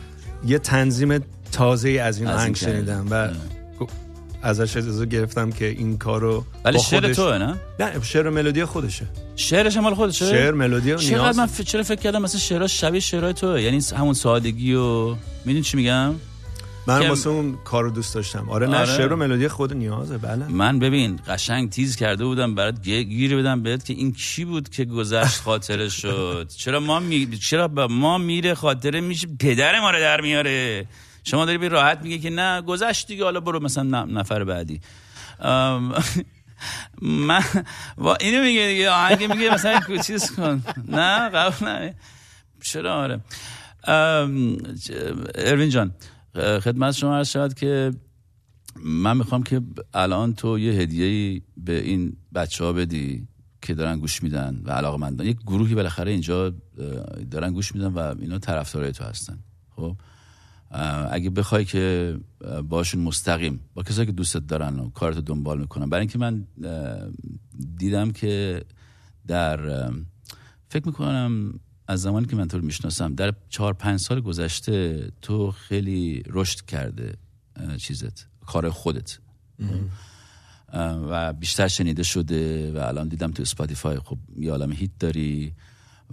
[0.47, 2.57] یه تنظیم تازه از این از این آهنگ.
[2.57, 3.29] شنیدم و
[4.45, 9.07] ازش اجازه گرفتم که این کارو ولی شعر توه نه؟ نه شعر ملودی خودشه.
[9.37, 11.39] شعرش مال خودشه؟ شعر ملودی و چقدر نیاز.
[11.39, 11.47] من.
[11.47, 15.09] چرا فکر کردم مثلا شعراش شبیه شعرهای توه؟ یعنی همون سادگی و
[15.45, 16.15] می‌دونی چی میگم؟
[16.87, 18.51] من واسه اون کارو دوست داشتم.
[18.51, 18.97] آره نه آره.
[18.97, 20.49] شعر و ملودی خود نیازه بله.
[20.49, 24.85] من ببین قشنگ تیز کرده بودم برات گیر بدم بهت که این کی بود که
[24.85, 27.27] گذشت خاطره شد؟ چرا ما می...
[27.27, 30.87] چرا با ما میره خاطره میشه؟ پدر ما رو در میاره.
[31.25, 34.81] شما داری به راحت میگه که نه گذشت دیگه حالا برو مثلا نفر بعدی.
[37.03, 37.43] من
[37.99, 40.63] با اینو میگه دیگه آهنگ میگه مثلا چیز کن.
[40.89, 41.95] نه قبول نه.
[42.63, 43.21] چرا؟ آره.
[45.35, 45.95] اروین جان
[46.35, 47.93] خدمت شما عرض شود که
[48.85, 49.61] من می‌خوام که
[49.95, 53.29] الان تو یه هدیه به این بچه ها بدی
[53.63, 56.53] که دارن گوش میدن و علاقه مندن یک گروهی بالاخره اینجا
[57.31, 59.39] دارن گوش میدن و اینا طرفدارای تو هستن.
[59.77, 59.97] خب؟
[61.11, 62.17] اگه بخوای که
[62.69, 65.91] باشون مستقیم با کسایی که دوستت دارن و کارتو دنبال می‌کنن.
[65.91, 66.47] برای اینکه من
[67.77, 68.65] دیدم که
[69.27, 69.91] در
[70.69, 75.51] فکر می‌کنم از زمانی که من تو رو می‌شناسم در چهار پنج سال گذشته تو
[75.51, 77.15] خیلی رشد کرده
[77.77, 79.19] چیزت کار خودت.
[81.11, 85.53] و بیشتر شنیده شده و الان دیدم تو اسپاتیفای خب یه عالم هیت داری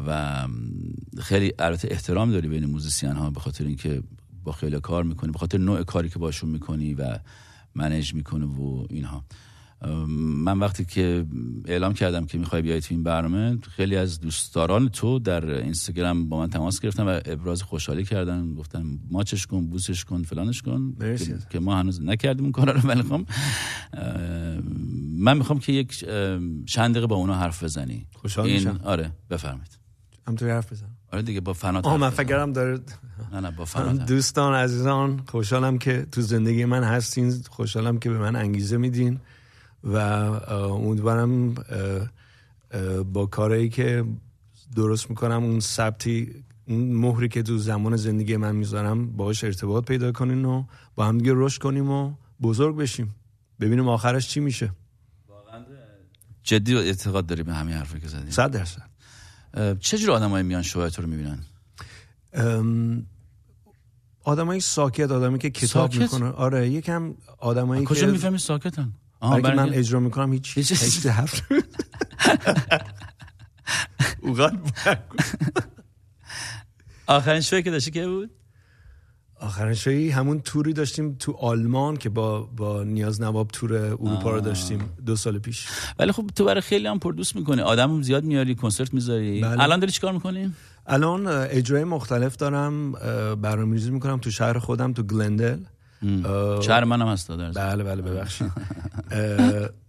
[0.08, 0.48] و
[1.20, 4.04] خیلی البته احترام داری بین موزیسین ها به خاطر اینکه
[4.44, 7.20] با خیلی کار می‌کنی به خاطر نوع کاری که باشون می‌کنی و
[7.76, 9.26] منیج می‌کنه و اینها.
[10.08, 11.26] من وقتی که
[11.66, 16.40] اعلام کردم که می‌خوای بیای تو این برنامه خیلی از دوستداران تو در اینستاگرام با
[16.40, 18.54] من تماس گرفتن و ابراز خوشحالی کردن.
[18.54, 20.96] گفتن ماچش کن بوسش کن فلانش کن.
[21.00, 23.22] که, که ما هنوز نکردیم اون کارا رو ولی خب
[25.18, 26.06] من می‌خوام که یک
[26.66, 28.06] چند دقیقه با اونا حرف بزنی.
[28.14, 28.80] خوشحال این- میشم.
[28.84, 29.78] آره بفرمایید.
[30.28, 30.90] همطوری حرف بزن.
[31.12, 32.10] آره دیگه با فنات آه من.
[32.10, 32.80] فکرم داره
[33.32, 33.88] نه نه با حرف.
[33.88, 39.20] دوستان عزیزان خوشحالم که تو زندگی من هستین خوشحالم که به من انگیزه میدین
[39.84, 41.56] و امیدوارم
[43.14, 44.06] با کارهایی که
[44.76, 50.12] درست می‌کنم اون ثبتی اون مهری که تو زمان زندگی من می‌ذارم باهاش ارتباط پیدا
[50.12, 50.64] کنین و
[50.96, 53.16] با هم دیگه رشد کنیم و بزرگ بشیم
[53.60, 54.72] ببینیم آخرش چی میشه
[55.30, 55.66] واقعا
[56.44, 58.91] جدی اعتقاد داری به همین حرفی که زدی صد درصد
[59.80, 61.40] چه جور آدمایی میان شوهای تو رو می‌بینن؟
[64.24, 69.40] آدمای ساکت آدمی که کتاب ساکت؟ می‌کنن آره یکم آدمایی کجا که می‌فهمی ساکتن؟ آها،
[69.40, 71.42] برای من اجرا می‌کنم هیچ هیچ- هیچ حرف
[74.22, 74.54] اوقات
[77.08, 78.30] آخرین شوی که داشتی که بود؟
[79.42, 84.42] آخرین شایی همون توری داشتیم تو آلمان که با با نیاز نواب تور اروپا رو
[84.42, 85.68] داشتیم دو سال پیش.
[86.00, 87.62] ولی خب تو برای خیلی هم پردوس می‌کنی.
[87.62, 89.42] آدم زیاد میاری کنسرت می‌ذاری.
[89.42, 89.64] بله.
[89.64, 90.54] الان داری چیکار می‌کنی؟
[90.88, 92.92] الان اجرای مختلف دارم
[93.42, 95.60] برنامه‌ریزی می‌کنم تو شهر خودم تو گلندل.
[96.62, 98.52] شهر منم هست بله بله ببخشید.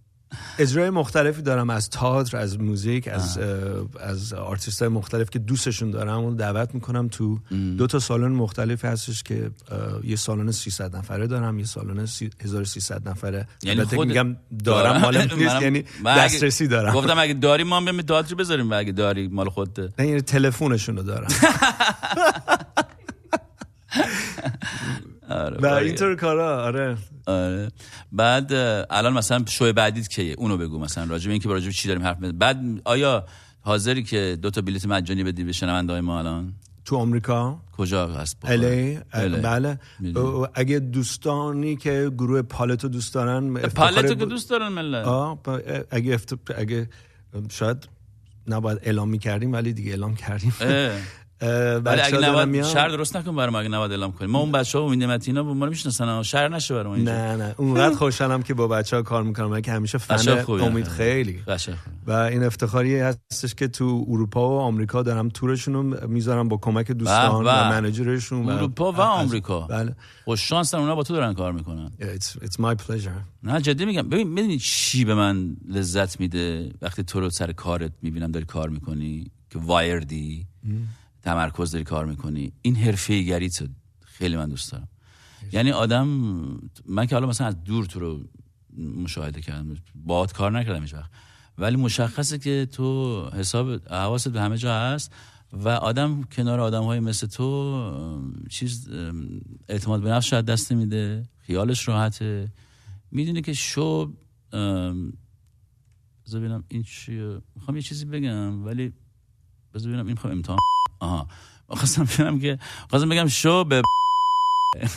[0.59, 3.39] اجرای مختلفی دارم از تئاتر از موزیک از
[3.99, 7.39] از آرتیست های مختلف که دوستشون دارم اون دعوت می‌کنم تو
[7.77, 9.51] دو تا سالن مختلفی هستش که
[10.03, 13.47] یه سالن 300 نفره دارم یه سالن سی- 1300 نفره.
[13.63, 16.93] یعنی خود میگم دارم؟ مال نیست یعنی دسترسی دارم.
[16.93, 19.99] گفتم اگه داری ما هم تئاتر بذاریم و اگه داری مال خودت.
[19.99, 21.27] نه یعنی تلفنشون رو دارم.
[25.33, 25.65] آره و.
[25.65, 26.97] اینطور کارا آره.
[27.27, 27.71] آره.
[28.11, 28.53] بعد
[28.89, 32.03] الان مثلا شو بعدیت کیه؟ اونو بگو مثلا راجع به اینکه راجع به چی داریم
[32.03, 32.39] حرف می‌زنیم.
[32.39, 33.25] بعد آیا
[33.61, 36.53] حاضری که دو تا بلیت مجانی بدی به شنونده ما الان؟
[36.85, 38.99] تو آمریکا؟ کجا هست؟ الی.
[39.43, 39.79] بله.
[40.53, 45.07] اگه دوستانی که گروه پالتو دوست دارن پالتو که دوست دارن ملت.
[45.91, 46.33] اگه افت...
[46.57, 46.89] اگه
[47.49, 47.87] شاید
[48.47, 50.53] نباید اعلام می‌کردیم ولی دیگه اعلام کردیم.
[51.85, 52.69] بچه‌ها نباید میان.
[52.69, 55.65] شهر درست نکن برام اگه نباید اعلام کنیم ما اون بچه ها و اینا ما
[55.65, 57.11] رو می‌شناسن شهر نشه برام اینجا.
[57.11, 57.55] نه نه.
[57.57, 59.61] اونقدر خوشحالم که با بچه ها کار می‌کنم.
[59.61, 60.87] که همیشه فن امید.
[60.87, 61.39] خیلی.
[62.07, 66.91] و این افتخاری هستش که تو اروپا و آمریکا دارم تورشون رو می‌ذارم با کمک
[66.91, 67.49] دوستان به.
[67.49, 69.59] و منیجرشون اروپا و آمریکا.
[69.59, 69.95] بله.
[70.25, 71.91] خوش شانس اونا با تو دارن کار می‌کنن.
[72.19, 73.43] It's my pleasure.
[73.43, 74.09] نه جدی میگم.
[74.09, 78.69] ببین می‌دونی چی به من لذت میده؟ وقتی تو رو سر کارت می‌بینم داری کار
[78.69, 80.45] می‌کنی که وایردی.
[81.23, 82.53] تمرکز داری کار می‌کنی.
[82.61, 83.59] این حرفه گریت
[84.01, 84.87] خیلی من دوست دارم.
[85.51, 86.07] یعنی آدم
[86.85, 88.23] من که حالا مثلا از دور تو رو
[88.77, 89.75] مشاهده کردم.
[89.95, 91.11] باهات کار نکردم هیچ وقت.
[91.57, 95.13] ولی مشخصه که تو حساب حواست به همه جا هست
[95.53, 98.89] و آدم کنار آدم های مثل تو چیز
[99.69, 101.29] اعتماد به نفس شاید دست نمیده.
[101.37, 102.51] خیالش راحته.
[103.11, 104.13] می‌دونه که شو
[104.51, 107.41] بذار ببینم این چیه.
[107.55, 108.93] می‌خوام یه چیزی بگم ولی
[109.73, 110.57] بذار ببینم این می‌خوام امتحان
[110.99, 111.27] آها.
[111.67, 112.59] خواستم بگم که
[112.89, 113.81] خواستم بگم شو به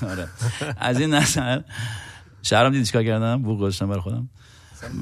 [0.03, 0.29] آره.
[0.79, 1.61] از این نظر
[2.43, 4.29] شهرام دیدی چیکار کردم؟ بو گذاشتم برای خودم.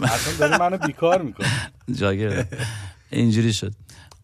[0.03, 1.47] اصلا داری منو بیکار می‌کنی
[1.93, 2.45] جاگیر.
[3.11, 3.73] اینجوری شد.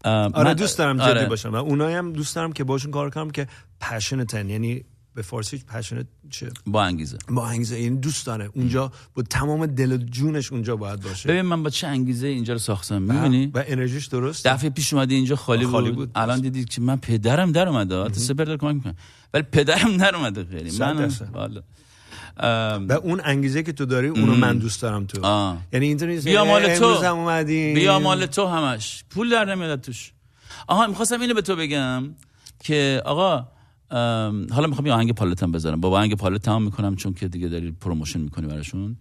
[0.03, 1.25] آره دوست دارم جدی آره.
[1.25, 1.53] باشم.
[1.53, 3.47] و اونایی هم دوست دارم که باشون کار کنم که
[3.81, 4.83] پشنتن یعنی
[5.15, 7.17] به فارسی پشنت چه؟ با انگیزه.
[7.29, 7.79] با انگیزه.
[7.79, 8.49] یعنی دوست داره.
[8.53, 11.29] اونجا با تمام دل و جونش اونجا باید باشه.
[11.29, 13.01] ببین من با چه انگیزه اینجا رو ساختم.
[13.01, 15.97] می‌بینی؟ و انرژیش درست؟ دفعه پیش اومدی اینجا خالی, خالی بود.
[15.97, 16.11] بود.
[16.15, 18.09] الان دیدید که من پدرم در اومده.
[18.09, 18.95] تا سپر داره کمک می‌کنه.
[19.33, 20.77] ولی پدرم در اومده خیلی.
[20.77, 21.11] من.
[21.33, 21.61] والا.
[22.37, 25.25] ام، و اون انگیزه که تو داری اونو من دوست دارم تو.
[25.25, 25.57] آه.
[25.73, 27.15] یعنی اینطوری نیست بیا مال تو.
[27.45, 29.03] بیا مال تو همش.
[29.09, 30.11] پول در نمیاد توش.
[30.67, 32.15] آها می‌خواستم اینو به تو بگم
[32.59, 33.47] که آقا
[34.51, 35.81] حالا می‌خوام یه آهنگ پالت هم بذارم.
[35.81, 38.97] با آهنگ پالت تمام می‌کنم چون که دیگه داری promotion می‌کنی براشون.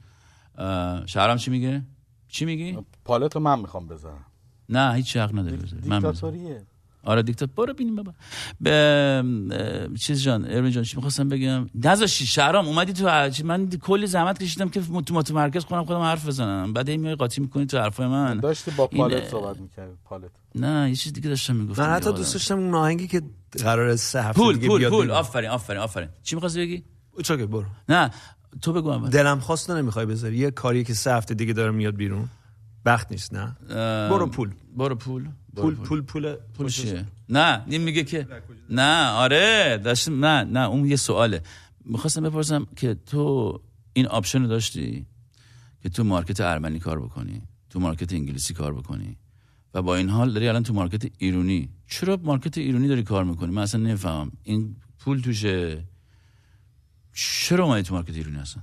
[1.07, 1.83] شهرام چی میگه؟
[2.29, 4.25] چی میگی؟ پالتو من می‌خوام بذارم.
[4.69, 5.83] نه هیچ حق نداری بذاری.
[5.83, 6.63] دیکتاتوریه.
[7.05, 8.13] آره دیکتات برو ببینیم بابا.
[8.61, 14.07] به چیز جان ارمین جان چی می‌خواستم بگم؟ نذاشتی شهرام اومدی تو هرچی من کلی
[14.07, 16.73] زحمت کشیدم که تو متمرکز کنم خودم حرف بزنم.
[16.73, 18.41] بعد این میای قاطی می‌کنی تو حرفای من.
[18.41, 20.31] داشتی با این- پالت صحبت می‌کردی پالت.
[20.55, 21.83] نه یه چیز دیگه داشتم می‌گفتم.
[21.83, 23.23] من حتی دوست داشتم اون آهنگی که
[23.59, 25.11] قرار سه هفته پول دیگه پول بیاد پول.
[25.11, 26.09] آفرین آفرین آفرین.
[26.23, 26.85] چی می‌خواستی بگی؟
[27.23, 27.65] چاکه برو.
[27.89, 28.11] نه
[28.63, 29.11] تو بگو اول.
[29.11, 30.37] دلم خواست نمی‌خوای بذاری.
[30.37, 32.29] یه کاری که سه هفته دیگه داره میاد بیرون.
[32.85, 33.57] وقت نیست نه.
[34.11, 34.51] برو پول.
[34.77, 35.29] برو پول.
[35.57, 36.35] پول پول پول.
[36.59, 38.27] پول چیه؟ نه این میگه که
[38.71, 41.43] نه آره داشتم نه نه اون یه سواله.
[41.85, 43.61] می‌خواستم بپرسم که تو
[43.93, 45.07] این option رو داشتی؟
[45.83, 49.17] که تو market ارمنی کار بکنی تو market انگلیسی کار بکنی.
[49.75, 51.69] و با این حال داری الان تو market ایرونی.
[51.87, 54.33] چرا market ایرونی داری کار می‌کنی؟ من اصلا نمی‌فهمم.
[54.43, 55.85] این پول توشه.
[57.15, 58.63] چرا اومدی تو market ایرونی هستن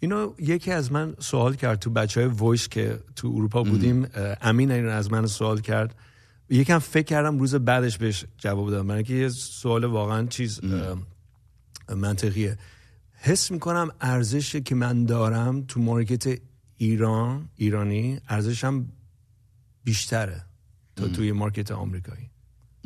[0.00, 4.06] اینو یکی از من سوال کرد تو بچه های Voice که تو اروپا بودیم
[4.40, 5.94] امین اینو از من سوال کرد.
[6.50, 8.86] یکم فکر کردم روز بعدش بهش جواب دادم.
[8.86, 10.60] من که یه سوال واقعا چیز
[11.96, 12.58] منطقیه.
[13.12, 16.40] حس می‌کنم ارزشی که من دارم تو market
[16.76, 18.86] ایران ایرانی ارزشم
[19.86, 20.42] بیشتره
[20.96, 22.30] تا توی market آمریکایی.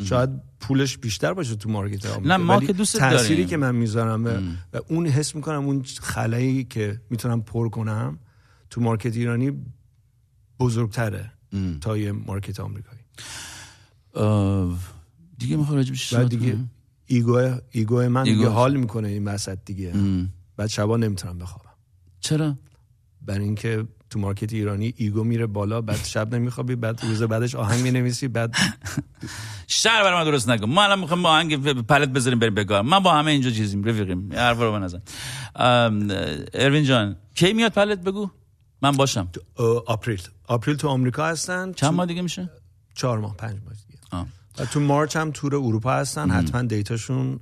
[0.04, 3.48] شاید پولش بیشتر باشه تو market آمریکا نه، ما که دوست تأثیری داریم.
[3.48, 4.28] که من می‌ذارم و,
[4.72, 8.18] و اون حس می‌کنم اون خلایی که می‌تونم پر کنم
[8.70, 9.52] تو market ایرانی
[10.58, 11.32] بزرگتره
[11.80, 13.02] تا یه market آمریکایی.
[15.38, 16.58] دیگه می‌خوای راجب چی بعد صحبت دیگه؟
[17.06, 18.50] ego ego من دیگه ego.
[18.50, 19.94] حال می‌کنه این وسط دیگه.
[20.56, 21.74] بعد شبا نمی‌تونم بخوابم.
[22.20, 22.58] چرا؟
[23.22, 27.82] برای اینکه تو market ایرانی ego میره بالا بعد شب نمیخوابی بعد روز بعدش آهنگ
[27.82, 28.54] می‌نویسی بعد
[29.66, 32.98] شر برای من درست نکن ما الان می‌خوایم با آهنگ پالت بذاریم بریم بگار من
[32.98, 34.32] با همه اینجا چیزیم رفیقیم.
[34.32, 35.02] یه حرفا رو من نزن
[35.56, 36.08] ام،
[36.54, 38.30] اروین جان کی میاد پلت بگو؟
[38.82, 39.28] من باشم.
[39.86, 40.22] April.
[40.46, 41.72] April تو آمریکا هستن.
[41.72, 42.50] چند ماه دیگه میشه؟
[42.94, 44.26] چهار ماه پنج ماه دیگه.
[44.64, 47.40] تو March هم تور اروپا هستن حتما date اشون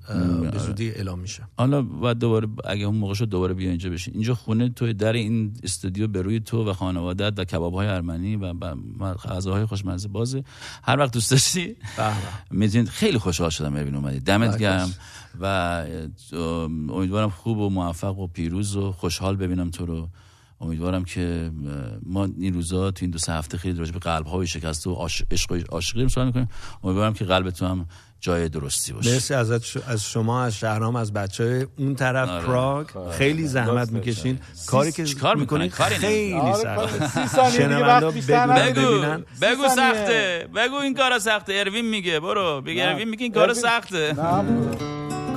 [0.52, 1.42] به زودی اعلام میشه.
[1.58, 4.14] حالا بعد دوباره اگه اون موقع شد دوباره بیا اینجا بشین.
[4.14, 8.36] اینجا خونه تو در این استودیو به روی تو و خانوادت و کباب های ارمنی
[8.36, 8.54] و
[9.00, 10.44] و غذاهای خوشمزه بازه.
[10.82, 11.76] هر وقت دوست داشتی
[12.50, 14.20] می‌تونید خیلی خوشحال شدم اروین اومدی.
[14.20, 14.58] دمت.
[14.58, 14.94] گرم.
[15.40, 15.84] و
[16.90, 20.08] امیدوارم خوب و موفق و پیروز و خوشحال ببینم تو رو.
[20.60, 21.50] امیدوارم که
[22.06, 25.08] ما این روزا تو این دو سه هفته خیلی راجع به قلب های شکسته و
[25.30, 26.48] عشق و عاشقی صحبت می‌کنیم.
[26.84, 27.86] امیدوارم که قلب تو هم
[28.20, 29.10] جای درستی باشه.
[29.12, 32.46] مرسی ازت ش- از شما از شهرام از بچه های اون طرف آره.
[32.46, 32.86] پراگ.
[33.10, 34.38] خیلی زحمت می‌کشین.
[34.66, 37.06] کاری که چیکار می‌کنن؟ می‌کنین کاری خیلی نمی‌کنن.
[37.26, 37.50] سخته.
[37.50, 39.68] شنوندا بگو بگو.
[39.68, 40.48] سخته.
[40.56, 41.54] بگو این کارا سخته.
[41.54, 42.20] اروین میگه.
[42.20, 42.82] برو نه.
[42.82, 44.14] اروین میگه این کارا سخته.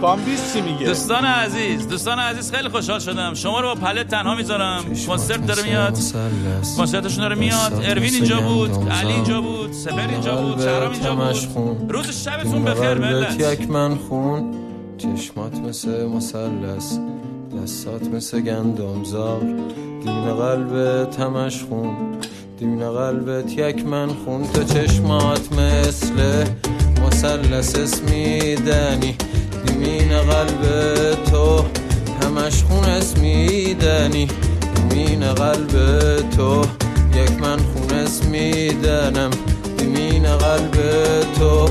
[0.02, 3.34] کامبیز چی میگه؟ دوستان عزیز دوستان عزیز خیلی خوشحال شدم.
[3.34, 4.84] شما رو با پلت تنها می‌ذارم.
[5.08, 5.98] کنسرت داره میاد.
[6.78, 7.74] کنسرتشون داره میاد.
[7.84, 11.92] اروین اینجا بود علی اینجا بود سپهر اینجا بود شهرام اینجا بود.
[11.92, 13.40] روز شبتون بخیر ملت.
[13.40, 14.54] یک من خون.
[14.98, 16.98] چشمات مثل مثلث
[17.64, 19.42] دستات مثل گندمزار.
[20.04, 21.96] دین قلبت همش خون.
[22.60, 24.48] دین قلبت یک من خون.
[24.54, 26.46] تو چشمات مثل
[27.06, 29.16] مثلث اسمیدنی
[29.66, 30.64] دیمین قلب
[31.32, 31.66] تو
[32.24, 34.28] همش خون اسمیدنی
[34.76, 35.72] دیمین قلب
[36.30, 36.62] تو
[37.16, 39.30] یک من خون اسمیدنم
[39.78, 40.72] دیمین قلب
[41.40, 41.70] تو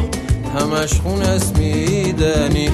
[0.58, 2.70] همش خون اسمیدنی